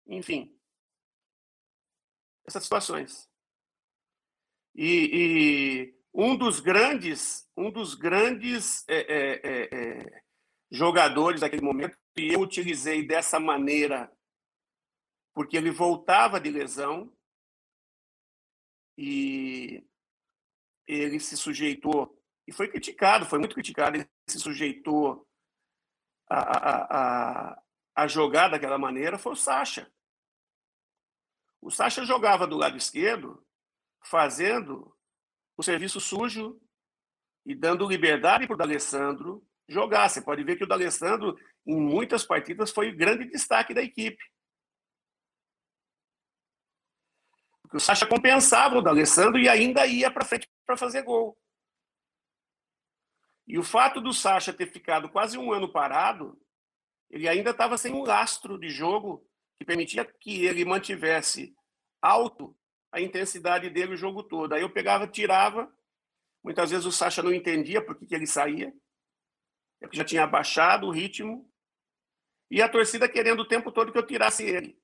enfim, 0.08 0.56
essas 2.46 2.64
situações. 2.64 3.30
E, 4.76 5.10
e 5.14 6.00
um 6.14 6.36
dos 6.36 6.60
grandes, 6.60 7.48
um 7.56 7.72
dos 7.72 7.96
grandes 7.96 8.84
é, 8.88 8.98
é, 8.98 9.42
é, 9.44 10.00
é 10.00 10.24
jogadores 10.72 11.42
daquele 11.42 11.62
momento 11.62 11.96
e 12.18 12.34
eu 12.34 12.40
utilizei 12.40 13.06
dessa 13.06 13.40
maneira 13.40 14.12
porque 15.34 15.56
ele 15.56 15.72
voltava 15.72 16.40
de 16.40 16.50
lesão 16.50 17.12
e 18.98 19.84
ele 20.88 21.20
se 21.20 21.38
sujeitou, 21.38 22.22
e 22.48 22.52
foi 22.52 22.68
criticado, 22.68 23.26
foi 23.26 23.40
muito 23.40 23.56
criticado, 23.56 23.98
ele 23.98 24.10
se 24.30 24.40
sujeitou 24.40 25.28
a, 26.30 26.40
a, 26.40 26.88
a, 27.52 27.64
a 27.96 28.08
jogar 28.08 28.50
daquela 28.50 28.78
maneira, 28.78 29.18
foi 29.18 29.34
o 29.34 29.38
Sacha. 29.38 29.92
O 31.62 31.72
Sacha 31.72 32.04
jogava 32.04 32.46
do 32.46 32.58
lado 32.58 32.76
esquerdo, 32.76 33.46
fazendo 34.04 34.94
o 35.56 35.64
serviço 35.64 36.00
sujo 36.00 36.60
e 37.46 37.56
dando 37.56 37.88
liberdade 37.88 38.46
para 38.46 38.54
o 38.54 38.58
D'Alessandro 38.58 39.46
jogar. 39.68 40.10
Você 40.10 40.22
pode 40.22 40.44
ver 40.44 40.58
que 40.58 40.64
o 40.64 40.68
D'Alessandro, 40.68 41.38
em 41.66 41.80
muitas 41.80 42.26
partidas, 42.26 42.72
foi 42.72 42.90
o 42.90 42.98
grande 42.98 43.26
destaque 43.26 43.74
da 43.74 43.82
equipe. 43.82 44.22
O 47.74 47.80
Sacha 47.80 48.06
compensava 48.06 48.78
o 48.78 48.82
D'Alessandro 48.82 49.40
e 49.40 49.50
ainda 49.50 49.86
ia 49.88 50.12
para 50.12 50.26
frente 50.26 50.48
para 50.66 50.78
fazer 50.78 51.02
gol. 51.02 51.38
E 53.48 53.58
o 53.58 53.64
fato 53.64 54.00
do 54.00 54.14
Sacha 54.14 54.54
ter 54.54 54.68
ficado 54.72 55.10
quase 55.10 55.38
um 55.38 55.52
ano 55.52 55.72
parado, 55.72 56.40
ele 57.10 57.28
ainda 57.28 57.50
estava 57.50 57.78
sem 57.78 57.94
um 57.94 58.04
lastro 58.04 58.58
de 58.58 58.70
jogo 58.70 59.28
que 59.60 59.66
permitia 59.66 60.06
que 60.06 60.46
ele 60.46 60.64
mantivesse 60.64 61.56
alto 62.02 62.56
a 62.92 63.02
intensidade 63.02 63.70
dele 63.70 63.94
o 63.94 63.98
jogo 63.98 64.24
todo. 64.24 64.54
Aí 64.54 64.62
eu 64.62 64.70
pegava, 64.70 65.08
tirava. 65.08 65.72
Muitas 66.44 66.70
vezes 66.70 66.86
o 66.86 66.92
Sacha 66.92 67.24
não 67.24 67.34
entendia 67.34 67.84
por 67.84 67.96
que, 67.96 68.06
que 68.06 68.14
ele 68.14 68.28
saía, 68.28 68.74
porque 69.80 69.98
já 69.98 70.04
tinha 70.04 70.28
baixado 70.28 70.88
o 70.88 70.92
ritmo. 70.92 71.50
E 72.52 72.62
a 72.62 72.70
torcida 72.70 73.10
querendo 73.10 73.40
o 73.40 73.48
tempo 73.48 73.72
todo 73.72 73.92
que 73.92 73.98
eu 73.98 74.06
tirasse 74.06 74.44
ele. 74.44 74.78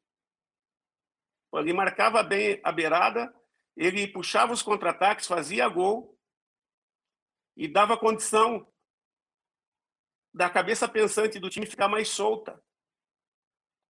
Ele 1.54 1.74
marcava 1.74 2.22
bem 2.22 2.60
a 2.64 2.72
beirada, 2.72 3.34
ele 3.76 4.08
puxava 4.08 4.54
os 4.54 4.62
contra-ataques, 4.62 5.28
fazia 5.28 5.68
gol 5.68 6.18
e 7.56 7.68
dava 7.68 7.98
condição 7.98 8.68
da 10.34 10.50
cabeça 10.50 10.88
pensante 10.88 11.40
do 11.40 11.50
time 11.50 11.66
ficar 11.66 11.88
mais 11.88 12.10
solta 12.10 12.62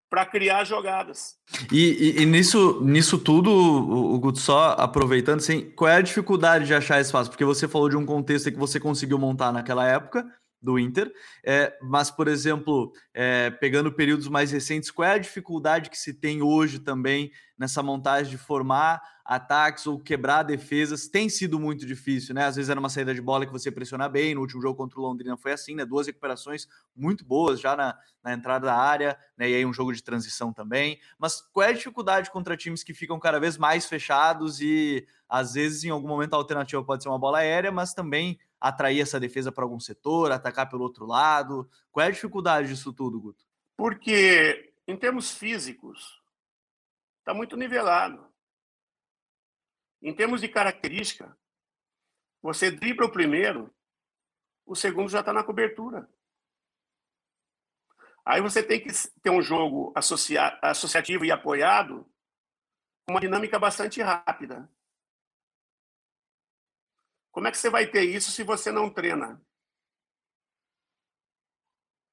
para 0.10 0.26
criar 0.26 0.64
jogadas. 0.64 1.38
E, 1.72 2.18
e, 2.18 2.22
e, 2.22 2.26
nisso, 2.26 2.82
nisso 2.82 3.20
tudo, 3.20 3.52
o, 3.52 4.16
o 4.16 4.20
Guto, 4.20 4.40
só 4.40 4.72
aproveitando, 4.72 5.38
assim, 5.38 5.70
qual 5.72 5.90
é 5.90 5.98
a 5.98 6.02
dificuldade 6.02 6.66
de 6.66 6.74
achar 6.74 7.00
espaço? 7.00 7.30
Porque 7.30 7.46
você 7.46 7.68
falou 7.68 7.90
de 7.90 7.96
um 7.96 8.06
contexto 8.06 8.52
que 8.52 8.58
você 8.58 8.80
conseguiu 8.80 9.20
montar 9.20 9.52
naquela 9.52 9.86
época, 9.86 10.26
do 10.62 10.78
Inter. 10.78 11.12
É, 11.44 11.78
mas, 11.82 12.12
por 12.12 12.28
exemplo, 12.28 12.92
é, 13.14 13.50
pegando 13.50 13.92
períodos 13.92 14.28
mais 14.28 14.52
recentes, 14.52 14.92
qual 14.92 15.08
é 15.08 15.14
a 15.14 15.18
dificuldade 15.18 15.90
que 15.90 15.98
se 15.98 16.14
tem 16.14 16.42
hoje 16.42 16.80
também 16.80 17.32
nessa 17.58 17.82
montagem 17.82 18.32
de 18.32 18.38
formar 18.38 19.02
ataques 19.24 19.88
ou 19.88 20.00
quebrar 20.00 20.44
defesas? 20.44 21.08
Tem 21.08 21.30
sido 21.30 21.60
muito 21.60 21.86
difícil, 21.86 22.36
né? 22.36 22.46
Às 22.46 22.56
vezes 22.56 22.70
era 22.70 22.80
uma 22.80 22.90
saída 22.90 23.14
de 23.14 23.22
bola 23.22 23.46
que 23.46 23.52
você 23.52 23.72
pressiona 23.72 24.10
bem. 24.10 24.36
No 24.36 24.42
último 24.42 24.62
jogo 24.62 24.76
contra 24.76 25.00
o 25.00 25.04
Londrina 25.04 25.38
foi 25.38 25.54
assim, 25.54 25.76
né? 25.76 25.86
Duas 25.86 26.08
recuperações 26.08 26.68
muito 26.96 27.24
boas 27.24 27.60
já 27.60 27.76
na, 27.76 27.98
na 28.24 28.34
entrada 28.34 28.66
da 28.66 28.76
área, 28.76 29.18
né? 29.38 29.50
E 29.50 29.56
aí 29.56 29.66
um 29.66 29.74
jogo 29.74 29.94
de 29.94 30.04
transição 30.04 30.52
também. 30.52 31.00
Mas 31.18 31.42
qual 31.54 31.66
é 31.66 31.70
a 31.70 31.74
dificuldade 31.74 32.32
contra 32.32 32.58
times 32.58 32.84
que 32.84 32.94
ficam 32.94 33.20
cada 33.20 33.40
vez 33.40 33.58
mais 33.58 33.86
fechados 33.86 34.60
e 34.60 35.06
às 35.28 35.54
vezes 35.54 35.84
em 35.84 35.90
algum 35.90 36.08
momento 36.08 36.34
a 36.34 36.38
alternativa 36.38 36.84
pode 36.84 37.04
ser 37.04 37.10
uma 37.10 37.20
bola 37.20 37.40
aérea, 37.40 37.72
mas 37.72 37.94
também 37.94 38.40
atrair 38.60 39.02
essa 39.02 39.20
defesa 39.20 39.52
para 39.52 39.64
algum 39.64 39.80
setor, 39.80 40.32
atacar 40.32 40.70
pelo 40.70 40.84
outro 40.84 41.06
lado? 41.06 41.70
Qual 41.92 42.04
é 42.06 42.10
a 42.10 42.12
dificuldade 42.12 42.68
disso 42.68 42.92
tudo, 42.92 43.20
Guto? 43.20 43.46
Porque, 43.78 44.74
em 44.88 44.98
termos 44.98 45.32
físicos, 45.32 46.22
está 47.20 47.34
muito 47.34 47.56
nivelado. 47.56 48.28
Em 50.02 50.14
termos 50.14 50.42
de 50.42 50.48
característica, 50.48 51.38
você 52.42 52.72
dribla 52.72 53.06
o 53.06 53.12
primeiro, 53.12 53.74
o 54.66 54.76
segundo 54.76 55.10
já 55.10 55.20
está 55.20 55.34
na 55.34 55.44
cobertura. 55.44 56.10
Aí 58.26 58.42
você 58.42 58.62
tem 58.62 58.80
que 58.80 58.90
ter 59.22 59.30
um 59.30 59.42
jogo 59.42 59.94
associativo 59.96 61.26
e 61.26 61.32
apoiado, 61.32 62.06
uma 63.10 63.20
dinâmica 63.20 63.58
bastante 63.58 64.02
rápida. 64.02 64.70
Como 67.32 67.48
é 67.48 67.52
que 67.52 67.58
você 67.58 67.70
vai 67.70 67.88
ter 67.88 68.04
isso 68.04 68.32
se 68.32 68.44
você 68.44 68.72
não 68.72 68.90
treina? 68.90 69.42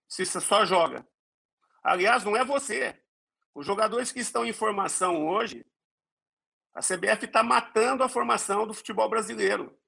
Se 0.08 0.24
você 0.24 0.40
só 0.40 0.64
joga. 0.64 1.06
Aliás, 1.82 2.24
não 2.24 2.36
é 2.36 2.44
você. 2.44 3.02
Os 3.54 3.64
jogadores 3.64 4.12
que 4.12 4.20
estão 4.20 4.44
em 4.44 4.52
formação 4.52 5.26
hoje, 5.26 5.66
a 6.74 6.80
CBF 6.80 7.24
está 7.24 7.42
matando 7.42 8.02
a 8.02 8.08
formação 8.08 8.66
do 8.66 8.74
futebol 8.74 9.08
brasileiro. 9.08 9.78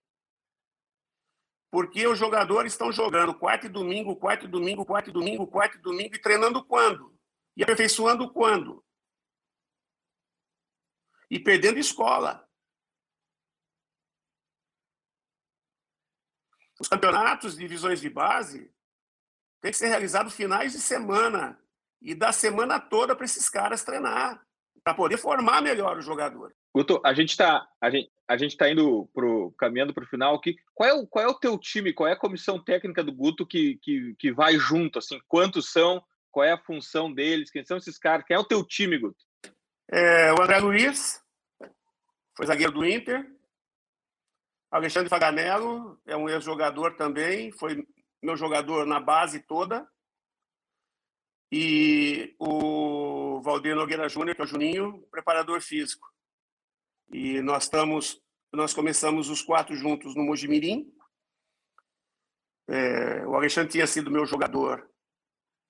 Porque 1.70 2.06
os 2.06 2.18
jogadores 2.18 2.72
estão 2.72 2.90
jogando 2.90 3.34
quarto 3.34 3.66
e 3.66 3.68
domingo, 3.68 4.16
quarto 4.16 4.46
e 4.46 4.48
domingo, 4.48 4.86
quarto 4.86 5.10
e 5.10 5.12
domingo, 5.12 5.46
quarto 5.46 5.76
e 5.76 5.80
domingo 5.80 6.14
e 6.14 6.20
treinando 6.20 6.64
quando? 6.64 7.14
E 7.54 7.62
aperfeiçoando 7.62 8.32
quando? 8.32 8.82
E 11.30 11.38
perdendo 11.38 11.78
escola. 11.78 12.47
Os 16.80 16.88
campeonatos 16.88 17.54
de 17.54 17.60
divisões 17.60 18.00
de 18.00 18.08
base 18.08 18.70
têm 19.60 19.70
que 19.70 19.76
ser 19.76 19.88
realizados 19.88 20.34
finais 20.34 20.72
de 20.72 20.78
semana 20.78 21.58
e 22.00 22.14
da 22.14 22.32
semana 22.32 22.78
toda 22.78 23.16
para 23.16 23.24
esses 23.24 23.48
caras 23.48 23.82
treinar, 23.82 24.40
para 24.84 24.94
poder 24.94 25.18
formar 25.18 25.60
melhor 25.60 25.98
o 25.98 26.02
jogador. 26.02 26.54
Guto, 26.74 27.00
a 27.04 27.12
gente 27.12 27.30
está 27.30 27.66
a 27.80 27.90
gente, 27.90 28.10
a 28.28 28.36
gente 28.36 28.56
tá 28.56 28.70
indo 28.70 29.08
pro 29.12 29.52
caminhando 29.58 29.92
para 29.92 30.04
o 30.04 30.08
final 30.08 30.34
aqui. 30.34 30.56
Qual 30.74 30.88
é 30.88 30.92
o, 30.92 31.06
qual 31.06 31.24
é 31.24 31.28
o 31.28 31.34
teu 31.34 31.58
time? 31.58 31.92
Qual 31.92 32.08
é 32.08 32.12
a 32.12 32.18
comissão 32.18 32.62
técnica 32.62 33.02
do 33.02 33.12
Guto 33.12 33.46
que, 33.46 33.78
que, 33.82 34.14
que 34.18 34.32
vai 34.32 34.56
junto? 34.58 34.98
Assim, 34.98 35.20
quantos 35.26 35.72
são? 35.72 36.02
Qual 36.30 36.44
é 36.44 36.52
a 36.52 36.58
função 36.58 37.12
deles? 37.12 37.50
Quem 37.50 37.64
são 37.64 37.78
esses 37.78 37.98
caras? 37.98 38.24
Quem 38.24 38.36
é 38.36 38.38
o 38.38 38.44
teu 38.44 38.64
time, 38.64 38.98
Guto? 38.98 39.24
É, 39.90 40.32
o 40.32 40.42
André 40.42 40.58
Luiz 40.58 41.20
foi 42.36 42.46
zagueiro 42.46 42.72
do 42.72 42.86
Inter. 42.86 43.26
Alexandre 44.70 45.08
Faganello 45.08 45.98
é 46.06 46.16
um 46.16 46.28
ex-jogador 46.28 46.94
também, 46.96 47.50
foi 47.52 47.86
meu 48.22 48.36
jogador 48.36 48.86
na 48.86 49.00
base 49.00 49.40
toda. 49.40 49.88
E 51.50 52.34
o 52.38 53.40
Valdir 53.40 53.74
Nogueira 53.74 54.08
Júnior, 54.08 54.34
que 54.34 54.42
é 54.42 54.44
o 54.44 54.48
Juninho, 54.48 55.06
preparador 55.10 55.62
físico. 55.62 56.06
E 57.10 57.40
nós 57.40 57.64
estamos, 57.64 58.20
nós 58.52 58.74
começamos 58.74 59.30
os 59.30 59.40
quatro 59.40 59.74
juntos 59.74 60.14
no 60.14 60.24
Mojimirim. 60.24 60.92
É, 62.68 63.26
o 63.26 63.34
Alexandre 63.34 63.72
tinha 63.72 63.86
sido 63.86 64.10
meu 64.10 64.26
jogador 64.26 64.86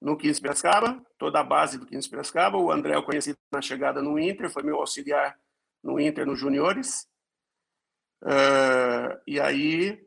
no 0.00 0.16
15 0.16 0.40
Piracicaba, 0.40 1.00
toda 1.16 1.38
a 1.38 1.44
base 1.44 1.78
do 1.78 1.86
15 1.86 2.10
Piracicaba. 2.10 2.58
O 2.58 2.72
André 2.72 2.96
eu 2.96 3.04
conheci 3.04 3.36
na 3.52 3.62
chegada 3.62 4.02
no 4.02 4.18
Inter, 4.18 4.50
foi 4.50 4.64
meu 4.64 4.76
auxiliar 4.76 5.38
no 5.82 6.00
Inter 6.00 6.26
nos 6.26 6.40
juniores. 6.40 7.06
Uh, 8.22 9.20
e 9.26 9.38
aí, 9.40 10.04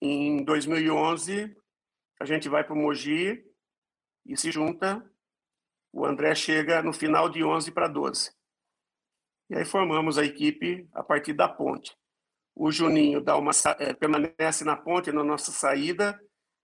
em 0.00 0.44
2011, 0.44 1.56
a 2.20 2.24
gente 2.24 2.48
vai 2.48 2.62
para 2.64 2.74
o 2.74 2.76
Mogi 2.76 3.44
e 4.26 4.36
se 4.36 4.50
junta. 4.50 5.04
O 5.92 6.06
André 6.06 6.34
chega 6.34 6.82
no 6.82 6.92
final 6.92 7.28
de 7.28 7.44
11 7.44 7.70
para 7.72 7.88
12. 7.88 8.32
E 9.50 9.56
aí 9.56 9.64
formamos 9.64 10.18
a 10.18 10.24
equipe 10.24 10.88
a 10.92 11.02
partir 11.02 11.34
da 11.34 11.48
ponte. 11.48 11.96
O 12.54 12.70
Juninho 12.70 13.20
dá 13.20 13.36
uma, 13.36 13.50
é, 13.78 13.92
permanece 13.92 14.64
na 14.64 14.76
ponte 14.76 15.10
na 15.12 15.24
nossa 15.24 15.50
saída 15.50 16.18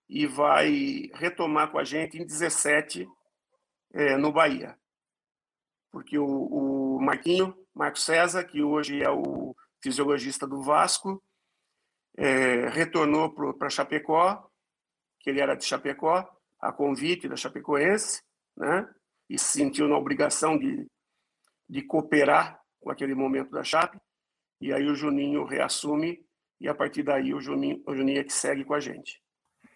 e 0.08 0.26
vai 0.26 1.10
retomar 1.14 1.70
com 1.70 1.78
a 1.78 1.84
gente 1.84 2.18
em 2.18 2.26
17 2.26 3.06
é, 3.92 4.16
no 4.16 4.32
Bahia. 4.32 4.78
Porque 5.90 6.18
o, 6.18 6.26
o 6.26 7.00
Marquinho, 7.00 7.54
Marco 7.74 7.98
César, 7.98 8.44
que 8.44 8.62
hoje 8.62 9.02
é 9.02 9.10
o 9.10 9.54
fisiologista 9.83 10.47
do 10.47 10.62
Vasco, 10.62 11.22
é, 12.16 12.68
retornou 12.68 13.33
para 13.55 13.70
Chapecó, 13.70 14.49
que 15.20 15.31
ele 15.31 15.41
era 15.41 15.55
de 15.55 15.64
Chapecó, 15.64 16.29
a 16.61 16.72
convite 16.72 17.29
da 17.29 17.37
Chapecoense, 17.37 18.22
né? 18.57 18.89
e 19.31 19.39
se 19.39 19.59
sentiu 19.59 19.87
na 19.89 19.97
obrigação 19.97 20.59
de, 20.59 20.87
de 21.68 21.83
cooperar 21.83 22.61
com 22.81 22.91
aquele 22.91 23.14
momento 23.14 23.51
da 23.51 23.62
Chape, 23.62 23.99
e 24.61 24.72
aí 24.72 24.89
o 24.89 24.95
Juninho 24.95 25.45
reassume, 25.45 26.18
e 26.61 26.68
a 26.68 26.74
partir 26.74 27.03
daí 27.03 27.33
o 27.33 27.41
Juninho, 27.41 27.83
o 27.87 27.95
Juninho 27.95 28.20
é 28.20 28.24
que 28.24 28.33
segue 28.33 28.64
com 28.64 28.74
a 28.74 28.81
gente. 28.81 29.22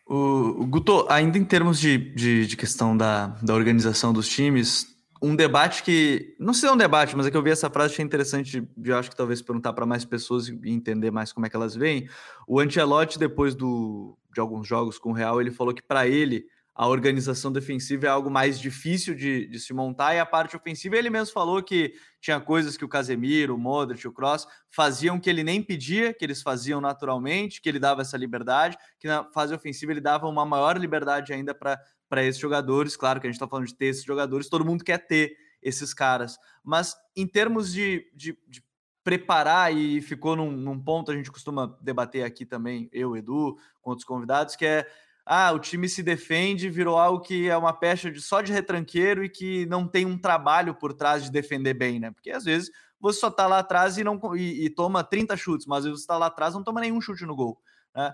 O, 0.06 0.66
Guto, 0.66 1.06
ainda 1.08 1.38
em 1.38 1.44
termos 1.44 1.78
de, 1.78 1.96
de, 1.96 2.46
de 2.46 2.56
questão 2.56 2.96
da, 2.96 3.28
da 3.42 3.54
organização 3.54 4.12
dos 4.12 4.28
times, 4.28 4.86
um 5.22 5.36
debate 5.36 5.84
que. 5.84 6.34
Não 6.38 6.52
sei 6.52 6.62
se 6.62 6.66
é 6.66 6.72
um 6.72 6.76
debate, 6.76 7.16
mas 7.16 7.26
é 7.26 7.30
que 7.30 7.36
eu 7.36 7.42
vi 7.42 7.50
essa 7.50 7.70
frase, 7.70 7.94
achei 7.94 8.04
interessante, 8.04 8.68
eu 8.84 8.96
acho 8.96 9.08
que 9.08 9.16
talvez 9.16 9.40
perguntar 9.40 9.72
para 9.72 9.86
mais 9.86 10.04
pessoas 10.04 10.48
e 10.48 10.58
entender 10.64 11.12
mais 11.12 11.32
como 11.32 11.46
é 11.46 11.48
que 11.48 11.54
elas 11.54 11.76
veem. 11.76 12.08
O 12.46 12.58
Ancelotti, 12.58 13.18
depois 13.18 13.54
do, 13.54 14.18
de 14.34 14.40
alguns 14.40 14.66
jogos 14.66 14.98
com 14.98 15.10
o 15.10 15.12
Real, 15.12 15.40
ele 15.40 15.52
falou 15.52 15.72
que 15.72 15.82
para 15.82 16.08
ele 16.08 16.44
a 16.74 16.88
organização 16.88 17.52
defensiva 17.52 18.06
é 18.06 18.08
algo 18.08 18.30
mais 18.30 18.58
difícil 18.58 19.14
de, 19.14 19.46
de, 19.46 19.60
se 19.60 19.74
montar 19.74 20.14
e 20.14 20.18
a 20.18 20.24
parte 20.24 20.56
ofensiva 20.56 20.96
ele 20.96 21.10
mesmo 21.10 21.32
falou 21.32 21.62
que 21.62 21.92
tinha 22.18 22.40
coisas 22.40 22.78
que 22.78 22.84
o 22.84 22.88
Casemiro, 22.88 23.54
o 23.54 23.58
Modric, 23.58 24.08
o 24.08 24.12
Cross 24.12 24.46
faziam 24.70 25.20
que 25.20 25.28
ele 25.28 25.44
nem 25.44 25.62
pedia, 25.62 26.14
que 26.14 26.24
eles 26.24 26.40
faziam 26.40 26.80
naturalmente, 26.80 27.60
que 27.60 27.68
ele 27.68 27.78
dava 27.78 28.00
essa 28.00 28.16
liberdade, 28.16 28.78
que 28.98 29.06
na 29.06 29.24
fase 29.32 29.54
ofensiva 29.54 29.92
ele 29.92 30.00
dava 30.00 30.26
uma 30.26 30.46
maior 30.46 30.78
liberdade 30.78 31.32
ainda 31.34 31.54
para 31.54 31.78
para 32.12 32.22
esses 32.22 32.38
jogadores. 32.38 32.94
Claro 32.94 33.18
que 33.18 33.26
a 33.26 33.30
gente 33.30 33.36
está 33.36 33.48
falando 33.48 33.66
de 33.66 33.74
ter 33.74 33.86
esses 33.86 34.04
jogadores, 34.04 34.50
todo 34.50 34.66
mundo 34.66 34.84
quer 34.84 34.98
ter 34.98 35.34
esses 35.62 35.94
caras. 35.94 36.36
Mas 36.62 36.94
em 37.16 37.26
termos 37.26 37.72
de, 37.72 38.06
de, 38.14 38.38
de 38.46 38.62
preparar, 39.02 39.74
e 39.74 39.98
ficou 40.02 40.36
num, 40.36 40.50
num, 40.50 40.78
ponto, 40.78 41.10
a 41.10 41.14
gente 41.14 41.32
costuma 41.32 41.74
debater 41.80 42.22
aqui 42.22 42.44
também, 42.44 42.90
eu, 42.92 43.16
Edu, 43.16 43.56
com 43.80 43.88
outros 43.88 44.04
convidados, 44.04 44.56
que 44.56 44.66
é. 44.66 44.86
Ah, 45.24 45.52
o 45.52 45.58
time 45.58 45.88
se 45.88 46.02
defende, 46.02 46.68
virou 46.68 46.98
algo 46.98 47.20
que 47.20 47.48
é 47.48 47.56
uma 47.56 47.72
pecha 47.72 48.10
de, 48.10 48.20
só 48.20 48.42
de 48.42 48.52
retranqueiro 48.52 49.24
e 49.24 49.28
que 49.28 49.64
não 49.66 49.86
tem 49.86 50.04
um 50.04 50.18
trabalho 50.18 50.74
por 50.74 50.92
trás 50.92 51.22
de 51.22 51.30
defender 51.30 51.74
bem, 51.74 52.00
né? 52.00 52.10
Porque 52.10 52.30
às 52.30 52.44
vezes 52.44 52.70
você 53.00 53.20
só 53.20 53.30
tá 53.30 53.46
lá 53.46 53.60
atrás 53.60 53.96
e 53.96 54.04
não 54.04 54.20
e, 54.36 54.64
e 54.64 54.68
toma 54.68 55.04
30 55.04 55.36
chutes, 55.36 55.64
mas 55.64 55.78
às 55.78 55.84
vezes 55.84 56.00
você 56.00 56.08
tá 56.08 56.18
lá 56.18 56.26
atrás 56.26 56.54
não 56.54 56.64
toma 56.64 56.80
nenhum 56.80 57.00
chute 57.00 57.24
no 57.24 57.36
gol. 57.36 57.62
Né? 57.94 58.12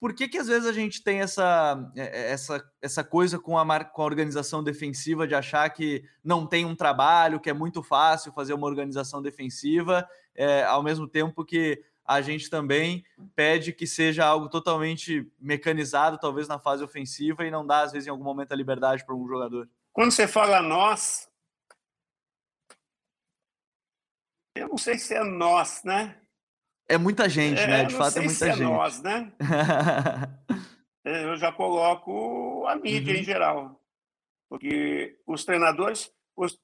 Por 0.00 0.14
que, 0.14 0.26
que 0.26 0.38
às 0.38 0.48
vezes 0.48 0.66
a 0.66 0.72
gente 0.72 1.04
tem 1.04 1.20
essa, 1.20 1.92
é, 1.94 2.02
é, 2.02 2.32
essa, 2.32 2.64
essa 2.80 3.04
coisa 3.04 3.38
com 3.38 3.58
a, 3.58 3.84
com 3.84 4.00
a 4.00 4.06
organização 4.06 4.64
defensiva 4.64 5.28
de 5.28 5.34
achar 5.34 5.68
que 5.68 6.02
não 6.24 6.46
tem 6.46 6.64
um 6.64 6.74
trabalho, 6.74 7.38
que 7.38 7.50
é 7.50 7.52
muito 7.52 7.82
fácil 7.82 8.32
fazer 8.32 8.54
uma 8.54 8.66
organização 8.66 9.20
defensiva, 9.20 10.08
é, 10.34 10.64
ao 10.64 10.82
mesmo 10.82 11.06
tempo 11.06 11.44
que 11.44 11.84
a 12.02 12.22
gente 12.22 12.48
também 12.48 13.04
pede 13.36 13.74
que 13.74 13.86
seja 13.86 14.24
algo 14.24 14.48
totalmente 14.48 15.30
mecanizado, 15.38 16.18
talvez 16.18 16.48
na 16.48 16.58
fase 16.58 16.82
ofensiva, 16.82 17.44
e 17.44 17.50
não 17.50 17.64
dá, 17.64 17.82
às 17.82 17.92
vezes, 17.92 18.08
em 18.08 18.10
algum 18.10 18.24
momento, 18.24 18.52
a 18.52 18.56
liberdade 18.56 19.04
para 19.04 19.14
um 19.14 19.28
jogador? 19.28 19.68
Quando 19.92 20.10
você 20.10 20.26
fala 20.26 20.62
nós, 20.62 21.28
eu 24.56 24.66
não 24.66 24.78
sei 24.78 24.98
se 24.98 25.14
é 25.14 25.22
nós, 25.22 25.84
né? 25.84 26.19
É 26.90 26.98
muita 26.98 27.28
gente, 27.28 27.60
é, 27.60 27.66
né? 27.68 27.84
De 27.84 27.94
fato, 27.94 28.18
é 28.18 28.20
muita 28.20 28.34
se 28.34 28.50
gente. 28.50 28.62
É 28.62 28.64
nós, 28.64 29.00
né? 29.00 29.32
eu 31.04 31.36
já 31.36 31.52
coloco 31.52 32.66
a 32.66 32.74
mídia 32.74 33.14
uhum. 33.14 33.20
em 33.20 33.22
geral. 33.22 33.80
Porque 34.48 35.16
os 35.24 35.44
treinadores, 35.44 36.12
os, 36.34 36.60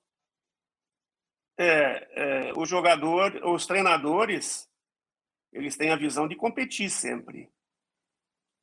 é, 1.56 2.48
é, 2.48 2.52
o 2.56 2.66
jogador, 2.66 3.36
os 3.44 3.68
treinadores, 3.68 4.68
eles 5.52 5.76
têm 5.76 5.92
a 5.92 5.96
visão 5.96 6.26
de 6.26 6.34
competir 6.34 6.90
sempre. 6.90 7.48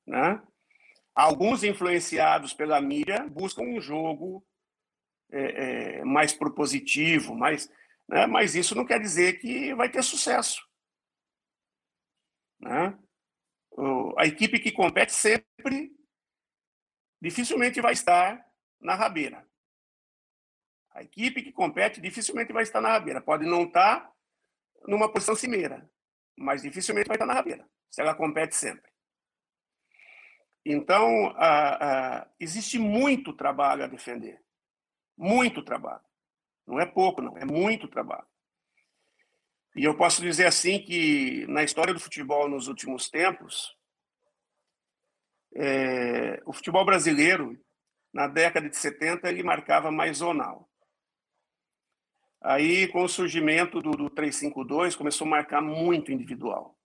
Né? 0.05 0.43
Alguns 1.15 1.63
influenciados 1.63 2.53
pela 2.53 2.81
mídia 2.81 3.25
buscam 3.29 3.61
um 3.61 3.79
jogo 3.79 4.45
é, 5.31 5.99
é, 5.99 6.03
mais 6.03 6.33
propositivo, 6.33 7.33
mais, 7.33 7.71
né? 8.09 8.27
mas 8.27 8.53
isso 8.53 8.75
não 8.75 8.85
quer 8.85 8.99
dizer 8.99 9.39
que 9.39 9.73
vai 9.75 9.87
ter 9.87 10.03
sucesso. 10.03 10.61
Né? 12.63 12.97
A 14.17 14.25
equipe 14.25 14.57
que 14.59 14.71
compete 14.71 15.11
sempre 15.11 15.91
dificilmente 17.21 17.81
vai 17.81 17.93
estar 17.93 18.45
na 18.79 18.95
rabeira. 18.95 19.45
A 20.91 21.03
equipe 21.03 21.41
que 21.41 21.51
compete 21.51 21.99
dificilmente 21.99 22.53
vai 22.53 22.63
estar 22.63 22.79
na 22.79 22.89
rabeira. 22.89 23.19
Pode 23.19 23.45
não 23.45 23.63
estar 23.63 24.13
numa 24.87 25.11
posição 25.11 25.35
cimeira, 25.35 25.89
mas 26.37 26.61
dificilmente 26.61 27.07
vai 27.07 27.15
estar 27.15 27.25
na 27.25 27.33
rabeira, 27.33 27.67
se 27.89 28.01
ela 28.01 28.15
compete 28.15 28.55
sempre. 28.55 28.91
Então, 30.65 31.35
existe 32.39 32.79
muito 32.79 33.33
trabalho 33.33 33.83
a 33.83 33.87
defender. 33.87 34.41
Muito 35.17 35.63
trabalho. 35.63 36.03
Não 36.65 36.79
é 36.79 36.85
pouco, 36.85 37.21
não, 37.21 37.37
é 37.37 37.43
muito 37.43 37.87
trabalho. 37.87 38.27
E 39.75 39.83
eu 39.83 39.97
posso 39.97 40.21
dizer 40.21 40.45
assim 40.45 40.79
que 40.79 41.47
na 41.47 41.63
história 41.63 41.93
do 41.93 41.99
futebol 41.99 42.47
nos 42.47 42.67
últimos 42.67 43.09
tempos, 43.09 43.75
é, 45.55 46.41
o 46.45 46.53
futebol 46.53 46.85
brasileiro, 46.85 47.59
na 48.13 48.27
década 48.27 48.69
de 48.69 48.77
70, 48.77 49.27
ele 49.29 49.41
marcava 49.41 49.91
mais 49.91 50.17
zonal. 50.17 50.69
Aí, 52.39 52.87
com 52.89 53.03
o 53.03 53.09
surgimento 53.09 53.81
do, 53.81 53.91
do 53.91 54.09
352, 54.09 54.95
começou 54.95 55.25
a 55.25 55.29
marcar 55.29 55.61
muito 55.61 56.11
individual. 56.11 56.77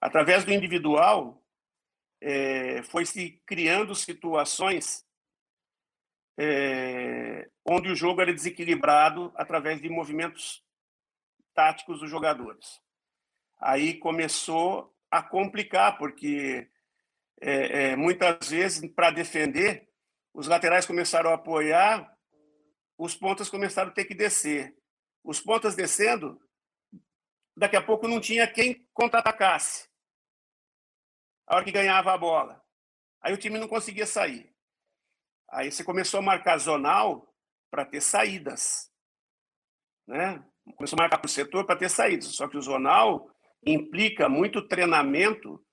Através 0.00 0.44
do 0.44 0.52
individual, 0.52 1.42
é, 2.20 2.82
foi 2.84 3.04
se 3.04 3.42
criando 3.44 3.94
situações 3.94 5.04
é, 6.38 7.50
onde 7.66 7.90
o 7.90 7.96
jogo 7.96 8.22
era 8.22 8.32
desequilibrado 8.32 9.32
através 9.36 9.80
de 9.80 9.90
movimentos 9.90 10.63
táticos 11.54 12.00
dos 12.00 12.10
jogadores. 12.10 12.80
Aí 13.58 13.94
começou 13.98 14.94
a 15.10 15.22
complicar, 15.22 15.96
porque 15.96 16.68
é, 17.40 17.90
é, 17.90 17.96
muitas 17.96 18.50
vezes, 18.50 18.90
para 18.92 19.10
defender, 19.10 19.88
os 20.32 20.48
laterais 20.48 20.86
começaram 20.86 21.30
a 21.30 21.34
apoiar, 21.34 22.14
os 22.98 23.14
pontas 23.14 23.48
começaram 23.48 23.90
a 23.90 23.94
ter 23.94 24.04
que 24.04 24.14
descer. 24.14 24.76
Os 25.22 25.40
pontas 25.40 25.74
descendo, 25.74 26.40
daqui 27.56 27.76
a 27.76 27.82
pouco 27.82 28.08
não 28.08 28.20
tinha 28.20 28.46
quem 28.46 28.86
contra-atacasse. 28.92 29.88
A 31.46 31.56
hora 31.56 31.64
que 31.64 31.72
ganhava 31.72 32.12
a 32.12 32.18
bola. 32.18 32.62
Aí 33.20 33.32
o 33.32 33.38
time 33.38 33.58
não 33.58 33.68
conseguia 33.68 34.06
sair. 34.06 34.54
Aí 35.50 35.70
você 35.70 35.84
começou 35.84 36.18
a 36.18 36.22
marcar 36.22 36.58
zonal 36.58 37.32
para 37.70 37.84
ter 37.84 38.00
saídas. 38.00 38.90
Né? 40.06 40.44
Começou 40.76 40.96
a 40.96 41.02
marcar 41.02 41.20
o 41.24 41.28
setor 41.28 41.64
para 41.64 41.76
ter 41.76 41.90
saídas. 41.90 42.26
Só 42.34 42.48
que 42.48 42.56
o 42.56 42.62
zonal 42.62 43.30
implica 43.64 44.28
muito 44.28 44.66
treinamento 44.66 45.64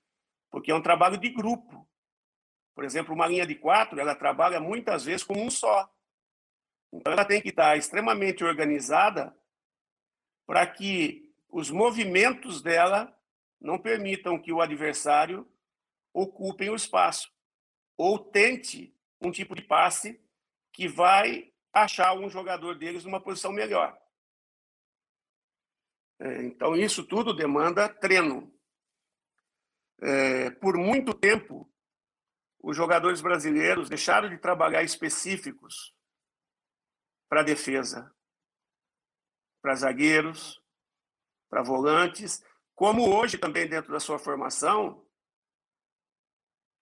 porque 0.50 0.72
é 0.72 0.76
um 0.76 0.82
trabalho 0.82 1.18
de 1.18 1.30
grupo. 1.30 1.88
Por 2.76 2.84
exemplo, 2.84 3.14
uma 3.14 3.28
linha 3.28 3.46
de 3.46 3.56
quatro, 3.56 4.00
ela 4.00 4.16
trabalha 4.16 4.60
muitas 4.60 5.06
vezes 5.06 5.24
como 5.24 5.42
um 5.42 5.50
só. 5.50 5.89
Então, 6.92 7.14
ela 7.14 7.24
tem 7.24 7.42
que 7.42 7.50
estar 7.50 7.78
extremamente 7.78 8.44
organizada 8.44 9.36
para 10.46 10.68
que 10.68 11.32
os 11.50 11.70
movimentos 11.70 12.62
dela 12.62 13.16
não 13.60 13.80
permitam 13.80 14.39
que 14.39 14.52
o 14.52 14.62
adversário 14.62 15.48
ocupe 16.14 16.70
o 16.70 16.76
espaço 16.76 17.32
ou 17.98 18.20
tente 18.20 18.94
um 19.22 19.32
tipo 19.32 19.56
de 19.56 19.62
passe 19.62 20.20
que 20.74 20.88
vai 20.88 21.54
achar 21.72 22.14
um 22.14 22.30
jogador 22.30 22.76
deles 22.76 23.06
numa 23.06 23.22
posição 23.22 23.52
melhor. 23.52 23.98
É, 26.22 26.43
então, 26.43 26.76
isso 26.76 27.03
tudo 27.03 27.34
demanda 27.34 27.89
treino. 27.89 28.53
É, 29.99 30.51
por 30.51 30.78
muito 30.78 31.15
tempo, 31.15 31.67
os 32.59 32.78
jogadores 32.78 33.22
brasileiros 33.22 33.89
deixaram 33.89 34.30
de 34.30 34.38
trabalhar 34.38 34.84
específicos 34.84 35.95
para 37.28 37.41
defesa, 37.41 38.13
para 39.63 39.74
zagueiros, 39.74 40.61
para 41.49 41.63
volantes, 41.63 42.43
como 42.76 43.09
hoje 43.15 43.39
também 43.39 43.67
dentro 43.67 43.91
da 43.91 43.99
sua 43.99 44.19
formação 44.19 45.03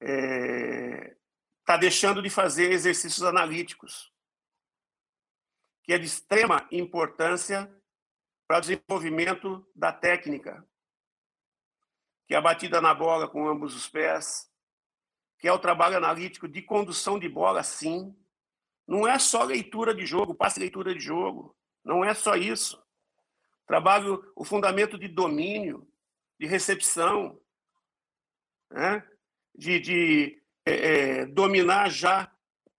está 0.01 0.13
é, 0.13 1.17
tá 1.63 1.77
deixando 1.77 2.21
de 2.21 2.29
fazer 2.29 2.71
exercícios 2.71 3.23
analíticos, 3.23 4.13
que 5.83 5.93
é 5.93 5.97
de 5.97 6.05
extrema 6.05 6.67
importância 6.71 7.73
para 8.49 8.61
desenvolvimento 8.61 9.63
da 9.75 9.93
técnica, 9.93 10.67
que 12.27 12.33
é 12.33 12.37
a 12.37 12.41
batida 12.41 12.81
na 12.81 12.95
bola 12.95 13.27
com 13.27 13.47
ambos 13.47 13.75
os 13.75 13.87
pés, 13.87 14.51
que 15.37 15.47
é 15.47 15.53
o 15.53 15.59
trabalho 15.59 15.97
analítico 15.97 16.47
de 16.47 16.63
condução 16.63 17.19
de 17.19 17.29
bola, 17.29 17.61
sim. 17.61 18.11
Não 18.87 19.07
é 19.07 19.19
só 19.19 19.43
leitura 19.43 19.93
de 19.93 20.03
jogo, 20.03 20.33
passe 20.33 20.59
leitura 20.59 20.95
de 20.95 20.99
jogo. 20.99 21.55
Não 21.85 22.03
é 22.03 22.15
só 22.15 22.35
isso. 22.35 22.83
Trabalho 23.67 24.33
o 24.35 24.43
fundamento 24.43 24.97
de 24.97 25.07
domínio, 25.07 25.87
de 26.39 26.47
recepção, 26.47 27.39
né? 28.71 29.07
de, 29.53 29.79
de 29.79 30.43
é, 30.65 30.73
é, 30.73 31.25
dominar 31.27 31.91
já 31.91 32.31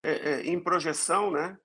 é, 0.02 0.10
é 0.10 0.46
em 0.48 0.58
projeção, 0.58 1.30
né? 1.30 1.56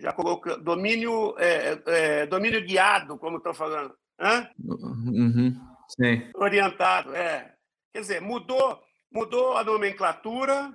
Já 0.00 0.12
coloca 0.12 0.56
domínio, 0.56 1.34
é, 1.38 1.82
é, 1.86 2.26
domínio 2.26 2.64
guiado, 2.64 3.18
como 3.18 3.36
estou 3.36 3.52
falando. 3.52 3.94
Hã? 4.18 4.48
Uhum. 4.58 5.54
Sim. 5.88 6.30
Orientado, 6.34 7.14
é. 7.14 7.54
Quer 7.92 8.00
dizer, 8.00 8.20
mudou, 8.20 8.80
mudou 9.12 9.56
a 9.56 9.64
nomenclatura 9.64 10.72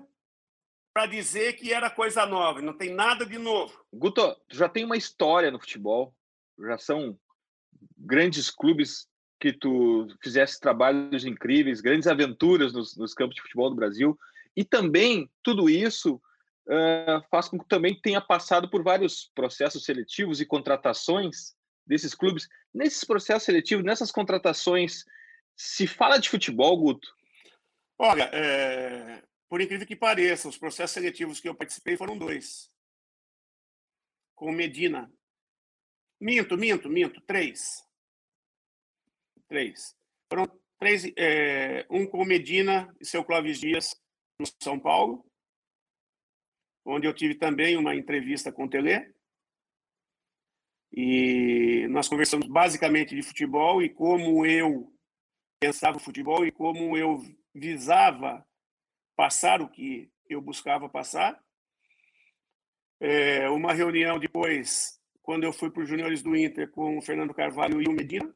para 0.93 1.07
dizer 1.07 1.53
que 1.53 1.73
era 1.73 1.89
coisa 1.89 2.25
nova, 2.25 2.61
não 2.61 2.73
tem 2.73 2.93
nada 2.93 3.25
de 3.25 3.37
novo. 3.37 3.73
Guto, 3.91 4.33
tu 4.47 4.55
já 4.55 4.69
tem 4.69 4.85
uma 4.85 4.95
história 4.95 5.51
no 5.51 5.59
futebol, 5.59 6.15
já 6.59 6.77
são 6.77 7.17
grandes 7.97 8.49
clubes 8.49 9.07
que 9.39 9.51
tu 9.51 10.07
fizesse 10.23 10.59
trabalhos 10.59 11.25
incríveis, 11.25 11.81
grandes 11.81 12.07
aventuras 12.07 12.73
nos, 12.73 12.95
nos 12.95 13.13
campos 13.13 13.35
de 13.35 13.41
futebol 13.41 13.69
do 13.69 13.75
Brasil, 13.75 14.17
e 14.55 14.63
também 14.63 15.29
tudo 15.43 15.69
isso 15.69 16.21
uh, 16.67 17.25
faz 17.29 17.47
com 17.47 17.59
que 17.59 17.67
também 17.67 17.99
tenha 17.99 18.21
passado 18.21 18.69
por 18.69 18.83
vários 18.83 19.31
processos 19.33 19.85
seletivos 19.85 20.41
e 20.41 20.45
contratações 20.45 21.55
desses 21.85 22.13
clubes. 22.13 22.47
Nesses 22.73 23.03
processos 23.03 23.43
seletivos, 23.43 23.85
nessas 23.85 24.11
contratações, 24.11 25.05
se 25.55 25.87
fala 25.87 26.17
de 26.17 26.29
futebol, 26.29 26.77
Guto? 26.77 27.07
Olha, 27.97 28.29
é... 28.33 29.23
por 29.47 29.61
incrível 29.61 29.87
que 29.87 29.95
pareça, 29.95 30.49
os 30.49 30.57
processos 30.57 30.93
seletivos 30.93 31.39
que 31.39 31.47
eu 31.47 31.55
participei 31.55 31.95
foram 31.95 32.17
dois. 32.17 32.71
Com 34.35 34.51
Medina. 34.51 35.11
Minto, 36.19 36.57
minto, 36.57 36.89
minto, 36.89 37.21
três. 37.21 37.83
Três. 39.47 39.95
Foram 40.29 40.45
três, 40.77 41.05
é... 41.17 41.85
um 41.89 42.05
com 42.05 42.25
Medina 42.25 42.93
e 42.99 43.05
seu 43.05 43.23
Clóvis 43.23 43.59
Dias, 43.59 43.95
no 44.39 44.45
São 44.61 44.77
Paulo, 44.77 45.25
onde 46.85 47.07
eu 47.07 47.13
tive 47.13 47.35
também 47.35 47.75
uma 47.75 47.95
entrevista 47.95 48.51
com 48.51 48.65
o 48.65 48.69
Tele. 48.69 49.13
E 50.93 51.87
nós 51.89 52.07
conversamos 52.07 52.47
basicamente 52.47 53.15
de 53.15 53.23
futebol 53.23 53.81
e 53.81 53.89
como 53.89 54.45
eu 54.45 54.93
pensava 55.59 55.97
o 55.97 55.99
futebol 55.99 56.45
e 56.45 56.51
como 56.51 56.95
eu 56.95 57.21
visava 57.53 58.45
passar 59.15 59.61
o 59.61 59.67
que 59.67 60.11
eu 60.29 60.39
buscava 60.41 60.87
passar. 60.87 61.41
É, 62.99 63.49
uma 63.49 63.73
reunião 63.73 64.19
depois, 64.19 64.99
quando 65.21 65.43
eu 65.43 65.51
fui 65.51 65.69
para 65.69 65.83
os 65.83 65.89
juniores 65.89 66.21
do 66.21 66.35
Inter 66.35 66.69
com 66.69 66.97
o 66.97 67.01
Fernando 67.01 67.33
Carvalho 67.33 67.81
e 67.81 67.87
o 67.87 67.91
Medina, 67.91 68.33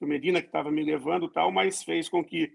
o 0.00 0.06
Medina 0.06 0.40
que 0.40 0.48
estava 0.48 0.70
me 0.70 0.82
levando 0.82 1.28
tal, 1.28 1.52
mas 1.52 1.82
fez 1.82 2.08
com 2.08 2.24
que 2.24 2.52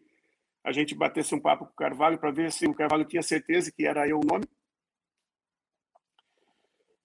a 0.64 0.72
gente 0.72 0.94
batesse 0.94 1.34
um 1.34 1.40
papo 1.40 1.66
com 1.66 1.72
o 1.72 1.76
Carvalho 1.76 2.20
para 2.20 2.32
ver 2.32 2.52
se 2.52 2.68
o 2.68 2.74
Carvalho 2.74 3.06
tinha 3.06 3.24
certeza 3.24 3.72
que 3.72 3.86
era 3.86 4.08
eu 4.08 4.20
o 4.20 4.26
nome. 4.26 4.46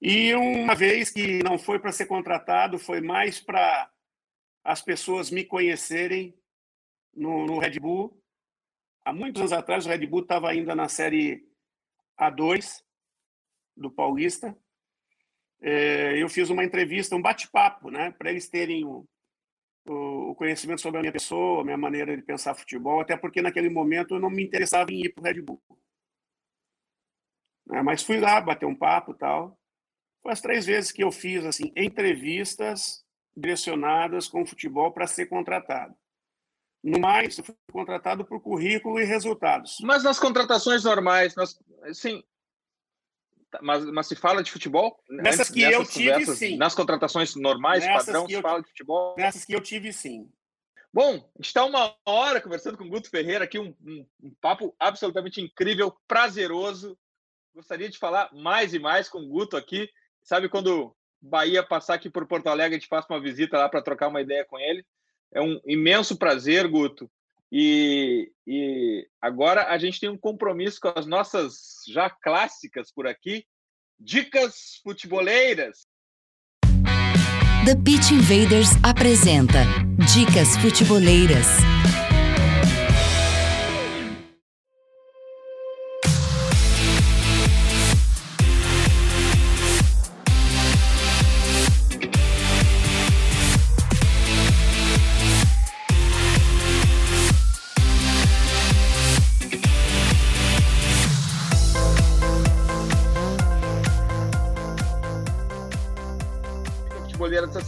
E 0.00 0.34
uma 0.34 0.74
vez 0.74 1.10
que 1.10 1.42
não 1.42 1.58
foi 1.58 1.78
para 1.78 1.92
ser 1.92 2.06
contratado, 2.06 2.78
foi 2.78 3.00
mais 3.00 3.40
para 3.40 3.90
as 4.62 4.82
pessoas 4.82 5.30
me 5.30 5.44
conhecerem 5.44 6.36
no, 7.14 7.46
no, 7.46 7.58
Red 7.58 7.80
Bull. 7.80 8.20
Há 9.04 9.12
muitos 9.12 9.40
anos 9.40 9.52
atrás, 9.52 9.86
o 9.86 9.88
Red 9.88 10.06
Bull 10.06 10.22
estava 10.22 10.50
ainda 10.50 10.74
na 10.74 10.88
série 10.88 11.48
A2 12.20 12.82
do 13.76 13.90
Paulista. 13.90 14.56
É, 15.60 16.20
eu 16.20 16.28
fiz 16.28 16.50
uma 16.50 16.64
entrevista, 16.64 17.16
um 17.16 17.22
bate-papo, 17.22 17.90
né, 17.90 18.10
para 18.10 18.30
eles 18.30 18.48
terem 18.48 18.84
um, 18.84 19.06
o 19.86 20.34
conhecimento 20.34 20.82
sobre 20.82 20.98
a 20.98 21.00
minha 21.00 21.12
pessoa, 21.12 21.62
a 21.62 21.64
minha 21.64 21.78
maneira 21.78 22.14
de 22.14 22.22
pensar 22.22 22.54
futebol, 22.54 23.00
até 23.00 23.16
porque 23.16 23.40
naquele 23.40 23.70
momento 23.70 24.14
eu 24.14 24.20
não 24.20 24.28
me 24.28 24.44
interessava 24.44 24.92
em 24.92 25.06
ir 25.06 25.14
para 25.14 25.22
o 25.22 25.24
Red 25.24 25.40
Bull. 25.40 25.62
Né, 27.66 27.82
mas 27.82 28.02
fui 28.02 28.20
lá 28.20 28.40
bater 28.40 28.66
um 28.66 28.74
papo 28.74 29.14
tal. 29.14 29.58
Foi 30.26 30.32
as 30.32 30.40
três 30.40 30.66
vezes 30.66 30.90
que 30.90 31.04
eu 31.04 31.12
fiz 31.12 31.44
assim 31.44 31.72
entrevistas 31.76 33.04
direcionadas 33.36 34.26
com 34.26 34.42
o 34.42 34.46
futebol 34.46 34.90
para 34.90 35.06
ser 35.06 35.26
contratado. 35.26 35.94
No 36.82 36.98
mais, 36.98 37.38
eu 37.38 37.44
fui 37.44 37.54
contratado 37.70 38.24
por 38.24 38.42
currículo 38.42 38.98
e 38.98 39.04
resultados. 39.04 39.76
Mas 39.82 40.02
nas 40.02 40.18
contratações 40.18 40.82
normais, 40.82 41.36
nós, 41.36 41.56
sim, 41.92 42.24
tá, 43.52 43.60
mas, 43.62 43.84
mas 43.84 44.08
se 44.08 44.16
fala 44.16 44.42
de 44.42 44.50
futebol? 44.50 45.00
Nessas 45.08 45.48
que 45.48 45.62
eu 45.62 45.86
tive, 45.86 46.26
sim. 46.26 46.56
Nas 46.56 46.74
contratações 46.74 47.36
normais, 47.36 47.84
nessas 47.84 48.06
padrão, 48.06 48.26
se 48.26 48.42
fala 48.42 48.60
de 48.62 48.68
futebol? 48.68 49.14
Nessas 49.16 49.44
que 49.44 49.52
eu 49.52 49.60
tive, 49.60 49.92
sim. 49.92 50.28
Bom, 50.92 51.12
a 51.12 51.38
gente 51.38 51.46
está 51.46 51.64
uma 51.64 51.94
hora 52.04 52.40
conversando 52.40 52.76
com 52.76 52.82
o 52.82 52.90
Guto 52.90 53.08
Ferreira 53.08 53.44
aqui, 53.44 53.60
um, 53.60 53.72
um, 53.80 54.04
um, 54.24 54.34
papo 54.40 54.74
absolutamente 54.76 55.40
incrível, 55.40 55.96
prazeroso. 56.08 56.98
Gostaria 57.54 57.88
de 57.88 57.96
falar 57.96 58.28
mais 58.34 58.74
e 58.74 58.80
mais 58.80 59.08
com 59.08 59.20
o 59.20 59.28
Guto 59.28 59.56
aqui. 59.56 59.88
Sabe 60.26 60.48
quando 60.48 60.92
Bahia 61.22 61.62
passar 61.62 61.94
aqui 61.94 62.10
por 62.10 62.26
Porto 62.26 62.48
Alegre, 62.48 62.76
a 62.76 62.78
gente 62.78 62.88
faça 62.88 63.06
uma 63.08 63.20
visita 63.20 63.56
lá 63.56 63.68
para 63.68 63.80
trocar 63.80 64.08
uma 64.08 64.20
ideia 64.20 64.44
com 64.44 64.58
ele. 64.58 64.84
É 65.32 65.40
um 65.40 65.60
imenso 65.64 66.16
prazer, 66.16 66.66
Guto. 66.66 67.08
E, 67.50 68.32
e 68.44 69.08
agora 69.22 69.68
a 69.68 69.78
gente 69.78 70.00
tem 70.00 70.08
um 70.08 70.18
compromisso 70.18 70.80
com 70.80 70.92
as 70.96 71.06
nossas 71.06 71.84
já 71.88 72.10
clássicas 72.10 72.92
por 72.92 73.06
aqui, 73.06 73.46
dicas 74.00 74.80
futeboleiras. 74.82 75.86
The 77.64 77.76
Pitch 77.84 78.10
Invaders 78.10 78.70
apresenta 78.82 79.60
Dicas 80.12 80.56
Futeboleiras. 80.56 81.46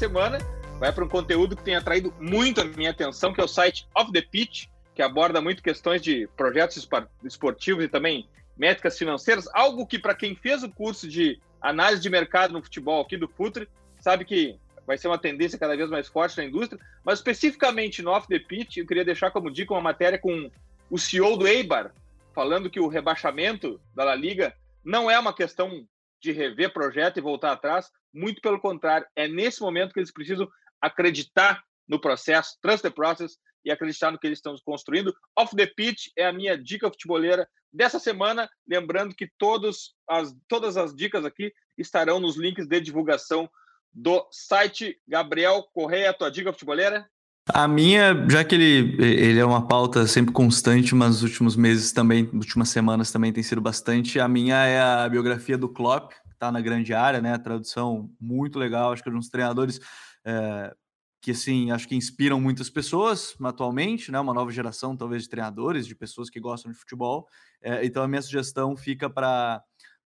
Semana 0.09 0.39
vai 0.81 0.91
para 0.91 1.05
um 1.05 1.09
conteúdo 1.09 1.55
que 1.55 1.63
tem 1.63 1.77
atraído 1.77 2.15
muito 2.19 2.63
a 2.63 2.65
minha 2.65 2.91
atenção, 2.91 3.31
que 3.31 3.43
é 3.43 3.45
o 3.45 3.49
site 3.49 3.87
Off 3.95 4.11
the 4.11 4.23
Pitch, 4.23 4.65
que 4.95 5.03
aborda 5.03 5.39
muito 5.39 5.63
questões 5.63 6.01
de 6.01 6.27
projetos 6.35 6.89
esportivos 7.23 7.85
e 7.85 7.89
também 7.89 8.27
métricas 8.57 8.97
financeiras, 8.97 9.47
algo 9.53 9.87
que 9.87 9.99
para 9.99 10.15
quem 10.15 10.35
fez 10.35 10.63
o 10.63 10.71
curso 10.71 11.07
de 11.07 11.39
análise 11.61 12.01
de 12.01 12.09
mercado 12.09 12.55
no 12.55 12.63
futebol 12.63 13.03
aqui 13.03 13.19
do 13.19 13.29
Futre, 13.29 13.69
sabe 14.01 14.25
que 14.25 14.59
vai 14.87 14.97
ser 14.97 15.09
uma 15.09 15.19
tendência 15.19 15.59
cada 15.59 15.77
vez 15.77 15.91
mais 15.91 16.09
forte 16.09 16.39
na 16.39 16.45
indústria, 16.45 16.81
mas 17.05 17.19
especificamente 17.19 18.01
no 18.01 18.11
Off 18.11 18.27
the 18.29 18.39
Pitch, 18.39 18.79
eu 18.79 18.87
queria 18.87 19.05
deixar 19.05 19.31
como 19.31 19.51
dica 19.51 19.75
uma 19.75 19.83
matéria 19.83 20.19
com 20.19 20.51
o 20.89 20.97
CEO 20.97 21.37
do 21.37 21.47
Eibar, 21.47 21.93
falando 22.35 22.71
que 22.71 22.81
o 22.81 22.89
rebaixamento 22.89 23.79
da 23.95 24.05
La 24.05 24.15
Liga 24.15 24.55
não 24.83 25.11
é 25.11 25.19
uma 25.19 25.35
questão 25.35 25.87
de 26.19 26.33
rever 26.33 26.73
projeto 26.73 27.19
e 27.19 27.23
voltar 27.23 27.53
atrás, 27.53 27.91
muito 28.13 28.41
pelo 28.41 28.61
contrário, 28.61 29.07
é 29.15 29.29
nesse 29.29 29.61
momento 29.61 29.93
que 29.93 30.01
eles 30.01 30.13
precisam 30.13 30.49
acreditar 30.81 31.63
no 31.89 32.01
processo, 32.01 32.57
trust 32.61 32.83
the 32.83 32.91
process, 32.91 33.39
e 33.65 33.71
acreditar 33.71 34.11
no 34.11 34.19
que 34.19 34.27
eles 34.27 34.39
estão 34.39 34.55
construindo. 34.65 35.15
Off 35.37 35.55
the 35.55 35.67
pitch 35.67 36.09
é 36.17 36.27
a 36.27 36.33
minha 36.33 36.57
dica 36.57 36.89
futeboleira 36.89 37.47
dessa 37.73 37.99
semana. 37.99 38.49
Lembrando 38.67 39.15
que 39.15 39.29
todos 39.39 39.95
as, 40.09 40.35
todas 40.49 40.77
as 40.77 40.95
dicas 40.95 41.25
aqui 41.25 41.53
estarão 41.77 42.19
nos 42.19 42.37
links 42.37 42.67
de 42.67 42.81
divulgação 42.81 43.49
do 43.93 44.27
site. 44.31 44.99
Gabriel 45.07 45.65
Correia, 45.75 46.15
tua 46.15 46.31
dica 46.31 46.53
futeboleira? 46.53 47.07
A 47.53 47.67
minha, 47.67 48.27
já 48.29 48.45
que 48.45 48.55
ele, 48.55 49.03
ele 49.03 49.39
é 49.39 49.45
uma 49.45 49.67
pauta 49.67 50.07
sempre 50.07 50.35
constante, 50.35 50.95
mas 50.95 51.09
nos 51.09 51.23
últimos 51.23 51.57
meses 51.57 51.93
também, 51.93 52.29
últimas 52.35 52.69
semanas 52.69 53.11
também 53.11 53.33
tem 53.33 53.43
sido 53.43 53.61
bastante, 53.61 54.21
a 54.21 54.29
minha 54.29 54.67
é 54.67 54.79
a 54.79 55.09
biografia 55.09 55.57
do 55.57 55.67
Klopp, 55.67 56.13
está 56.39 56.53
na 56.53 56.61
grande 56.61 56.95
área, 56.95 57.21
né? 57.21 57.37
Tradução 57.37 58.11
muito 58.21 58.59
legal, 58.59 58.93
acho 58.93 59.03
que 59.03 59.09
é 59.09 59.13
um 59.13 59.19
dos 59.19 59.29
treinadores 59.29 59.81
é, 60.25 60.75
que, 61.21 61.33
assim, 61.33 61.71
acho 61.73 61.89
que 61.89 61.97
inspiram 61.97 62.41
muitas 62.41 62.71
pessoas 62.71 63.37
atualmente, 63.43 64.13
né? 64.13 64.21
Uma 64.21 64.33
nova 64.33 64.51
geração, 64.53 64.97
talvez, 64.97 65.25
de 65.25 65.29
treinadores, 65.29 65.87
de 65.87 65.95
pessoas 65.95 66.31
que 66.31 66.41
gostam 66.41 66.71
de 66.71 66.79
futebol. 66.79 67.27
É, 67.61 67.85
então, 67.85 68.03
a 68.03 68.09
minha 68.09 68.23
sugestão 68.23 68.77
fica 68.77 69.11
para 69.11 69.63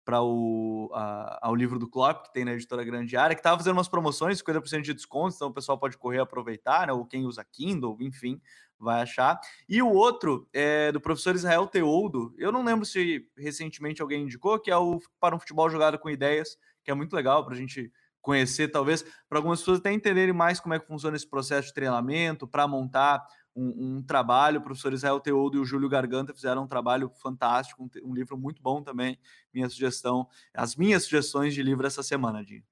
para 0.06 0.24
o 0.24 0.90
a, 0.92 1.48
ao 1.48 1.56
livro 1.56 1.78
do 1.78 1.88
Klopp, 1.88 2.26
que 2.26 2.34
tem 2.34 2.44
na 2.44 2.54
editora 2.54 2.84
Grande 2.84 3.16
Área, 3.16 3.36
que 3.36 3.42
estava 3.42 3.58
fazendo 3.58 3.74
umas 3.74 3.88
promoções, 3.88 4.42
50% 4.42 4.82
de 4.82 4.94
desconto, 4.96 5.36
então 5.36 5.50
o 5.50 5.54
pessoal 5.54 5.78
pode 5.78 6.00
correr 6.00 6.20
aproveitar, 6.20 6.88
né? 6.88 6.94
Ou 6.94 7.06
quem 7.06 7.26
usa 7.26 7.46
Kindle, 7.46 7.96
enfim, 8.02 8.42
vai 8.80 9.02
achar. 9.02 9.40
E 9.68 9.82
o 9.82 9.90
outro 9.90 10.48
é 10.54 10.92
do 10.92 11.02
professor 11.02 11.36
Israel 11.36 11.68
Teoldo. 11.68 12.34
Eu 12.38 12.52
não 12.52 12.64
lembro 12.64 12.86
se 12.86 13.28
recentemente 13.38 14.02
alguém 14.02 14.24
indicou, 14.24 14.60
que 14.60 14.72
é 14.72 14.78
o 14.78 15.00
Para 15.20 15.36
um 15.36 15.40
Futebol 15.40 15.70
Jogado 15.70 16.00
com 16.00 16.10
Ideias, 16.10 16.58
que 16.84 16.92
é 16.92 16.94
muito 16.94 17.16
legal 17.16 17.44
para 17.44 17.54
a 17.54 17.58
gente 17.58 17.92
conhecer, 18.22 18.68
talvez, 18.70 19.04
para 19.28 19.40
algumas 19.40 19.60
pessoas 19.60 19.80
até 19.80 19.92
entenderem 19.92 20.34
mais 20.34 20.60
como 20.60 20.74
é 20.74 20.80
que 20.80 20.88
funciona 20.88 21.16
esse 21.16 21.28
processo 21.28 21.70
de 21.70 21.74
treinamento, 21.74 22.48
para 22.48 22.68
montar 22.68 23.26
um, 23.56 23.98
um, 23.98 24.04
trabalho. 24.04 24.60
O 24.60 24.64
professor 24.64 24.94
Israel 24.94 25.20
Teoldo 25.20 25.58
e 25.58 25.60
o 25.60 25.66
Júlio 25.66 25.90
Garganta 25.90 26.34
fizeram 26.34 26.64
um 26.64 26.68
trabalho 26.68 27.10
fantástico, 27.22 27.84
um, 27.84 28.10
um, 28.10 28.14
livro 28.14 28.38
muito 28.38 28.62
bom 28.62 28.82
também. 28.82 29.18
Minha 29.54 29.70
sugestão, 29.70 30.28
as 30.54 30.76
minhas 30.76 31.04
sugestões 31.04 31.54
de 31.54 31.64
livro 31.64 31.86
essa 31.88 32.04
semana, 32.04 32.44
Dinho. 32.44 32.64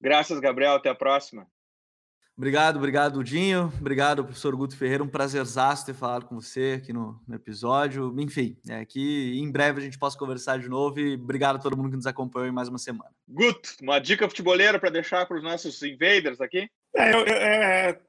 Graças, 0.00 0.38
Gabriel. 0.38 0.74
Até 0.74 0.88
a 0.88 0.94
próxima. 0.94 1.46
Obrigado, 2.38 2.76
obrigado, 2.76 3.24
Dinho. 3.24 3.64
Obrigado, 3.80 4.22
professor 4.22 4.54
Guto 4.54 4.76
Ferreira. 4.76 5.02
Um 5.02 5.08
prazerzaço 5.08 5.84
ter 5.84 5.92
falado 5.92 6.24
com 6.24 6.36
você 6.36 6.78
aqui 6.80 6.92
no, 6.92 7.20
no 7.26 7.34
episódio. 7.34 8.14
Enfim, 8.16 8.56
é 8.68 8.84
que 8.84 9.36
em 9.40 9.50
breve 9.50 9.80
a 9.80 9.82
gente 9.84 9.98
possa 9.98 10.16
conversar 10.16 10.60
de 10.60 10.68
novo 10.68 11.00
e 11.00 11.14
obrigado 11.14 11.56
a 11.56 11.58
todo 11.58 11.76
mundo 11.76 11.90
que 11.90 11.96
nos 11.96 12.06
acompanhou 12.06 12.48
em 12.48 12.52
mais 12.52 12.68
uma 12.68 12.78
semana. 12.78 13.10
Guto, 13.26 13.70
uma 13.82 13.98
dica 13.98 14.28
futeboleira 14.28 14.78
para 14.78 14.88
deixar 14.88 15.26
para 15.26 15.36
os 15.36 15.42
nossos 15.42 15.82
invaders 15.82 16.40
aqui? 16.40 16.70
É, 16.94 17.12
eu, 17.12 17.26
é, 17.26 18.00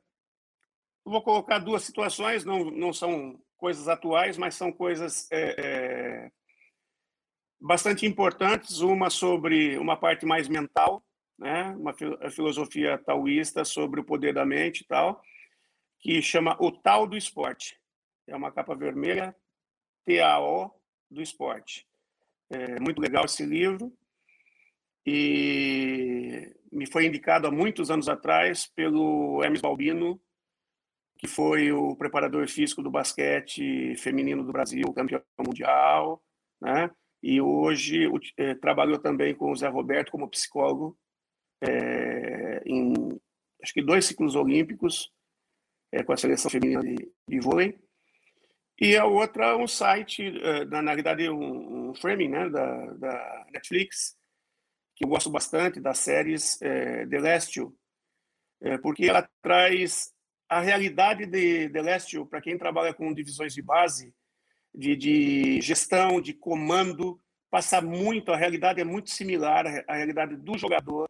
vou 1.04 1.24
colocar 1.24 1.58
duas 1.58 1.82
situações, 1.82 2.46
não, 2.46 2.66
não 2.66 2.94
são 2.94 3.42
coisas 3.58 3.88
atuais, 3.88 4.38
mas 4.38 4.54
são 4.54 4.72
coisas 4.72 5.28
é, 5.32 5.56
é, 5.58 6.32
bastante 7.60 8.06
importantes. 8.06 8.82
Uma 8.82 9.10
sobre 9.10 9.76
uma 9.80 9.98
parte 9.98 10.24
mais 10.24 10.48
mental, 10.48 11.04
né? 11.40 11.72
uma 11.72 11.94
filosofia 12.30 12.98
taoísta 12.98 13.64
sobre 13.64 14.02
o 14.02 14.04
poder 14.04 14.34
da 14.34 14.46
mente 14.46 14.82
e 14.82 14.86
tal, 14.86 15.22
que 16.00 16.22
chama 16.22 16.58
O 16.60 16.72
Tal 16.72 17.08
do 17.08 17.18
Esporte. 17.18 17.80
É 18.28 18.36
uma 18.36 18.52
capa 18.52 18.76
vermelha, 18.76 19.36
T-A-O 20.06 20.70
do 21.10 21.22
esporte. 21.22 21.88
É 22.50 22.80
muito 22.80 23.02
legal 23.02 23.26
esse 23.26 23.44
livro 23.46 23.92
e 25.06 26.54
me 26.72 26.86
foi 26.86 27.06
indicado 27.06 27.48
há 27.48 27.52
muitos 27.52 27.90
anos 27.90 28.08
atrás 28.08 28.68
pelo 28.68 29.44
Hermes 29.44 29.62
Balbino, 29.62 30.22
que 31.18 31.28
foi 31.28 31.72
o 31.72 31.96
preparador 31.96 32.48
físico 32.48 32.84
do 32.84 32.92
basquete 32.92 33.96
feminino 33.98 34.44
do 34.44 34.52
Brasil, 34.52 34.94
campeão 34.94 35.22
mundial, 35.40 36.24
né? 36.62 36.92
E 37.22 37.42
hoje 37.42 38.08
é, 38.38 38.56
trabalhou 38.56 39.00
também 39.00 39.36
com 39.36 39.52
o 39.52 39.56
Zé 39.56 39.68
Roberto 39.68 40.12
como 40.12 40.30
psicólogo 40.30 40.98
é, 41.62 42.62
em 42.66 43.20
acho 43.62 43.74
que 43.74 43.82
dois 43.82 44.06
ciclos 44.06 44.36
olímpicos 44.36 45.12
é, 45.92 46.04
com 46.04 46.14
a 46.14 46.18
seleção 46.18 46.50
feminina 46.50 46.82
de, 46.82 46.96
de 47.28 47.40
vôlei. 47.40 47.78
E 48.80 48.96
a 48.96 49.06
outra 49.06 49.58
um 49.58 49.68
site, 49.68 50.24
é, 50.24 50.66
na, 50.66 50.82
na 50.82 50.92
realidade 50.92 51.30
um, 51.30 51.90
um 51.90 51.96
framing 51.96 52.30
né, 52.30 52.50
da, 52.50 52.86
da, 52.94 53.46
Netflix, 53.52 54.16
que 54.96 55.04
eu 55.04 55.10
gosto 55.10 55.30
bastante 55.30 55.80
das 55.80 56.00
séries 56.00 56.62
é, 56.62 57.06
Celestial, 57.08 57.74
é, 58.62 58.78
porque 58.78 59.06
ela 59.06 59.28
traz 59.42 60.14
a 60.48 60.62
realidade 60.62 61.26
de 61.26 61.70
Celestial, 61.70 62.26
para 62.26 62.42
quem 62.42 62.58
trabalha 62.58 62.94
com 62.94 63.14
divisões 63.14 63.54
de 63.54 63.62
base, 63.62 64.14
de, 64.74 64.96
de 64.96 65.62
gestão, 65.62 66.22
de 66.22 66.34
comando, 66.34 67.20
passa 67.50 67.82
muito, 67.82 68.32
a 68.32 68.38
realidade 68.38 68.80
é 68.80 68.84
muito 68.84 69.10
similar 69.10 69.66
à 69.88 69.96
realidade 69.96 70.38
do 70.38 70.58
jogador 70.58 71.10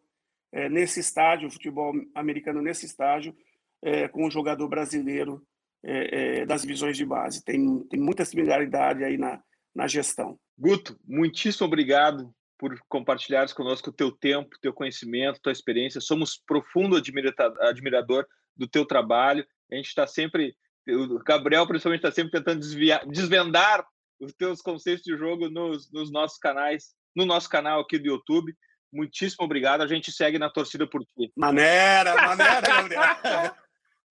é, 0.52 0.70
nesse 0.70 1.00
estágio, 1.00 1.48
o 1.48 1.52
futebol 1.52 1.94
americano 2.16 2.62
nesse 2.62 2.86
estágio, 2.86 3.36
é, 3.82 4.08
com 4.08 4.26
o 4.26 4.32
jogador 4.32 4.68
brasileiro 4.68 5.42
é, 5.84 6.46
das 6.46 6.64
divisões 6.64 6.98
de 6.98 7.06
base. 7.06 7.44
Tem, 7.44 7.84
tem 7.88 8.00
muita 8.00 8.26
similaridade 8.26 9.04
aí 9.04 9.18
na, 9.18 9.42
na 9.74 9.88
gestão. 9.88 10.38
Guto, 10.58 11.00
muitíssimo 11.08 11.68
obrigado 11.68 12.34
por 12.58 12.78
compartilhares 12.90 13.54
conosco 13.54 13.90
o 13.90 13.94
teu 13.94 14.12
tempo, 14.12 14.60
teu 14.62 14.74
conhecimento, 14.74 15.40
tua 15.42 15.54
experiência. 15.54 16.02
Somos 16.02 16.38
profundo 16.46 16.98
admirador 16.98 18.28
do 18.56 18.68
teu 18.68 18.86
trabalho. 18.86 19.48
A 19.72 19.76
gente 19.76 19.88
está 19.88 20.06
sempre, 20.06 20.54
o 20.86 21.20
Gabriel 21.20 21.66
principalmente 21.66 22.00
está 22.00 22.12
sempre 22.12 22.32
tentando 22.32 22.60
desviar, 22.60 23.08
desvendar 23.08 23.86
os 24.20 24.34
teus 24.34 24.62
conceitos 24.62 25.04
de 25.04 25.16
jogo 25.18 25.50
nos, 25.50 25.90
nos 25.94 26.12
nossos 26.12 26.38
canais, 26.38 26.94
no 27.16 27.26
nosso 27.26 27.50
canal 27.50 27.80
aqui 27.80 27.98
do 27.98 28.08
YouTube. 28.08 28.54
Muitíssimo 28.92 29.46
obrigado. 29.46 29.82
A 29.82 29.88
gente 29.88 30.12
segue 30.12 30.40
na 30.40 30.50
torcida 30.50 30.88
por 30.88 31.04
ti. 31.04 31.32
Maneira, 31.36 32.16
maneira, 32.16 32.62
Gabriel. 32.62 33.56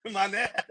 maneira. 0.12 0.66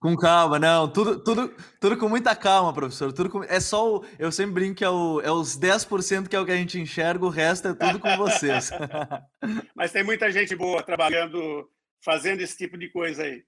Com 0.00 0.16
calma, 0.16 0.58
não. 0.58 0.86
Tudo, 0.86 1.22
tudo, 1.22 1.54
tudo 1.80 1.96
com 1.96 2.08
muita 2.08 2.36
calma, 2.36 2.74
professor. 2.74 3.12
Tudo 3.12 3.30
com... 3.30 3.44
É 3.44 3.58
só 3.60 3.96
o... 3.96 4.04
Eu 4.18 4.30
sempre 4.30 4.54
brinco 4.54 4.76
que 4.76 4.84
é, 4.84 4.90
o... 4.90 5.20
é 5.20 5.30
os 5.30 5.58
10% 5.58 6.28
que 6.28 6.36
é 6.36 6.40
o 6.40 6.44
que 6.44 6.52
a 6.52 6.56
gente 6.56 6.78
enxerga, 6.78 7.24
o 7.24 7.30
resto 7.30 7.68
é 7.68 7.74
tudo 7.74 7.98
com 7.98 8.14
vocês. 8.16 8.70
Mas 9.74 9.92
tem 9.92 10.04
muita 10.04 10.30
gente 10.30 10.54
boa 10.54 10.82
trabalhando, 10.82 11.70
fazendo 12.04 12.40
esse 12.40 12.56
tipo 12.56 12.76
de 12.76 12.90
coisa 12.90 13.22
aí. 13.22 13.44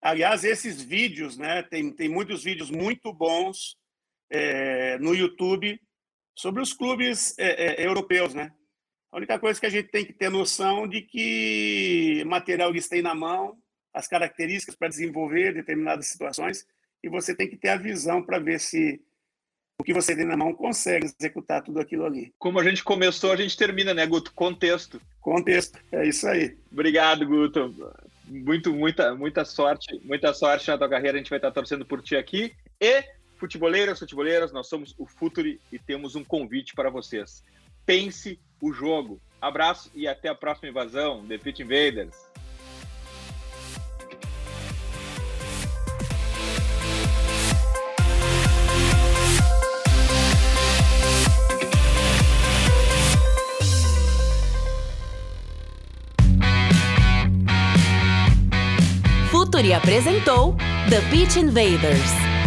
Aliás, 0.00 0.44
esses 0.44 0.80
vídeos, 0.80 1.36
né? 1.36 1.62
Tem, 1.64 1.90
tem 1.90 2.08
muitos 2.08 2.44
vídeos 2.44 2.70
muito 2.70 3.12
bons 3.12 3.76
é, 4.30 4.98
no 4.98 5.14
YouTube 5.14 5.80
sobre 6.38 6.62
os 6.62 6.72
clubes 6.72 7.36
é, 7.36 7.82
é, 7.82 7.86
europeus, 7.86 8.32
né? 8.32 8.52
A 9.10 9.16
única 9.16 9.38
coisa 9.40 9.58
que 9.58 9.66
a 9.66 9.70
gente 9.70 9.88
tem 9.88 10.04
que 10.04 10.12
ter 10.12 10.30
noção 10.30 10.86
de 10.86 11.02
que 11.02 12.22
material 12.26 12.70
eles 12.70 12.88
têm 12.88 13.02
na 13.02 13.14
mão, 13.14 13.58
as 13.92 14.06
características 14.06 14.76
para 14.76 14.88
desenvolver 14.88 15.52
determinadas 15.52 16.06
situações 16.06 16.64
e 17.02 17.08
você 17.08 17.34
tem 17.34 17.48
que 17.48 17.56
ter 17.56 17.70
a 17.70 17.76
visão 17.76 18.22
para 18.22 18.38
ver 18.38 18.60
se 18.60 19.00
o 19.80 19.84
que 19.84 19.92
você 19.92 20.14
tem 20.14 20.24
na 20.24 20.36
mão 20.36 20.54
consegue 20.54 21.06
executar 21.06 21.62
tudo 21.62 21.80
aquilo 21.80 22.04
ali. 22.04 22.32
Como 22.38 22.60
a 22.60 22.64
gente 22.64 22.84
começou, 22.84 23.32
a 23.32 23.36
gente 23.36 23.56
termina, 23.56 23.92
né, 23.92 24.06
Guto? 24.06 24.32
Contexto. 24.32 25.00
Contexto, 25.20 25.80
é 25.90 26.06
isso 26.06 26.28
aí. 26.28 26.56
Obrigado, 26.70 27.26
Guto. 27.26 27.74
Muito, 28.26 28.72
muita, 28.72 29.14
muita 29.14 29.44
sorte, 29.44 30.00
muita 30.04 30.32
sorte 30.32 30.68
na 30.68 30.78
tua 30.78 30.88
carreira. 30.88 31.16
A 31.16 31.18
gente 31.18 31.30
vai 31.30 31.38
estar 31.38 31.50
torcendo 31.50 31.84
por 31.84 32.00
ti 32.00 32.16
aqui. 32.16 32.52
E, 32.80 33.04
futeboleiras, 33.38 33.98
futeboleiras, 33.98 34.52
nós 34.52 34.66
somos 34.66 34.94
o 34.98 35.06
Futuri 35.06 35.60
e 35.72 35.78
temos 35.78 36.14
um 36.16 36.24
convite 36.24 36.74
para 36.74 36.90
vocês. 36.90 37.44
Pense 37.86 38.38
o 38.60 38.72
jogo. 38.72 39.20
Abraço 39.40 39.90
e 39.94 40.06
até 40.06 40.28
a 40.28 40.34
próxima 40.34 40.68
invasão, 40.68 41.24
The 41.26 41.38
Pit 41.38 41.62
Invaders. 41.62 42.28
Futuri 59.30 59.72
apresentou 59.72 60.56
The 60.90 61.00
Pitch 61.10 61.36
Invaders. 61.36 62.37